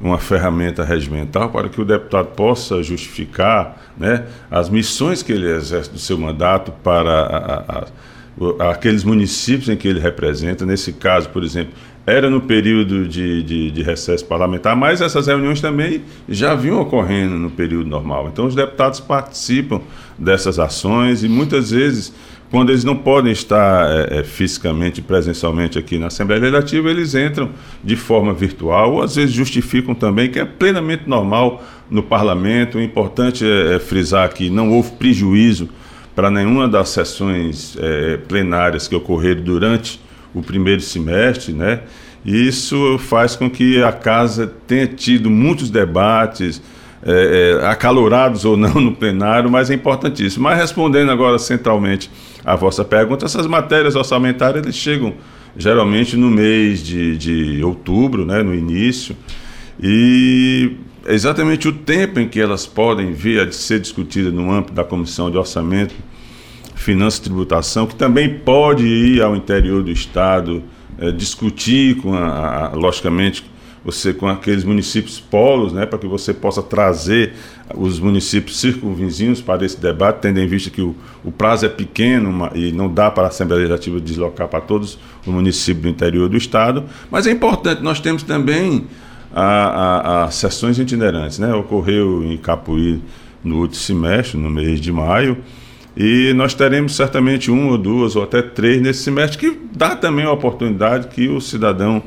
uma 0.00 0.18
ferramenta 0.18 0.82
regimental 0.82 1.48
para 1.50 1.68
que 1.68 1.80
o 1.80 1.84
deputado 1.84 2.34
possa 2.34 2.82
justificar 2.82 3.80
né, 3.96 4.26
as 4.50 4.68
missões 4.68 5.22
que 5.22 5.30
ele 5.30 5.48
exerce 5.48 5.88
do 5.90 5.98
seu 6.00 6.18
mandato 6.18 6.72
para 6.82 7.08
a, 7.08 7.36
a, 7.78 7.84
a, 8.64 8.70
aqueles 8.72 9.04
municípios 9.04 9.68
em 9.68 9.76
que 9.76 9.86
ele 9.86 10.00
representa. 10.00 10.66
Nesse 10.66 10.92
caso, 10.92 11.28
por 11.28 11.44
exemplo, 11.44 11.72
era 12.04 12.28
no 12.28 12.40
período 12.40 13.06
de, 13.06 13.44
de, 13.44 13.70
de, 13.70 13.82
recesso 13.84 14.24
parlamentar, 14.24 14.74
mas 14.74 15.00
essas 15.00 15.28
reuniões 15.28 15.60
também 15.60 16.02
já 16.28 16.54
vinham 16.56 16.80
ocorrendo 16.80 17.36
no 17.36 17.50
período 17.50 17.88
normal. 17.88 18.28
Então, 18.32 18.46
os 18.46 18.56
deputados 18.56 18.98
participam 18.98 19.80
dessas 20.18 20.58
ações 20.58 21.22
e 21.22 21.28
muitas 21.28 21.70
vezes 21.70 22.12
quando 22.50 22.70
eles 22.70 22.84
não 22.84 22.96
podem 22.96 23.32
estar 23.32 23.90
é, 23.90 24.20
é, 24.20 24.24
fisicamente, 24.24 25.02
presencialmente 25.02 25.78
aqui 25.78 25.98
na 25.98 26.06
Assembleia 26.06 26.40
Legislativa, 26.40 26.90
eles 26.90 27.14
entram 27.14 27.50
de 27.82 27.96
forma 27.96 28.32
virtual, 28.32 28.94
ou 28.94 29.02
às 29.02 29.16
vezes 29.16 29.32
justificam 29.34 29.94
também, 29.94 30.30
que 30.30 30.38
é 30.38 30.44
plenamente 30.44 31.04
normal 31.06 31.62
no 31.90 32.02
parlamento. 32.02 32.78
O 32.78 32.82
importante 32.82 33.44
é, 33.44 33.74
é 33.74 33.78
frisar 33.78 34.32
que 34.32 34.48
não 34.48 34.70
houve 34.70 34.92
prejuízo 34.92 35.68
para 36.14 36.30
nenhuma 36.30 36.68
das 36.68 36.88
sessões 36.90 37.76
é, 37.78 38.16
plenárias 38.16 38.88
que 38.88 38.94
ocorreram 38.94 39.42
durante 39.42 40.00
o 40.32 40.42
primeiro 40.42 40.80
semestre, 40.80 41.52
né? 41.52 41.80
E 42.24 42.48
isso 42.48 42.98
faz 42.98 43.36
com 43.36 43.48
que 43.48 43.82
a 43.82 43.92
casa 43.92 44.52
tenha 44.66 44.86
tido 44.86 45.30
muitos 45.30 45.70
debates, 45.70 46.60
é, 47.04 47.60
é, 47.62 47.66
acalorados 47.66 48.44
ou 48.44 48.56
não 48.56 48.80
no 48.80 48.92
plenário, 48.92 49.48
mas 49.48 49.70
é 49.70 49.74
importantíssimo. 49.74 50.42
Mas 50.42 50.58
respondendo 50.58 51.12
agora 51.12 51.38
centralmente 51.38 52.10
a 52.46 52.54
vossa 52.54 52.84
pergunta, 52.84 53.26
essas 53.26 53.44
matérias 53.48 53.96
orçamentárias 53.96 54.62
eles 54.62 54.76
chegam 54.76 55.14
geralmente 55.56 56.16
no 56.16 56.30
mês 56.30 56.80
de, 56.80 57.16
de 57.16 57.64
outubro, 57.64 58.24
né, 58.24 58.40
no 58.40 58.54
início, 58.54 59.16
e 59.82 60.76
é 61.04 61.12
exatamente 61.12 61.66
o 61.66 61.72
tempo 61.72 62.20
em 62.20 62.28
que 62.28 62.40
elas 62.40 62.64
podem 62.64 63.12
vir 63.12 63.40
a 63.40 63.50
ser 63.50 63.80
discutidas 63.80 64.32
no 64.32 64.52
âmbito 64.52 64.72
da 64.72 64.84
Comissão 64.84 65.28
de 65.28 65.36
Orçamento, 65.36 65.92
Finanças 66.76 67.18
e 67.18 67.22
Tributação, 67.22 67.84
que 67.84 67.96
também 67.96 68.38
pode 68.38 68.86
ir 68.86 69.20
ao 69.22 69.34
interior 69.34 69.82
do 69.82 69.90
Estado, 69.90 70.62
é, 70.98 71.10
discutir 71.10 71.96
com 71.96 72.14
a, 72.14 72.66
a, 72.66 72.68
logicamente, 72.74 73.44
você 73.86 74.12
com 74.12 74.26
aqueles 74.26 74.64
municípios 74.64 75.20
polos, 75.20 75.72
né, 75.72 75.86
para 75.86 75.96
que 75.96 76.08
você 76.08 76.34
possa 76.34 76.60
trazer 76.60 77.34
os 77.72 78.00
municípios 78.00 78.58
circunvizinhos 78.58 79.40
para 79.40 79.64
esse 79.64 79.80
debate, 79.80 80.18
tendo 80.22 80.40
em 80.40 80.46
vista 80.46 80.70
que 80.70 80.82
o, 80.82 80.96
o 81.24 81.30
prazo 81.30 81.66
é 81.66 81.68
pequeno 81.68 82.28
uma, 82.28 82.50
e 82.52 82.72
não 82.72 82.92
dá 82.92 83.12
para 83.12 83.24
a 83.24 83.28
Assembleia 83.28 83.60
Legislativa 83.60 84.00
deslocar 84.00 84.48
para 84.48 84.60
todos 84.60 84.98
os 85.24 85.32
municípios 85.32 85.84
do 85.84 85.88
interior 85.88 86.28
do 86.28 86.36
Estado, 86.36 86.82
mas 87.12 87.28
é 87.28 87.30
importante, 87.30 87.80
nós 87.80 88.00
temos 88.00 88.24
também 88.24 88.86
as 89.32 90.34
sessões 90.34 90.78
itinerantes, 90.80 91.38
né, 91.38 91.54
ocorreu 91.54 92.24
em 92.24 92.36
Capuí 92.36 93.00
no 93.44 93.60
último 93.60 93.80
semestre, 93.80 94.36
no 94.36 94.50
mês 94.50 94.80
de 94.80 94.90
maio, 94.90 95.38
e 95.96 96.32
nós 96.34 96.54
teremos 96.54 96.96
certamente 96.96 97.52
uma 97.52 97.70
ou 97.70 97.78
duas 97.78 98.16
ou 98.16 98.24
até 98.24 98.42
três 98.42 98.82
nesse 98.82 99.04
semestre, 99.04 99.38
que 99.38 99.56
dá 99.72 99.94
também 99.94 100.24
a 100.24 100.32
oportunidade 100.32 101.06
que 101.06 101.28
o 101.28 101.40
cidadão 101.40 102.02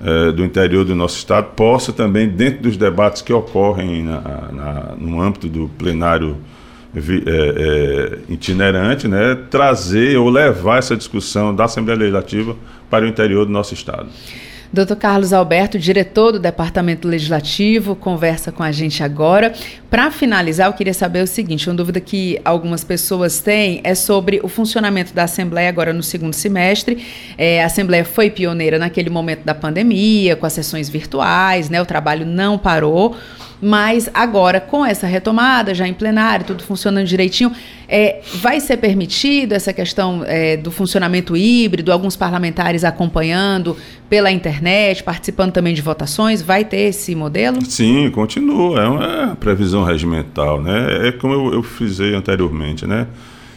é, 0.00 0.32
do 0.32 0.44
interior 0.44 0.84
do 0.84 0.94
nosso 0.94 1.18
estado 1.18 1.52
possa 1.54 1.92
também, 1.92 2.28
dentro 2.28 2.62
dos 2.62 2.76
debates 2.76 3.22
que 3.22 3.32
ocorrem 3.32 4.02
na, 4.02 4.20
na, 4.52 4.94
no 4.98 5.20
âmbito 5.20 5.48
do 5.48 5.68
plenário 5.78 6.36
é, 6.96 7.00
é, 7.00 8.18
itinerante, 8.28 9.08
né, 9.08 9.36
trazer 9.50 10.16
ou 10.16 10.30
levar 10.30 10.78
essa 10.78 10.96
discussão 10.96 11.54
da 11.54 11.64
Assembleia 11.64 11.98
Legislativa 11.98 12.54
para 12.88 13.04
o 13.04 13.08
interior 13.08 13.44
do 13.44 13.50
nosso 13.50 13.74
estado. 13.74 14.08
Dr. 14.74 14.96
Carlos 14.96 15.32
Alberto, 15.32 15.78
diretor 15.78 16.32
do 16.32 16.40
Departamento 16.40 17.06
Legislativo, 17.06 17.94
conversa 17.94 18.50
com 18.50 18.62
a 18.62 18.72
gente 18.72 19.04
agora. 19.04 19.54
Para 19.88 20.10
finalizar, 20.10 20.66
eu 20.66 20.72
queria 20.72 20.92
saber 20.92 21.22
o 21.22 21.26
seguinte: 21.28 21.70
uma 21.70 21.76
dúvida 21.76 22.00
que 22.00 22.40
algumas 22.44 22.82
pessoas 22.82 23.38
têm 23.40 23.80
é 23.84 23.94
sobre 23.94 24.40
o 24.42 24.48
funcionamento 24.48 25.14
da 25.14 25.22
Assembleia 25.22 25.68
agora 25.68 25.92
no 25.92 26.02
segundo 26.02 26.34
semestre. 26.34 27.06
É, 27.38 27.62
a 27.62 27.66
Assembleia 27.66 28.04
foi 28.04 28.28
pioneira 28.28 28.76
naquele 28.76 29.08
momento 29.08 29.44
da 29.44 29.54
pandemia, 29.54 30.34
com 30.34 30.44
as 30.44 30.52
sessões 30.52 30.88
virtuais, 30.88 31.70
né? 31.70 31.80
O 31.80 31.86
trabalho 31.86 32.26
não 32.26 32.58
parou. 32.58 33.16
Mas 33.60 34.08
agora 34.12 34.60
com 34.60 34.84
essa 34.84 35.06
retomada, 35.06 35.74
já 35.74 35.86
em 35.86 35.94
plenário, 35.94 36.46
tudo 36.46 36.62
funcionando 36.62 37.06
direitinho, 37.06 37.52
é, 37.88 38.20
vai 38.36 38.60
ser 38.60 38.76
permitido 38.76 39.52
essa 39.52 39.72
questão 39.72 40.22
é, 40.26 40.56
do 40.56 40.70
funcionamento 40.70 41.36
híbrido, 41.36 41.92
alguns 41.92 42.16
parlamentares 42.16 42.84
acompanhando 42.84 43.76
pela 44.08 44.30
internet, 44.30 45.02
participando 45.02 45.52
também 45.52 45.74
de 45.74 45.82
votações, 45.82 46.40
vai 46.40 46.64
ter 46.64 46.88
esse 46.88 47.14
modelo? 47.14 47.64
Sim, 47.64 48.10
continua, 48.10 48.80
é 48.80 48.88
uma 48.88 49.36
previsão 49.36 49.84
regimental, 49.84 50.62
né? 50.62 51.08
É 51.08 51.12
como 51.12 51.34
eu, 51.34 51.54
eu 51.54 51.62
frisei 51.62 52.14
anteriormente, 52.14 52.86
né? 52.86 53.06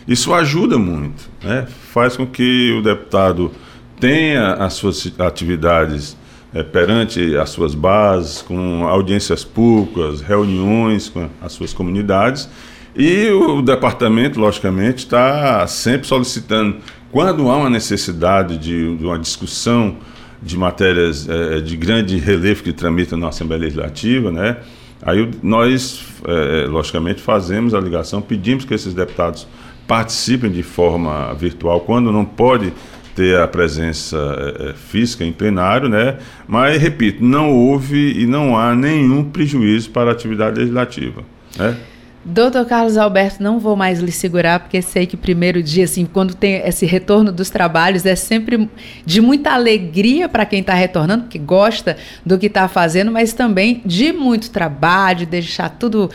Isso 0.07 0.33
ajuda 0.33 0.77
muito, 0.77 1.29
né? 1.43 1.67
Faz 1.91 2.17
com 2.17 2.25
que 2.25 2.73
o 2.77 2.81
deputado 2.81 3.51
tenha 3.99 4.53
as 4.53 4.73
suas 4.73 5.11
atividades 5.19 6.16
é, 6.53 6.63
perante 6.63 7.35
as 7.37 7.49
suas 7.49 7.75
bases, 7.75 8.41
com 8.41 8.87
audiências 8.87 9.43
públicas, 9.43 10.21
reuniões 10.21 11.09
com 11.09 11.29
as 11.41 11.51
suas 11.53 11.73
comunidades. 11.73 12.49
E 12.95 13.29
o 13.29 13.61
departamento, 13.61 14.39
logicamente, 14.39 14.99
está 14.99 15.67
sempre 15.67 16.07
solicitando, 16.07 16.77
quando 17.11 17.49
há 17.49 17.57
uma 17.57 17.69
necessidade 17.69 18.57
de, 18.57 18.97
de 18.97 19.05
uma 19.05 19.19
discussão 19.19 19.97
de 20.41 20.57
matérias 20.57 21.27
é, 21.27 21.59
de 21.59 21.75
grande 21.75 22.17
relevo 22.17 22.63
que 22.63 22.73
tramitam 22.73 23.17
na 23.17 23.29
Assembleia 23.29 23.61
Legislativa, 23.61 24.31
né? 24.31 24.57
Aí 25.01 25.29
nós, 25.43 26.03
é, 26.25 26.65
logicamente, 26.67 27.21
fazemos 27.21 27.73
a 27.73 27.79
ligação, 27.79 28.21
pedimos 28.21 28.65
que 28.65 28.73
esses 28.73 28.93
deputados 28.93 29.47
participem 29.87 30.51
de 30.51 30.63
forma 30.63 31.33
virtual, 31.33 31.81
quando 31.81 32.11
não 32.11 32.25
pode 32.25 32.73
ter 33.17 33.35
a 33.39 33.47
presença 33.47 34.15
é, 34.59 34.73
física 34.73 35.25
em 35.25 35.33
plenário, 35.33 35.89
né? 35.89 36.17
Mas, 36.47 36.79
repito, 36.79 37.23
não 37.23 37.51
houve 37.51 38.13
e 38.21 38.27
não 38.27 38.55
há 38.55 38.75
nenhum 38.75 39.23
prejuízo 39.23 39.89
para 39.89 40.11
a 40.11 40.13
atividade 40.13 40.59
legislativa, 40.59 41.23
né? 41.57 41.75
Doutor 42.23 42.65
Carlos 42.65 42.97
Alberto, 42.97 43.41
não 43.41 43.57
vou 43.57 43.75
mais 43.75 43.99
lhe 43.99 44.11
segurar, 44.11 44.59
porque 44.59 44.81
sei 44.81 45.07
que 45.07 45.15
primeiro 45.15 45.63
dia, 45.63 45.85
assim, 45.85 46.05
quando 46.05 46.35
tem 46.35 46.55
esse 46.55 46.85
retorno 46.85 47.31
dos 47.31 47.49
trabalhos, 47.49 48.05
é 48.05 48.15
sempre 48.15 48.69
de 49.05 49.21
muita 49.21 49.51
alegria 49.51 50.27
para 50.27 50.45
quem 50.45 50.59
está 50.59 50.73
retornando, 50.73 51.27
que 51.27 51.39
gosta 51.39 51.95
do 52.25 52.37
que 52.37 52.47
está 52.47 52.67
fazendo, 52.67 53.11
mas 53.11 53.33
também 53.33 53.81
de 53.85 54.11
muito 54.11 54.51
trabalho, 54.51 55.19
de 55.19 55.25
deixar 55.25 55.69
tudo 55.69 56.11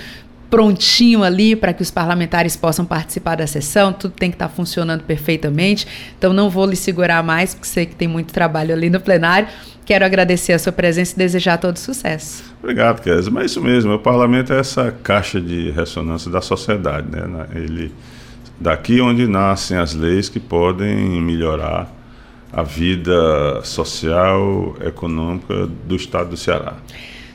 prontinho 0.52 1.24
ali 1.24 1.56
para 1.56 1.72
que 1.72 1.80
os 1.80 1.90
parlamentares 1.90 2.56
possam 2.56 2.84
participar 2.84 3.36
da 3.36 3.46
sessão, 3.46 3.90
tudo 3.90 4.12
tem 4.12 4.28
que 4.28 4.34
estar 4.34 4.48
tá 4.48 4.54
funcionando 4.54 5.02
perfeitamente. 5.02 5.86
Então 6.18 6.34
não 6.34 6.50
vou 6.50 6.66
lhe 6.66 6.76
segurar 6.76 7.22
mais, 7.22 7.54
porque 7.54 7.66
sei 7.66 7.86
que 7.86 7.94
tem 7.94 8.06
muito 8.06 8.34
trabalho 8.34 8.74
ali 8.74 8.90
no 8.90 9.00
plenário. 9.00 9.48
Quero 9.86 10.04
agradecer 10.04 10.52
a 10.52 10.58
sua 10.58 10.70
presença 10.70 11.14
e 11.14 11.16
desejar 11.16 11.56
todo 11.56 11.78
sucesso. 11.78 12.44
Obrigado, 12.62 13.00
Kézia. 13.00 13.32
Mas 13.32 13.44
é 13.44 13.46
isso 13.46 13.62
mesmo, 13.62 13.94
o 13.94 13.98
parlamento 13.98 14.52
é 14.52 14.60
essa 14.60 14.92
caixa 15.02 15.40
de 15.40 15.70
ressonância 15.70 16.30
da 16.30 16.42
sociedade, 16.42 17.08
né? 17.10 17.46
Ele 17.54 17.90
daqui 18.60 19.00
onde 19.00 19.26
nascem 19.26 19.78
as 19.78 19.94
leis 19.94 20.28
que 20.28 20.38
podem 20.38 21.18
melhorar 21.22 21.90
a 22.52 22.62
vida 22.62 23.62
social, 23.64 24.76
econômica 24.84 25.66
do 25.86 25.96
estado 25.96 26.28
do 26.28 26.36
Ceará. 26.36 26.74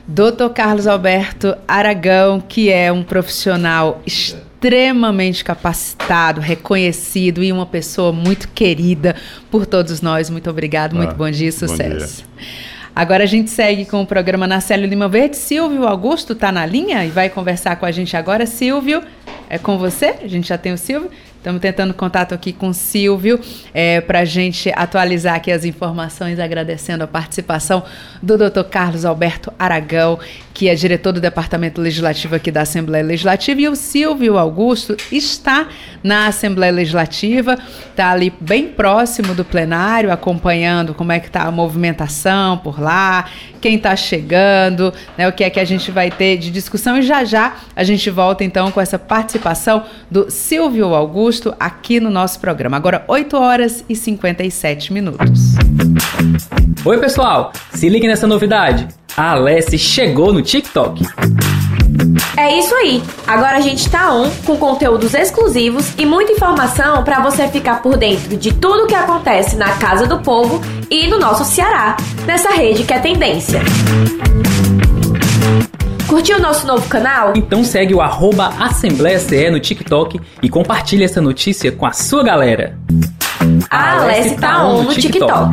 Dr. 0.08 0.48
Carlos 0.54 0.86
Alberto 0.86 1.54
Aragão, 1.68 2.40
que 2.40 2.70
é 2.70 2.90
um 2.90 3.02
profissional 3.02 4.00
extremamente 4.06 5.44
capacitado, 5.44 6.40
reconhecido 6.40 7.44
e 7.44 7.52
uma 7.52 7.66
pessoa 7.66 8.10
muito 8.10 8.48
querida 8.48 9.14
por 9.50 9.66
todos 9.66 10.00
nós. 10.00 10.30
Muito 10.30 10.48
obrigado, 10.48 10.96
muito 10.96 11.10
ah, 11.10 11.14
bom 11.14 11.30
dia 11.30 11.50
e 11.50 11.52
sucesso. 11.52 12.24
Dia. 12.24 12.48
Agora 12.96 13.24
a 13.24 13.26
gente 13.26 13.50
segue 13.50 13.84
com 13.84 14.00
o 14.00 14.06
programa 14.06 14.46
Narcélio 14.46 14.88
Lima 14.88 15.08
Verde. 15.08 15.36
Silvio 15.36 15.86
Augusto 15.86 16.32
está 16.32 16.50
na 16.50 16.64
linha 16.64 17.04
e 17.04 17.10
vai 17.10 17.28
conversar 17.28 17.76
com 17.76 17.84
a 17.84 17.92
gente 17.92 18.16
agora. 18.16 18.46
Silvio, 18.46 19.02
é 19.50 19.58
com 19.58 19.76
você? 19.76 20.16
A 20.22 20.26
gente 20.26 20.48
já 20.48 20.56
tem 20.56 20.72
o 20.72 20.78
Silvio. 20.78 21.10
Estamos 21.38 21.62
tentando 21.62 21.94
contato 21.94 22.34
aqui 22.34 22.52
com 22.52 22.70
o 22.70 22.74
Silvio 22.74 23.38
é, 23.72 24.00
para 24.00 24.18
a 24.18 24.24
gente 24.24 24.72
atualizar 24.74 25.36
aqui 25.36 25.52
as 25.52 25.64
informações, 25.64 26.40
agradecendo 26.40 27.04
a 27.04 27.06
participação 27.06 27.84
do 28.20 28.36
Dr. 28.36 28.64
Carlos 28.68 29.04
Alberto 29.04 29.52
Aragão, 29.56 30.18
que 30.52 30.68
é 30.68 30.74
diretor 30.74 31.12
do 31.12 31.20
Departamento 31.20 31.80
Legislativo 31.80 32.34
aqui 32.34 32.50
da 32.50 32.62
Assembleia 32.62 33.04
Legislativa, 33.04 33.60
e 33.60 33.68
o 33.68 33.76
Silvio 33.76 34.36
Augusto 34.36 34.96
está 35.12 35.68
na 36.02 36.26
Assembleia 36.26 36.72
Legislativa, 36.72 37.56
está 37.88 38.10
ali 38.10 38.34
bem 38.40 38.66
próximo 38.66 39.32
do 39.32 39.44
plenário, 39.44 40.10
acompanhando 40.10 40.92
como 40.92 41.12
é 41.12 41.20
que 41.20 41.28
está 41.28 41.44
a 41.44 41.52
movimentação 41.52 42.58
por 42.58 42.80
lá, 42.80 43.26
quem 43.60 43.76
está 43.76 43.94
chegando, 43.96 44.92
né, 45.16 45.28
o 45.28 45.32
que 45.32 45.44
é 45.44 45.50
que 45.50 45.60
a 45.60 45.64
gente 45.64 45.90
vai 45.90 46.10
ter 46.10 46.36
de 46.38 46.50
discussão, 46.50 46.98
e 46.98 47.02
já 47.02 47.24
já 47.24 47.56
a 47.74 47.84
gente 47.84 48.08
volta 48.10 48.44
então 48.44 48.70
com 48.70 48.80
essa 48.80 48.98
participação 48.98 49.84
do 50.10 50.30
Silvio 50.30 50.94
Augusto 50.94 51.54
aqui 51.58 52.00
no 52.00 52.10
nosso 52.10 52.40
programa. 52.40 52.76
Agora 52.76 53.04
8 53.08 53.36
horas 53.36 53.84
e 53.88 53.96
57 53.96 54.92
minutos. 54.92 55.54
Oi, 56.84 56.98
pessoal! 56.98 57.52
Se 57.72 57.88
ligue 57.88 58.06
nessa 58.06 58.26
novidade 58.26 58.88
a 59.18 59.32
Alessi 59.32 59.76
chegou 59.76 60.32
no 60.32 60.40
TikTok. 60.40 61.02
É 62.36 62.58
isso 62.58 62.74
aí. 62.74 63.02
Agora 63.26 63.56
a 63.56 63.60
gente 63.60 63.88
tá 63.88 64.12
on 64.12 64.30
com 64.46 64.56
conteúdos 64.56 65.14
exclusivos 65.14 65.92
e 65.98 66.06
muita 66.06 66.32
informação 66.32 67.02
para 67.04 67.20
você 67.20 67.48
ficar 67.48 67.82
por 67.82 67.96
dentro 67.96 68.36
de 68.36 68.52
tudo 68.52 68.86
que 68.86 68.94
acontece 68.94 69.56
na 69.56 69.70
Casa 69.76 70.06
do 70.06 70.18
Povo 70.20 70.60
e 70.90 71.06
no 71.08 71.18
nosso 71.18 71.44
Ceará, 71.44 71.96
nessa 72.26 72.50
rede 72.50 72.84
que 72.84 72.92
é 72.92 72.98
tendência. 72.98 73.60
Curtiu 76.06 76.38
o 76.38 76.40
nosso 76.40 76.66
novo 76.66 76.88
canal? 76.88 77.34
Então 77.36 77.62
segue 77.62 77.94
o 77.94 78.00
arroba 78.00 78.54
Assembleia 78.58 79.18
CE 79.18 79.50
no 79.50 79.60
TikTok 79.60 80.18
e 80.42 80.48
compartilhe 80.48 81.04
essa 81.04 81.20
notícia 81.20 81.70
com 81.70 81.84
a 81.84 81.92
sua 81.92 82.24
galera. 82.24 82.78
A 83.70 84.00
Alessi 84.00 84.36
tá 84.36 84.66
on 84.66 84.84
no 84.84 84.94
TikTok. 84.94 85.50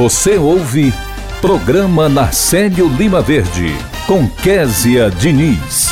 Você 0.00 0.38
ouve 0.38 0.94
Programa 1.42 2.08
Narcélio 2.08 2.88
Lima 2.88 3.20
Verde, 3.20 3.68
com 4.06 4.26
Késia 4.30 5.10
Diniz. 5.10 5.90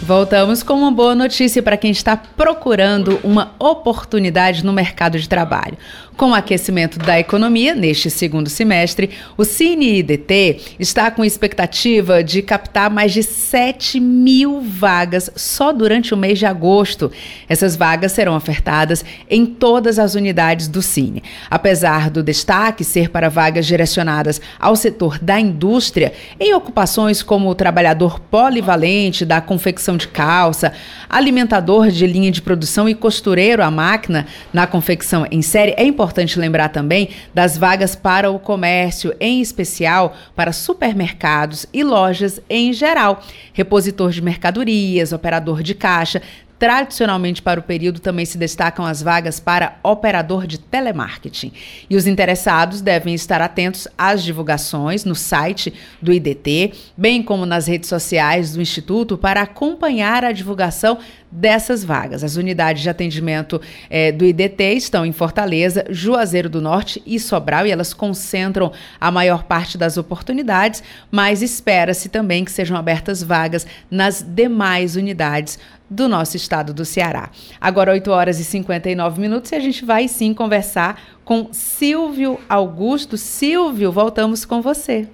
Voltamos 0.00 0.62
com 0.62 0.72
uma 0.72 0.90
boa 0.90 1.14
notícia 1.14 1.62
para 1.62 1.76
quem 1.76 1.90
está 1.90 2.16
procurando 2.16 3.20
uma 3.22 3.52
oportunidade 3.58 4.64
no 4.64 4.72
mercado 4.72 5.18
de 5.18 5.28
trabalho. 5.28 5.76
Com 6.20 6.32
o 6.32 6.34
aquecimento 6.34 6.98
da 6.98 7.18
economia 7.18 7.74
neste 7.74 8.10
segundo 8.10 8.50
semestre, 8.50 9.08
o 9.38 9.42
CineIDT 9.42 10.76
está 10.78 11.10
com 11.10 11.24
expectativa 11.24 12.22
de 12.22 12.42
captar 12.42 12.90
mais 12.90 13.14
de 13.14 13.22
7 13.22 13.98
mil 13.98 14.60
vagas 14.60 15.30
só 15.34 15.72
durante 15.72 16.12
o 16.12 16.18
mês 16.18 16.38
de 16.38 16.44
agosto. 16.44 17.10
Essas 17.48 17.74
vagas 17.74 18.12
serão 18.12 18.36
ofertadas 18.36 19.02
em 19.30 19.46
todas 19.46 19.98
as 19.98 20.14
unidades 20.14 20.68
do 20.68 20.82
Cine. 20.82 21.22
Apesar 21.50 22.10
do 22.10 22.22
destaque 22.22 22.84
ser 22.84 23.08
para 23.08 23.30
vagas 23.30 23.64
direcionadas 23.64 24.42
ao 24.58 24.76
setor 24.76 25.18
da 25.20 25.40
indústria, 25.40 26.12
em 26.38 26.52
ocupações 26.52 27.22
como 27.22 27.48
o 27.48 27.54
trabalhador 27.54 28.20
polivalente 28.20 29.24
da 29.24 29.40
confecção 29.40 29.96
de 29.96 30.06
calça, 30.06 30.74
alimentador 31.08 31.88
de 31.88 32.06
linha 32.06 32.30
de 32.30 32.42
produção 32.42 32.86
e 32.86 32.94
costureiro 32.94 33.62
à 33.62 33.70
máquina 33.70 34.26
na 34.52 34.66
confecção 34.66 35.26
em 35.30 35.40
série, 35.40 35.72
é 35.78 35.82
importante 35.82 36.09
importante 36.10 36.40
lembrar 36.40 36.70
também 36.70 37.10
das 37.32 37.56
vagas 37.56 37.94
para 37.94 38.30
o 38.30 38.38
comércio, 38.38 39.14
em 39.20 39.40
especial 39.40 40.16
para 40.34 40.52
supermercados 40.52 41.66
e 41.72 41.84
lojas 41.84 42.40
em 42.50 42.72
geral. 42.72 43.22
Repositor 43.52 44.10
de 44.10 44.20
mercadorias, 44.20 45.12
operador 45.12 45.62
de 45.62 45.72
caixa, 45.72 46.20
Tradicionalmente, 46.60 47.40
para 47.40 47.58
o 47.58 47.62
período, 47.62 48.00
também 48.00 48.26
se 48.26 48.36
destacam 48.36 48.84
as 48.84 49.02
vagas 49.02 49.40
para 49.40 49.78
operador 49.82 50.46
de 50.46 50.60
telemarketing. 50.60 51.54
E 51.88 51.96
os 51.96 52.06
interessados 52.06 52.82
devem 52.82 53.14
estar 53.14 53.40
atentos 53.40 53.88
às 53.96 54.22
divulgações 54.22 55.06
no 55.06 55.14
site 55.14 55.72
do 56.02 56.12
IDT, 56.12 56.74
bem 56.94 57.22
como 57.22 57.46
nas 57.46 57.66
redes 57.66 57.88
sociais 57.88 58.52
do 58.52 58.60
Instituto, 58.60 59.16
para 59.16 59.40
acompanhar 59.40 60.22
a 60.22 60.32
divulgação 60.32 60.98
dessas 61.32 61.82
vagas. 61.82 62.22
As 62.22 62.36
unidades 62.36 62.82
de 62.82 62.90
atendimento 62.90 63.58
é, 63.88 64.12
do 64.12 64.26
IDT 64.26 64.74
estão 64.74 65.06
em 65.06 65.12
Fortaleza, 65.12 65.86
Juazeiro 65.88 66.50
do 66.50 66.60
Norte 66.60 67.02
e 67.06 67.18
Sobral, 67.18 67.66
e 67.66 67.70
elas 67.70 67.94
concentram 67.94 68.70
a 69.00 69.10
maior 69.10 69.44
parte 69.44 69.78
das 69.78 69.96
oportunidades, 69.96 70.82
mas 71.10 71.40
espera-se 71.40 72.10
também 72.10 72.44
que 72.44 72.52
sejam 72.52 72.76
abertas 72.76 73.22
vagas 73.22 73.66
nas 73.90 74.20
demais 74.20 74.94
unidades 74.94 75.58
do 75.90 76.08
nosso 76.08 76.36
estado 76.36 76.72
do 76.72 76.84
Ceará. 76.84 77.30
Agora, 77.60 77.90
8 77.90 78.10
horas 78.10 78.38
e 78.38 78.44
59 78.44 79.20
minutos, 79.20 79.50
e 79.50 79.56
a 79.56 79.60
gente 79.60 79.84
vai 79.84 80.06
sim 80.06 80.32
conversar 80.32 81.00
com 81.24 81.52
Silvio 81.52 82.38
Augusto. 82.48 83.16
Silvio, 83.16 83.90
voltamos 83.90 84.44
com 84.44 84.60
você. 84.60 85.08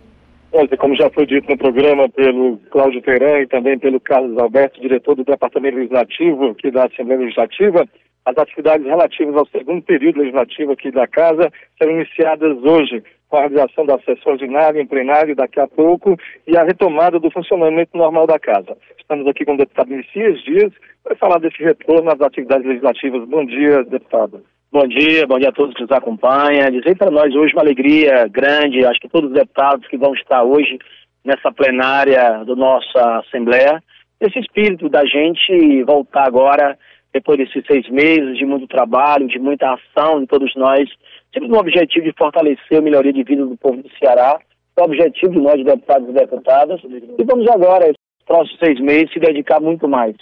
Como 0.79 0.97
já 0.97 1.11
foi 1.11 1.27
dito 1.27 1.51
no 1.51 1.59
programa 1.59 2.09
pelo 2.09 2.59
Cláudio 2.71 3.03
Teran 3.03 3.41
e 3.41 3.47
também 3.47 3.79
pelo 3.79 4.01
Carlos 4.01 4.39
Alberto, 4.39 4.81
diretor 4.81 5.15
do 5.15 5.25
Departamento 5.25 5.77
Legislativo 5.77 6.51
aqui 6.51 6.71
da 6.71 6.87
Assembleia 6.87 7.21
Legislativa, 7.21 7.87
As 8.27 8.37
atividades 8.39 8.85
relativas 8.85 9.37
ao 9.37 9.47
segundo 9.47 9.83
período 9.83 10.19
legislativo 10.19 10.73
aqui 10.73 10.91
da 10.91 11.07
Casa 11.07 11.49
serão 11.79 11.93
iniciadas 11.93 12.59
hoje, 12.65 13.01
com 13.29 13.37
a 13.37 13.41
realização 13.43 13.87
da 13.87 14.01
sessão 14.01 14.33
ordinária 14.33 14.83
em 14.83 14.87
plenário 14.87 15.37
daqui 15.37 15.61
a 15.61 15.69
pouco 15.69 16.17
e 16.45 16.57
a 16.57 16.65
retomada 16.65 17.21
do 17.21 17.31
funcionamento 17.31 17.97
normal 17.97 18.27
da 18.27 18.37
Casa. 18.37 18.77
Estamos 19.07 19.29
aqui 19.29 19.45
com 19.45 19.55
o 19.55 19.57
deputado 19.57 19.89
Messias 19.89 20.43
Dias 20.43 20.73
para 21.05 21.15
falar 21.15 21.39
desse 21.39 21.63
retorno 21.63 22.11
às 22.11 22.21
atividades 22.21 22.67
legislativas. 22.67 23.29
Bom 23.29 23.47
dia, 23.47 23.85
deputado. 23.85 24.43
Bom 24.73 24.85
dia, 24.89 25.25
bom 25.29 25.39
dia 25.39 25.51
a 25.51 25.53
todos 25.53 25.77
que 25.77 25.83
nos 25.83 25.93
acompanham. 25.93 26.69
Dizer 26.73 26.97
para 26.97 27.13
nós 27.13 27.33
hoje 27.33 27.53
uma 27.53 27.63
alegria 27.63 28.27
grande, 28.27 28.85
acho 28.85 28.99
que 28.99 29.09
todos 29.09 29.31
os 29.31 29.37
deputados 29.37 29.87
que 29.87 29.97
vão 29.97 30.13
estar 30.13 30.43
hoje 30.43 30.77
nessa 31.25 31.53
plenária 31.53 32.43
da 32.45 32.57
nossa 32.57 33.21
Assembleia, 33.21 33.81
esse 34.21 34.41
espírito 34.41 34.89
da 34.89 35.07
gente 35.07 35.85
voltar 35.85 36.27
agora 36.27 36.77
depois 37.13 37.39
desses 37.39 37.65
seis 37.65 37.89
meses 37.89 38.37
de 38.37 38.45
muito 38.45 38.67
trabalho, 38.67 39.29
de 39.29 39.39
muita 39.39 39.73
ação 39.73 40.19
de 40.19 40.27
todos 40.27 40.53
nós, 40.57 40.91
sempre 41.33 41.49
no 41.49 41.59
objetivo 41.59 42.05
de 42.05 42.13
fortalecer 42.19 42.79
a 42.79 42.83
melhoria 42.83 43.13
de 43.13 43.23
vida 43.23 43.47
do 43.47 43.57
povo 43.57 43.81
do 43.81 43.91
Ceará, 44.01 44.37
é 44.77 44.81
o 44.81 44.85
objetivo 44.85 45.33
de 45.33 45.41
nós, 45.41 45.65
deputados 45.65 46.09
e 46.09 46.13
deputadas, 46.13 46.81
e 46.85 47.25
vamos 47.25 47.49
agora, 47.49 47.87
próximos 48.27 48.59
seis 48.59 48.81
meses, 48.81 49.13
se 49.13 49.21
dedicar 49.21 49.61
muito 49.61 49.89
mais. 49.89 50.17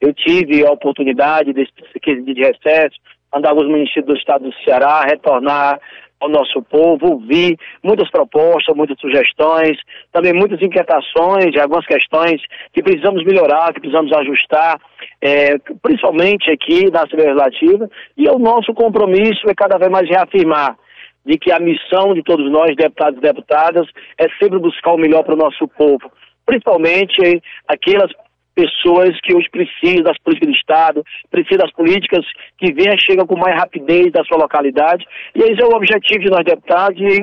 Eu 0.00 0.14
tive 0.14 0.64
a 0.64 0.70
oportunidade 0.70 1.52
desse 1.52 1.72
de 2.04 2.40
recesso, 2.40 2.96
andar 3.34 3.50
alguns 3.50 3.68
municípios 3.68 4.06
do 4.06 4.16
estado 4.16 4.44
do 4.44 4.54
Ceará, 4.64 5.02
retornar 5.02 5.80
ao 6.20 6.28
nosso 6.28 6.62
povo, 6.62 7.12
ouvir 7.12 7.56
muitas 7.82 8.10
propostas, 8.10 8.74
muitas 8.74 8.98
sugestões, 8.98 9.76
também 10.12 10.32
muitas 10.32 10.60
inquietações, 10.60 11.56
algumas 11.56 11.86
questões 11.86 12.40
que 12.72 12.82
precisamos 12.82 13.24
melhorar, 13.24 13.72
que 13.72 13.80
precisamos 13.80 14.12
ajustar, 14.12 14.80
é, 15.20 15.58
principalmente 15.82 16.50
aqui 16.50 16.90
na 16.90 17.02
Assembleia 17.02 17.34
Legislativa, 17.34 17.88
e 18.16 18.28
o 18.28 18.38
nosso 18.38 18.74
compromisso 18.74 19.48
é 19.48 19.54
cada 19.54 19.78
vez 19.78 19.90
mais 19.90 20.08
reafirmar 20.08 20.76
de 21.24 21.38
que 21.38 21.52
a 21.52 21.60
missão 21.60 22.14
de 22.14 22.22
todos 22.22 22.50
nós, 22.50 22.74
deputados 22.74 23.18
e 23.18 23.22
deputadas, 23.22 23.86
é 24.16 24.26
sempre 24.40 24.58
buscar 24.58 24.94
o 24.94 24.98
melhor 24.98 25.22
para 25.22 25.34
o 25.34 25.38
nosso 25.38 25.68
povo, 25.68 26.10
principalmente 26.48 27.42
aquelas 27.68 28.10
pessoas 28.54 29.10
que 29.22 29.36
hoje 29.36 29.48
precisam 29.50 30.02
das 30.02 30.18
políticas 30.18 30.48
do 30.48 30.56
Estado, 30.56 31.04
precisam 31.30 31.58
das 31.58 31.72
políticas 31.72 32.24
que 32.56 32.72
venham 32.72 32.98
chegam 32.98 33.26
com 33.26 33.36
mais 33.36 33.54
rapidez 33.54 34.10
da 34.10 34.24
sua 34.24 34.38
localidade. 34.38 35.04
E 35.34 35.42
esse 35.42 35.62
é 35.62 35.66
o 35.66 35.76
objetivo 35.76 36.24
de 36.24 36.30
nós 36.30 36.44
deputados, 36.44 36.98
e, 36.98 37.22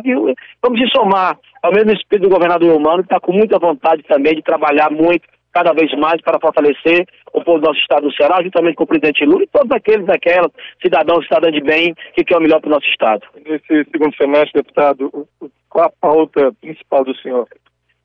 vamos 0.62 0.80
se 0.80 0.88
somar 0.96 1.38
ao 1.64 1.74
mesmo 1.74 1.92
espírito 1.92 2.30
do 2.30 2.36
governador 2.36 2.78
Humano, 2.78 3.00
que 3.00 3.08
está 3.08 3.20
com 3.20 3.34
muita 3.34 3.58
vontade 3.58 4.04
também 4.04 4.36
de 4.36 4.44
trabalhar 4.44 4.92
muito, 4.92 5.28
cada 5.52 5.74
vez 5.74 5.92
mais, 5.98 6.22
para 6.22 6.40
fortalecer 6.40 7.08
o 7.34 7.44
povo 7.44 7.60
do 7.60 7.68
nosso 7.68 7.80
estado 7.80 8.08
do 8.08 8.14
Ceará, 8.14 8.44
juntamente 8.44 8.76
com 8.76 8.84
o 8.84 8.88
presidente 8.88 9.26
Lula 9.26 9.44
e 9.44 9.48
todos 9.48 9.72
aqueles, 9.72 10.08
aquelas 10.08 10.52
cidadãos 10.82 11.26
cidadãs 11.26 11.54
de 11.54 11.62
bem 11.62 11.96
que 12.14 12.24
querem 12.24 12.42
o 12.42 12.44
melhor 12.44 12.62
para 12.62 12.68
o 12.68 12.74
nosso 12.74 12.88
estado. 12.88 13.26
Nesse 13.46 13.90
segundo 13.90 14.16
semestre, 14.16 14.62
deputado, 14.62 15.28
qual 15.70 15.88
a 15.88 15.92
pauta 16.00 16.54
principal 16.62 17.04
do 17.04 17.16
senhor? 17.18 17.48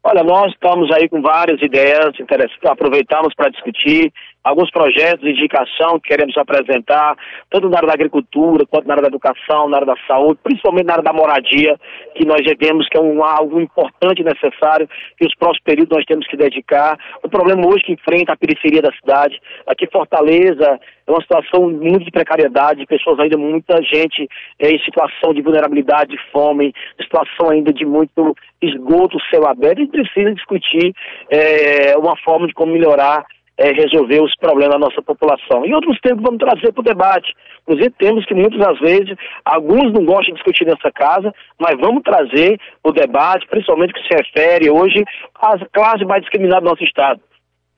Olha, 0.03 0.25
nós 0.25 0.51
estamos 0.53 0.91
aí 0.93 1.09
com 1.09 1.21
várias 1.21 1.61
ideias 1.61 2.19
aproveitamos 2.65 3.35
para 3.35 3.51
discutir 3.51 4.11
alguns 4.43 4.71
projetos 4.71 5.21
de 5.21 5.31
indicação 5.31 5.99
que 6.01 6.09
queremos 6.09 6.37
apresentar, 6.37 7.17
tanto 7.51 7.69
na 7.69 7.77
área 7.77 7.89
da 7.89 7.95
agricultura, 7.95 8.65
quanto 8.67 8.87
na 8.87 8.95
área 8.95 9.03
da 9.03 9.09
educação, 9.09 9.69
na 9.69 9.77
área 9.77 9.87
da 9.87 9.97
saúde, 10.07 10.41
principalmente 10.43 10.87
na 10.87 10.95
área 10.95 11.05
da 11.05 11.13
moradia, 11.13 11.79
que 12.15 12.25
nós 12.25 12.41
vemos 12.59 12.89
que 12.89 12.97
é 12.97 13.01
um, 13.01 13.23
algo 13.23 13.61
importante 13.61 14.23
e 14.23 14.25
necessário, 14.25 14.89
que 15.19 15.27
os 15.27 15.35
próximos 15.35 15.63
períodos 15.65 15.97
nós 15.97 16.07
temos 16.07 16.27
que 16.27 16.37
dedicar. 16.37 16.99
O 17.23 17.29
problema 17.29 17.67
hoje 17.67 17.85
que 17.85 17.93
enfrenta 17.93 18.33
a 18.33 18.37
periferia 18.37 18.81
da 18.81 18.93
cidade, 18.93 19.39
aqui 19.67 19.87
Fortaleza, 19.87 20.81
é 21.07 21.11
uma 21.11 21.21
situação 21.21 21.69
muito 21.69 22.05
de 22.05 22.11
precariedade, 22.11 22.87
pessoas 22.87 23.19
ainda, 23.19 23.37
muita 23.37 23.83
gente 23.83 24.29
é, 24.59 24.71
em 24.71 24.79
situação 24.85 25.35
de 25.35 25.43
vulnerabilidade, 25.43 26.11
de 26.11 26.19
fome, 26.31 26.73
situação 27.01 27.51
ainda 27.51 27.73
de 27.73 27.85
muito 27.85 28.35
esgoto 28.63 29.19
céu 29.31 29.47
aberto, 29.47 29.83
e 29.83 29.89
precisa 29.89 30.33
discutir 30.35 30.95
é, 31.29 31.97
uma 31.99 32.17
forma 32.19 32.47
de 32.47 32.55
como 32.55 32.73
melhorar 32.73 33.25
é, 33.61 33.73
resolver 33.73 34.23
os 34.23 34.35
problemas 34.37 34.73
da 34.73 34.79
nossa 34.79 35.03
população. 35.03 35.67
E 35.67 35.75
outros 35.75 36.01
temas 36.01 36.23
vamos 36.23 36.39
trazer 36.39 36.73
para 36.73 36.81
o 36.81 36.85
debate. 36.85 37.35
Inclusive, 37.63 37.91
temos 37.99 38.25
que 38.25 38.35
muitas 38.35 38.59
das 38.59 38.79
vezes, 38.81 39.15
alguns 39.45 39.93
não 39.93 40.03
gostam 40.03 40.33
de 40.33 40.35
discutir 40.35 40.65
nessa 40.65 40.91
casa, 40.91 41.31
mas 41.59 41.79
vamos 41.79 42.03
trazer 42.03 42.59
o 42.83 42.91
debate, 42.91 43.47
principalmente 43.49 43.93
que 43.93 44.01
se 44.01 44.17
refere 44.17 44.71
hoje 44.71 45.05
às 45.39 45.63
classes 45.73 46.07
mais 46.07 46.23
discriminadas 46.23 46.65
do 46.65 46.71
nosso 46.71 46.85
Estado 46.85 47.21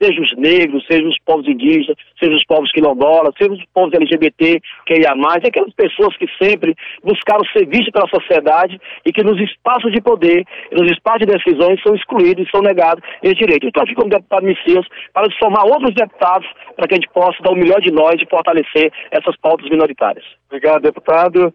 seja 0.03 0.21
os 0.21 0.35
negros, 0.37 0.85
seja 0.85 1.07
os 1.07 1.17
povos 1.25 1.47
indígenas, 1.47 1.95
seja 2.19 2.35
os 2.35 2.45
povos 2.45 2.71
quilombolas, 2.71 3.33
seja 3.37 3.53
os 3.53 3.63
povos 3.73 3.93
LGBT, 3.93 4.59
que 4.85 4.99
ia 4.99 5.15
mais, 5.15 5.43
aquelas 5.45 5.73
pessoas 5.73 6.15
que 6.17 6.27
sempre 6.41 6.75
buscaram 7.03 7.43
ser 7.53 7.65
vistas 7.67 7.91
pela 7.91 8.09
sociedade 8.09 8.79
e 9.05 9.13
que 9.13 9.23
nos 9.23 9.39
espaços 9.39 9.91
de 9.91 10.01
poder, 10.01 10.45
nos 10.71 10.91
espaços 10.91 11.25
de 11.25 11.33
decisões 11.33 11.81
são 11.81 11.95
excluídos 11.95 12.45
e 12.45 12.51
são 12.51 12.61
negados 12.61 13.03
esse 13.21 13.35
direito. 13.35 13.67
Estou 13.67 13.83
aqui 13.83 13.95
como 13.95 14.09
deputado 14.09 14.43
Messias 14.43 14.85
para 15.13 15.31
somar 15.41 15.65
outros 15.65 15.95
deputados 15.95 16.47
para 16.75 16.87
que 16.87 16.95
a 16.95 16.97
gente 16.97 17.13
possa 17.13 17.41
dar 17.41 17.51
o 17.51 17.55
melhor 17.55 17.79
de 17.79 17.91
nós 17.91 18.15
e 18.21 18.29
fortalecer 18.29 18.91
essas 19.11 19.37
pautas 19.37 19.69
minoritárias. 19.69 20.25
Obrigado, 20.47 20.81
deputado. 20.81 21.53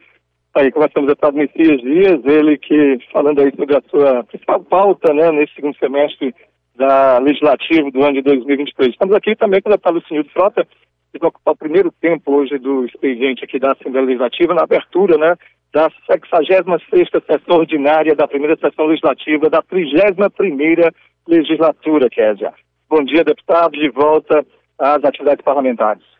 Aí, 0.55 0.73
começamos 0.73 1.05
o 1.05 1.15
deputado 1.15 1.37
Messias 1.37 1.81
Dias, 1.83 2.21
ele 2.25 2.59
que, 2.59 2.99
falando 3.13 3.41
aí 3.41 3.53
sobre 3.55 3.77
a 3.77 3.83
sua 3.91 4.25
principal 4.25 4.61
pauta, 4.65 5.13
né, 5.13 5.31
nesse 5.31 5.55
segundo 5.55 5.77
semestre 5.79 6.35
da 6.79 7.19
Legislativo 7.19 7.91
do 7.91 8.03
ano 8.03 8.15
de 8.15 8.23
2023. 8.23 8.93
Estamos 8.93 9.15
aqui 9.15 9.35
também 9.35 9.61
com 9.61 9.69
o 9.69 9.73
deputado 9.73 9.95
Lucinildo 9.95 10.31
Frota, 10.31 10.65
que 11.13 11.19
vai 11.19 11.29
ocupar 11.29 11.55
o 11.55 11.59
primeiro 11.59 11.93
tempo 12.01 12.33
hoje 12.33 12.57
do 12.59 12.87
expediente 12.87 13.45
aqui 13.45 13.59
da 13.59 13.73
Assembleia 13.73 14.07
Legislativa, 14.07 14.55
na 14.55 14.63
abertura, 14.63 15.19
né, 15.19 15.35
da 15.73 15.91
66ª 16.09 17.23
sessão 17.27 17.57
ordinária 17.59 18.15
da 18.15 18.29
primeira 18.29 18.57
sessão 18.57 18.87
legislativa 18.87 19.51
da 19.51 19.61
31ª 19.63 20.95
legislatura, 21.27 22.09
Kézia. 22.09 22.55
Bom 22.89 23.03
dia, 23.05 23.25
deputado, 23.25 23.73
de 23.73 23.91
volta 23.91 24.47
às 24.79 25.05
atividades 25.05 25.45
parlamentares. 25.45 26.18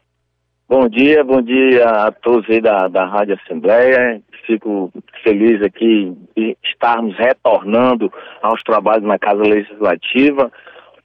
Bom 0.71 0.87
dia, 0.87 1.25
bom 1.25 1.41
dia 1.41 1.83
a 1.83 2.13
todos 2.13 2.47
aí 2.51 2.61
da, 2.61 2.89
da 2.89 3.07
Rádio 3.07 3.39
Assembleia. 3.43 4.21
Fico 4.47 4.93
feliz 5.25 5.63
aqui 5.63 6.15
de 6.37 6.59
estarmos 6.63 7.17
retornando 7.17 8.13
aos 8.43 8.63
trabalhos 8.63 9.03
na 9.03 9.19
Casa 9.19 9.41
Legislativa. 9.41 10.53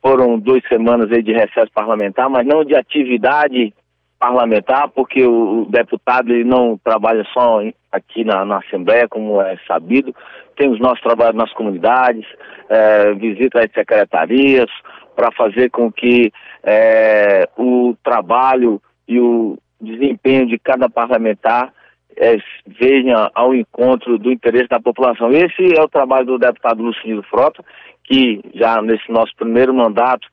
Foram 0.02 0.38
duas 0.38 0.62
semanas 0.68 1.10
aí 1.14 1.24
de 1.24 1.32
recesso 1.32 1.72
parlamentar, 1.74 2.30
mas 2.30 2.46
não 2.46 2.66
de 2.66 2.76
atividade 2.76 3.74
parlamentar, 4.20 4.90
porque 4.90 5.26
o 5.26 5.66
deputado 5.70 6.34
ele 6.34 6.44
não 6.44 6.78
trabalha 6.84 7.24
só 7.34 7.62
aqui 7.90 8.26
na, 8.26 8.44
na 8.44 8.58
Assembleia, 8.58 9.08
como 9.08 9.42
é 9.42 9.58
sabido. 9.66 10.14
Tem 10.58 10.70
os 10.70 10.80
nossos 10.82 11.00
trabalhos 11.00 11.36
nas 11.36 11.54
comunidades, 11.54 12.26
é, 12.68 13.14
visita 13.14 13.62
às 13.62 13.72
secretarias, 13.72 14.70
para 15.16 15.32
fazer 15.32 15.70
com 15.70 15.90
que 15.90 16.34
é, 16.64 17.48
o 17.58 17.96
trabalho 18.04 18.82
e 19.08 19.20
o 19.20 19.58
desempenho 19.80 20.48
de 20.48 20.58
cada 20.58 20.90
parlamentar 20.90 21.74
é, 22.16 22.38
venha 22.68 23.30
ao 23.34 23.54
encontro 23.54 24.18
do 24.18 24.32
interesse 24.32 24.68
da 24.70 24.80
população. 24.80 25.32
Esse 25.32 25.78
é 25.78 25.82
o 25.82 25.90
trabalho 25.90 26.26
do 26.26 26.38
deputado 26.38 26.84
Luciano 26.84 27.24
Frota, 27.24 27.64
que 28.04 28.42
já 28.54 28.82
nesse 28.82 29.12
nosso 29.12 29.36
primeiro 29.36 29.74
mandato 29.74 30.28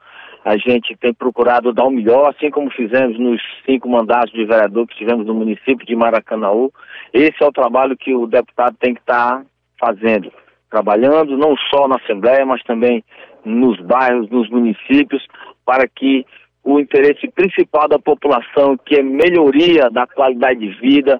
a 0.44 0.56
gente 0.56 0.96
tem 0.96 1.12
procurado 1.12 1.72
dar 1.72 1.84
o 1.84 1.90
melhor, 1.90 2.30
assim 2.30 2.50
como 2.50 2.70
fizemos 2.70 3.18
nos 3.18 3.40
cinco 3.66 3.88
mandatos 3.88 4.32
de 4.32 4.44
vereador 4.44 4.86
que 4.86 4.96
tivemos 4.96 5.26
no 5.26 5.34
município 5.34 5.86
de 5.86 5.94
Maracanaú. 5.94 6.72
Esse 7.12 7.42
é 7.42 7.46
o 7.46 7.52
trabalho 7.52 7.96
que 7.96 8.14
o 8.14 8.26
deputado 8.26 8.74
tem 8.80 8.94
que 8.94 9.00
estar 9.00 9.38
tá 9.38 9.44
fazendo, 9.78 10.32
trabalhando 10.70 11.36
não 11.36 11.54
só 11.70 11.86
na 11.86 11.96
Assembleia, 11.96 12.46
mas 12.46 12.62
também 12.62 13.04
nos 13.44 13.78
bairros, 13.80 14.30
nos 14.30 14.48
municípios, 14.48 15.26
para 15.64 15.86
que 15.86 16.24
o 16.62 16.78
interesse 16.78 17.28
principal 17.30 17.88
da 17.88 17.98
população, 17.98 18.76
que 18.76 18.96
é 18.96 19.02
melhoria 19.02 19.88
da 19.90 20.06
qualidade 20.06 20.60
de 20.60 20.80
vida, 20.80 21.18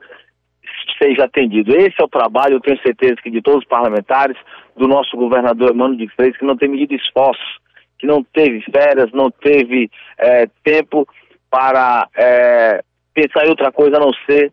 seja 1.01 1.25
atendido. 1.25 1.75
Esse 1.75 2.01
é 2.01 2.05
o 2.05 2.09
trabalho, 2.09 2.55
eu 2.55 2.61
tenho 2.61 2.81
certeza 2.83 3.17
que 3.23 3.31
de 3.31 3.41
todos 3.41 3.61
os 3.61 3.69
parlamentares, 3.69 4.37
do 4.77 4.87
nosso 4.87 5.17
governador 5.17 5.75
Emmanuel 5.75 5.99
de 5.99 6.09
Freitas, 6.15 6.39
que 6.39 6.45
não 6.45 6.57
tem 6.57 6.69
medido 6.69 6.95
esforços, 6.95 7.59
que 7.99 8.07
não 8.07 8.23
teve 8.23 8.63
férias, 8.63 9.11
não 9.13 9.31
teve 9.31 9.91
é, 10.19 10.47
tempo 10.63 11.07
para 11.51 12.09
é, 12.17 12.83
pensar 13.13 13.45
em 13.45 13.51
outra 13.51 13.73
coisa 13.73 13.97
a 13.97 14.01
não 14.01 14.13
ser 14.27 14.53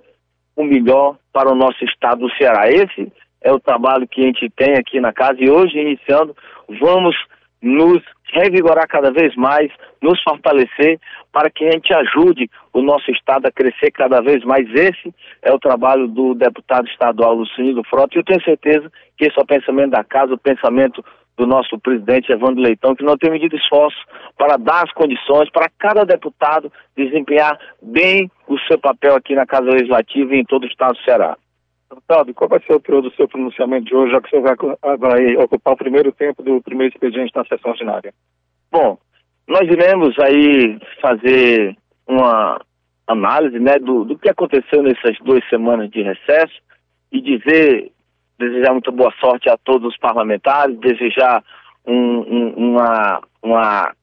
o 0.56 0.64
melhor 0.64 1.18
para 1.32 1.52
o 1.52 1.56
nosso 1.56 1.84
estado 1.86 2.22
do 2.22 2.36
Ceará. 2.36 2.70
Esse 2.70 3.12
é 3.42 3.52
o 3.52 3.60
trabalho 3.60 4.08
que 4.08 4.22
a 4.22 4.26
gente 4.26 4.50
tem 4.50 4.76
aqui 4.76 5.00
na 5.00 5.14
casa 5.14 5.38
e 5.40 5.50
hoje, 5.50 5.78
iniciando, 5.78 6.36
vamos 6.82 7.16
nos 7.62 8.02
revigorar 8.32 8.88
cada 8.88 9.12
vez 9.12 9.36
mais, 9.36 9.72
nos 10.02 10.22
fortalecer 10.22 11.00
para 11.32 11.50
que 11.50 11.66
a 11.66 11.72
gente 11.72 11.94
ajude 11.94 12.50
o 12.74 12.82
nosso 12.82 13.10
Estado 13.12 13.46
a 13.48 13.52
crescer 13.52 13.92
cada 13.92 14.22
vez 14.22 14.44
mais. 14.44 14.68
Esse 14.74 15.14
é 15.42 15.52
o 15.54 15.60
trabalho 15.60 16.08
do 16.08 16.34
deputado 16.34 16.88
estadual 16.88 17.36
Lucinho 17.36 17.84
Frota 17.90 18.16
e 18.16 18.20
eu 18.20 18.24
tenho 18.24 18.44
certeza 18.44 18.92
que 19.18 19.26
esse 19.26 19.38
é 19.38 19.42
o 19.42 19.46
pensamento 19.46 19.92
da 19.92 20.04
casa, 20.04 20.34
o 20.34 20.38
pensamento 20.38 21.04
do 21.38 21.46
nosso 21.46 21.78
presidente 21.80 22.32
Evandro 22.32 22.62
Leitão, 22.62 22.96
que 22.96 23.04
não 23.04 23.16
tem 23.16 23.30
medido 23.30 23.56
esforço 23.56 23.98
para 24.38 24.58
dar 24.58 24.84
as 24.84 24.92
condições 24.92 25.50
para 25.52 25.70
cada 25.78 26.04
deputado 26.04 26.72
desempenhar 26.96 27.58
bem 27.82 28.30
o 28.48 28.58
seu 28.62 28.80
papel 28.80 29.16
aqui 29.16 29.36
na 29.36 29.46
Casa 29.46 29.70
Legislativa 29.70 30.36
e 30.36 30.40
em 30.40 30.46
todo 30.46 30.64
o 30.64 30.68
estado 30.68 30.96
do 30.96 31.04
Ceará. 31.04 31.38
Deputado, 31.90 32.34
qual 32.34 32.50
vai 32.50 32.60
ser 32.62 32.74
o 32.74 32.80
período 32.80 33.10
do 33.10 33.16
seu 33.16 33.28
pronunciamento 33.28 33.86
de 33.86 33.96
hoje, 33.96 34.12
já 34.12 34.22
que 34.22 34.28
o 34.28 34.30
senhor 34.30 34.44
vai, 34.44 34.98
vai 34.98 35.38
ocupar 35.38 35.74
o 35.74 35.78
primeiro 35.78 36.12
tempo 36.12 36.44
do 36.44 36.62
primeiro 36.62 36.94
expediente 36.94 37.34
na 37.36 37.46
sessão 37.46 37.72
ordinária? 37.72 38.14
Bom, 38.72 38.98
nós 39.48 39.62
iremos 39.62 40.18
aí 40.20 40.78
fazer 41.02 41.78
uma 42.06 42.60
análise 43.08 43.58
né, 43.60 43.80
do, 43.80 44.04
do 44.04 44.18
que 44.18 44.30
aconteceu 44.30 44.84
nessas 44.84 45.18
duas 45.20 45.48
semanas 45.50 45.90
de 45.90 46.02
recesso 46.02 46.60
e 47.12 47.22
dizer, 47.22 47.92
desejar 48.38 48.74
muita 48.74 48.92
boa 48.92 49.14
sorte 49.20 49.50
a 49.50 49.58
todos 49.58 49.94
os 49.94 49.98
parlamentares, 49.98 50.78
desejar 50.80 51.42
um, 51.86 51.96
um, 51.96 52.54
uma, 52.58 53.22
uma, 53.42 53.94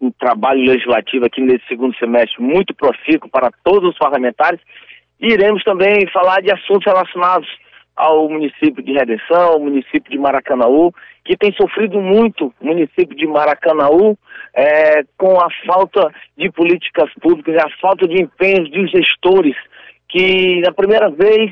um 0.00 0.10
trabalho 0.10 0.62
legislativo 0.62 1.26
aqui 1.26 1.42
nesse 1.42 1.66
segundo 1.66 1.94
semestre 1.98 2.42
muito 2.42 2.74
profícuo 2.74 3.28
para 3.28 3.50
todos 3.62 3.90
os 3.90 3.98
parlamentares. 3.98 4.60
Iremos 5.24 5.64
também 5.64 6.06
falar 6.12 6.42
de 6.42 6.52
assuntos 6.52 6.84
relacionados 6.84 7.48
ao 7.96 8.28
município 8.28 8.82
de 8.82 8.92
Redenção, 8.92 9.52
ao 9.52 9.58
município 9.58 10.10
de 10.10 10.18
Maracanaú, 10.18 10.92
que 11.24 11.34
tem 11.34 11.50
sofrido 11.54 11.98
muito 11.98 12.52
o 12.60 12.66
município 12.66 13.16
de 13.16 13.26
Maracanaú 13.26 14.18
é, 14.54 15.02
com 15.16 15.40
a 15.40 15.48
falta 15.66 16.12
de 16.36 16.50
políticas 16.52 17.10
públicas, 17.22 17.56
a 17.56 17.70
falta 17.80 18.06
de 18.06 18.20
empenhos 18.20 18.70
dos 18.70 18.90
gestores, 18.90 19.56
que 20.10 20.60
na 20.60 20.72
primeira 20.72 21.08
vez 21.08 21.50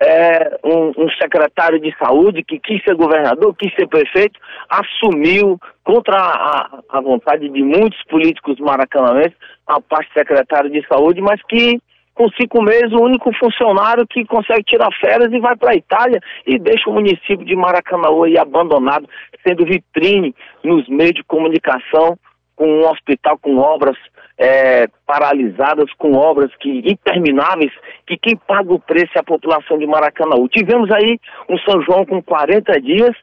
é, 0.00 0.58
um, 0.64 1.04
um, 1.04 1.08
secretário 1.10 1.78
de 1.78 1.94
saúde 1.96 2.42
que 2.42 2.58
quis 2.58 2.82
ser 2.82 2.96
governador, 2.96 3.54
quis 3.54 3.72
ser 3.76 3.86
prefeito, 3.86 4.40
assumiu 4.68 5.60
contra 5.84 6.16
a, 6.16 6.80
a 6.88 7.00
vontade 7.00 7.48
de 7.48 7.62
muitos 7.62 8.02
políticos 8.10 8.58
maracanãenses 8.58 9.36
a 9.64 9.80
parte 9.80 10.12
secretário 10.12 10.70
de 10.70 10.84
saúde, 10.88 11.20
mas 11.20 11.40
que 11.44 11.78
com 12.14 12.28
cinco 12.30 12.62
meses, 12.62 12.92
o 12.92 13.02
único 13.02 13.32
funcionário 13.38 14.06
que 14.06 14.24
consegue 14.26 14.64
tirar 14.64 14.90
férias 15.00 15.32
e 15.32 15.38
vai 15.38 15.56
para 15.56 15.72
a 15.72 15.76
Itália 15.76 16.20
e 16.46 16.58
deixa 16.58 16.88
o 16.90 16.92
município 16.92 17.44
de 17.44 17.56
Maracanã 17.56 18.08
aí 18.24 18.38
abandonado, 18.38 19.08
sendo 19.46 19.64
vitrine 19.64 20.34
nos 20.62 20.86
meios 20.88 21.14
de 21.14 21.24
comunicação, 21.24 22.16
com 22.54 22.66
um 22.66 22.88
hospital 22.88 23.38
com 23.38 23.56
obras 23.56 23.96
é, 24.38 24.86
paralisadas, 25.06 25.92
com 25.98 26.12
obras 26.12 26.50
que 26.56 26.82
intermináveis, 26.84 27.72
que 28.06 28.16
quem 28.16 28.36
paga 28.36 28.72
o 28.72 28.80
preço 28.80 29.12
é 29.14 29.20
a 29.20 29.24
população 29.24 29.78
de 29.78 29.86
Maracanã. 29.86 30.36
Tivemos 30.50 30.90
aí 30.90 31.18
um 31.48 31.58
São 31.58 31.82
João 31.82 32.04
com 32.04 32.22
40 32.22 32.80
dias, 32.80 33.16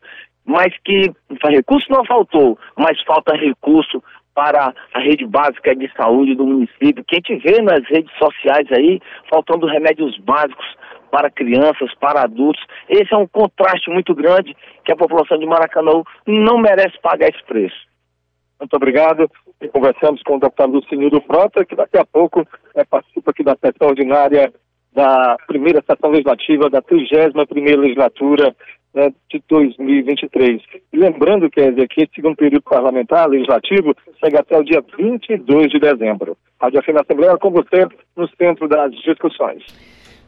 mas 0.45 0.73
que 0.83 1.11
recurso 1.43 1.85
não 1.91 2.03
faltou, 2.05 2.57
mas 2.75 2.99
falta 3.03 3.35
recurso 3.35 4.03
para 4.39 4.73
a 4.93 4.99
rede 5.01 5.25
básica 5.25 5.75
de 5.75 5.91
saúde 5.97 6.33
do 6.33 6.45
município, 6.45 7.03
que 7.03 7.15
a 7.15 7.19
gente 7.19 7.35
vê 7.43 7.61
nas 7.61 7.85
redes 7.89 8.09
sociais 8.17 8.65
aí, 8.71 9.01
faltando 9.29 9.67
remédios 9.67 10.17
básicos 10.19 10.65
para 11.11 11.29
crianças, 11.29 11.93
para 11.99 12.21
adultos. 12.21 12.65
Esse 12.87 13.13
é 13.13 13.17
um 13.17 13.27
contraste 13.27 13.89
muito 13.89 14.15
grande 14.15 14.55
que 14.85 14.93
a 14.93 14.95
população 14.95 15.37
de 15.37 15.45
Maracanã 15.45 16.03
não 16.25 16.57
merece 16.57 16.97
pagar 17.01 17.27
esse 17.27 17.43
preço. 17.43 17.75
Muito 18.57 18.73
obrigado. 18.77 19.29
E 19.59 19.67
conversamos 19.67 20.23
com 20.23 20.37
o 20.37 20.39
deputado 20.39 20.71
Lucinildo 20.71 21.19
Frota, 21.27 21.65
que 21.65 21.75
daqui 21.75 21.97
a 21.97 22.05
pouco 22.05 22.47
é, 22.75 22.85
participa 22.85 23.31
aqui 23.31 23.43
da 23.43 23.57
sessão 23.57 23.89
ordinária 23.89 24.53
da 24.93 25.37
primeira 25.47 25.83
sessão 25.87 26.09
legislativa 26.09 26.69
da 26.69 26.81
31ª 26.81 27.77
legislatura 27.77 28.55
né, 28.93 29.11
de 29.29 29.41
2023. 29.47 30.61
E 30.91 30.97
lembrando, 30.97 31.49
Kézia, 31.49 31.87
que 31.87 32.01
esse 32.01 32.15
segundo 32.15 32.35
período 32.35 32.63
parlamentar 32.63 33.29
legislativo 33.29 33.95
chega 34.23 34.39
até 34.39 34.57
o 34.57 34.63
dia 34.63 34.83
22 34.97 35.69
de 35.69 35.79
dezembro. 35.79 36.37
Rádio 36.59 36.81
FM 36.83 37.01
Assembleia 37.01 37.37
com 37.37 37.51
você 37.51 37.87
no 38.15 38.27
centro 38.29 38.67
das 38.67 38.91
discussões. 38.91 39.63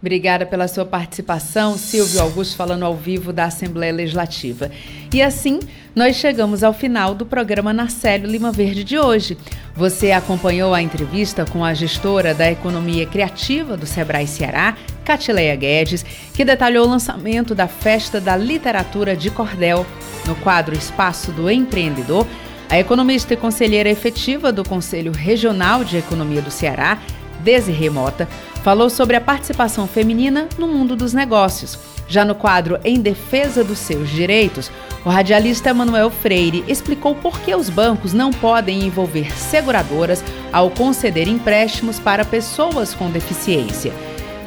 Obrigada 0.01 0.47
pela 0.47 0.67
sua 0.67 0.83
participação, 0.83 1.77
Silvio 1.77 2.21
Augusto, 2.21 2.55
falando 2.55 2.83
ao 2.83 2.95
vivo 2.95 3.31
da 3.31 3.45
Assembleia 3.45 3.93
Legislativa. 3.93 4.71
E 5.13 5.21
assim, 5.21 5.59
nós 5.95 6.15
chegamos 6.15 6.63
ao 6.63 6.73
final 6.73 7.13
do 7.13 7.23
programa 7.23 7.71
Narcélio 7.71 8.27
Lima 8.27 8.51
Verde 8.51 8.83
de 8.83 8.97
hoje. 8.97 9.37
Você 9.75 10.11
acompanhou 10.11 10.73
a 10.73 10.81
entrevista 10.81 11.45
com 11.45 11.63
a 11.63 11.75
gestora 11.75 12.33
da 12.33 12.49
Economia 12.51 13.05
Criativa 13.05 13.77
do 13.77 13.85
Sebrae 13.85 14.25
Ceará, 14.25 14.75
Catileia 15.05 15.55
Guedes, 15.55 16.03
que 16.33 16.43
detalhou 16.43 16.87
o 16.87 16.89
lançamento 16.89 17.53
da 17.53 17.67
Festa 17.67 18.19
da 18.19 18.35
Literatura 18.35 19.15
de 19.15 19.29
Cordel. 19.29 19.85
No 20.25 20.35
quadro 20.37 20.75
Espaço 20.75 21.31
do 21.31 21.49
Empreendedor, 21.49 22.25
a 22.69 22.79
economista 22.79 23.35
e 23.35 23.37
conselheira 23.37 23.89
efetiva 23.89 24.51
do 24.51 24.63
Conselho 24.63 25.11
Regional 25.11 25.83
de 25.83 25.97
Economia 25.97 26.41
do 26.41 26.49
Ceará, 26.49 26.97
Desirê 27.41 27.89
Mota, 27.89 28.27
falou 28.63 28.89
sobre 28.89 29.15
a 29.15 29.21
participação 29.21 29.87
feminina 29.87 30.47
no 30.57 30.67
mundo 30.67 30.95
dos 30.95 31.13
negócios. 31.13 31.77
Já 32.07 32.25
no 32.25 32.35
quadro 32.35 32.79
Em 32.83 32.99
Defesa 32.99 33.63
dos 33.63 33.79
Seus 33.79 34.09
Direitos, 34.09 34.69
o 35.05 35.09
radialista 35.09 35.73
Manuel 35.73 36.11
Freire 36.11 36.63
explicou 36.67 37.15
por 37.15 37.39
que 37.39 37.55
os 37.55 37.69
bancos 37.69 38.13
não 38.13 38.31
podem 38.31 38.83
envolver 38.83 39.31
seguradoras 39.31 40.23
ao 40.51 40.69
conceder 40.69 41.27
empréstimos 41.27 41.99
para 41.99 42.25
pessoas 42.25 42.93
com 42.93 43.09
deficiência. 43.09 43.93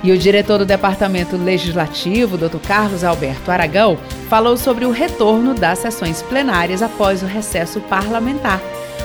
E 0.02 0.12
o 0.12 0.18
diretor 0.18 0.58
do 0.58 0.66
Departamento 0.66 1.36
Legislativo, 1.38 2.36
Dr. 2.36 2.58
Carlos 2.58 3.02
Alberto 3.02 3.50
Aragão, 3.50 3.96
falou 4.28 4.54
sobre 4.58 4.84
o 4.84 4.90
retorno 4.90 5.54
das 5.54 5.78
sessões 5.78 6.20
plenárias 6.20 6.82
após 6.82 7.22
o 7.22 7.26
recesso 7.26 7.80
parlamentar. 7.80 8.60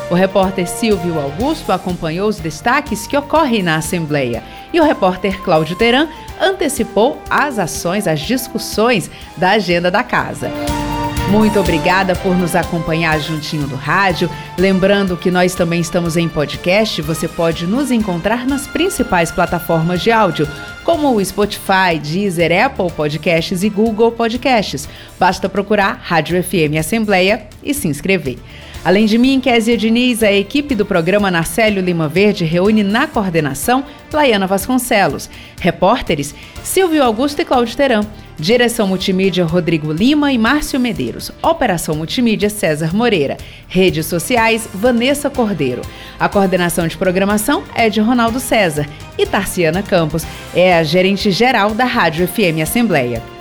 O 0.09 0.15
repórter 0.15 0.67
Silvio 0.67 1.19
Augusto 1.19 1.71
acompanhou 1.71 2.27
os 2.27 2.39
destaques 2.39 3.05
que 3.05 3.15
ocorrem 3.15 3.61
na 3.61 3.75
Assembleia 3.75 4.43
e 4.73 4.79
o 4.79 4.83
repórter 4.83 5.39
Cláudio 5.43 5.75
Teran 5.75 6.07
antecipou 6.41 7.21
as 7.29 7.59
ações, 7.59 8.07
as 8.07 8.19
discussões 8.19 9.09
da 9.37 9.51
agenda 9.51 9.91
da 9.91 10.03
casa. 10.03 10.51
Muito 11.29 11.59
obrigada 11.59 12.15
por 12.15 12.35
nos 12.35 12.55
acompanhar 12.55 13.19
juntinho 13.19 13.67
do 13.67 13.75
rádio. 13.75 14.27
Lembrando 14.57 15.15
que 15.15 15.29
nós 15.29 15.53
também 15.53 15.79
estamos 15.79 16.17
em 16.17 16.27
podcast, 16.27 17.03
você 17.03 17.27
pode 17.27 17.67
nos 17.67 17.91
encontrar 17.91 18.47
nas 18.47 18.65
principais 18.65 19.31
plataformas 19.31 20.01
de 20.01 20.11
áudio, 20.11 20.47
como 20.83 21.13
o 21.13 21.23
Spotify, 21.23 21.99
Deezer, 22.01 22.65
Apple 22.65 22.91
Podcasts 22.91 23.61
e 23.61 23.69
Google 23.69 24.11
Podcasts. 24.11 24.89
Basta 25.19 25.47
procurar 25.47 25.99
Rádio 26.01 26.43
FM 26.43 26.79
Assembleia 26.79 27.47
e 27.61 27.75
se 27.75 27.87
inscrever. 27.87 28.39
Além 28.83 29.05
de 29.05 29.17
mim, 29.17 29.41
Kézia 29.41 29.77
Diniz, 29.77 30.23
a 30.23 30.31
equipe 30.31 30.73
do 30.73 30.85
programa 30.85 31.29
Narcélio 31.29 31.81
Lima 31.81 32.07
Verde 32.07 32.45
reúne 32.45 32.81
na 32.81 33.07
coordenação 33.07 33.83
Laiana 34.11 34.47
Vasconcelos, 34.47 35.29
repórteres 35.59 36.33
Silvio 36.63 37.03
Augusto 37.03 37.41
e 37.41 37.45
Cláudio 37.45 37.75
Teran, 37.75 38.01
direção 38.37 38.87
multimídia 38.87 39.43
Rodrigo 39.43 39.91
Lima 39.91 40.31
e 40.31 40.37
Márcio 40.37 40.79
Medeiros, 40.79 41.29
operação 41.41 41.93
multimídia 41.93 42.49
César 42.49 42.95
Moreira, 42.95 43.37
redes 43.67 44.05
sociais 44.05 44.67
Vanessa 44.73 45.29
Cordeiro. 45.29 45.81
A 46.17 46.29
coordenação 46.29 46.87
de 46.87 46.97
programação 46.97 47.63
é 47.75 47.89
de 47.89 47.99
Ronaldo 47.99 48.39
César 48.39 48.87
e 49.17 49.25
Tarciana 49.25 49.83
Campos. 49.83 50.25
É 50.55 50.77
a 50.77 50.83
gerente 50.83 51.31
geral 51.31 51.71
da 51.71 51.83
Rádio 51.83 52.25
FM 52.27 52.61
Assembleia. 52.63 53.38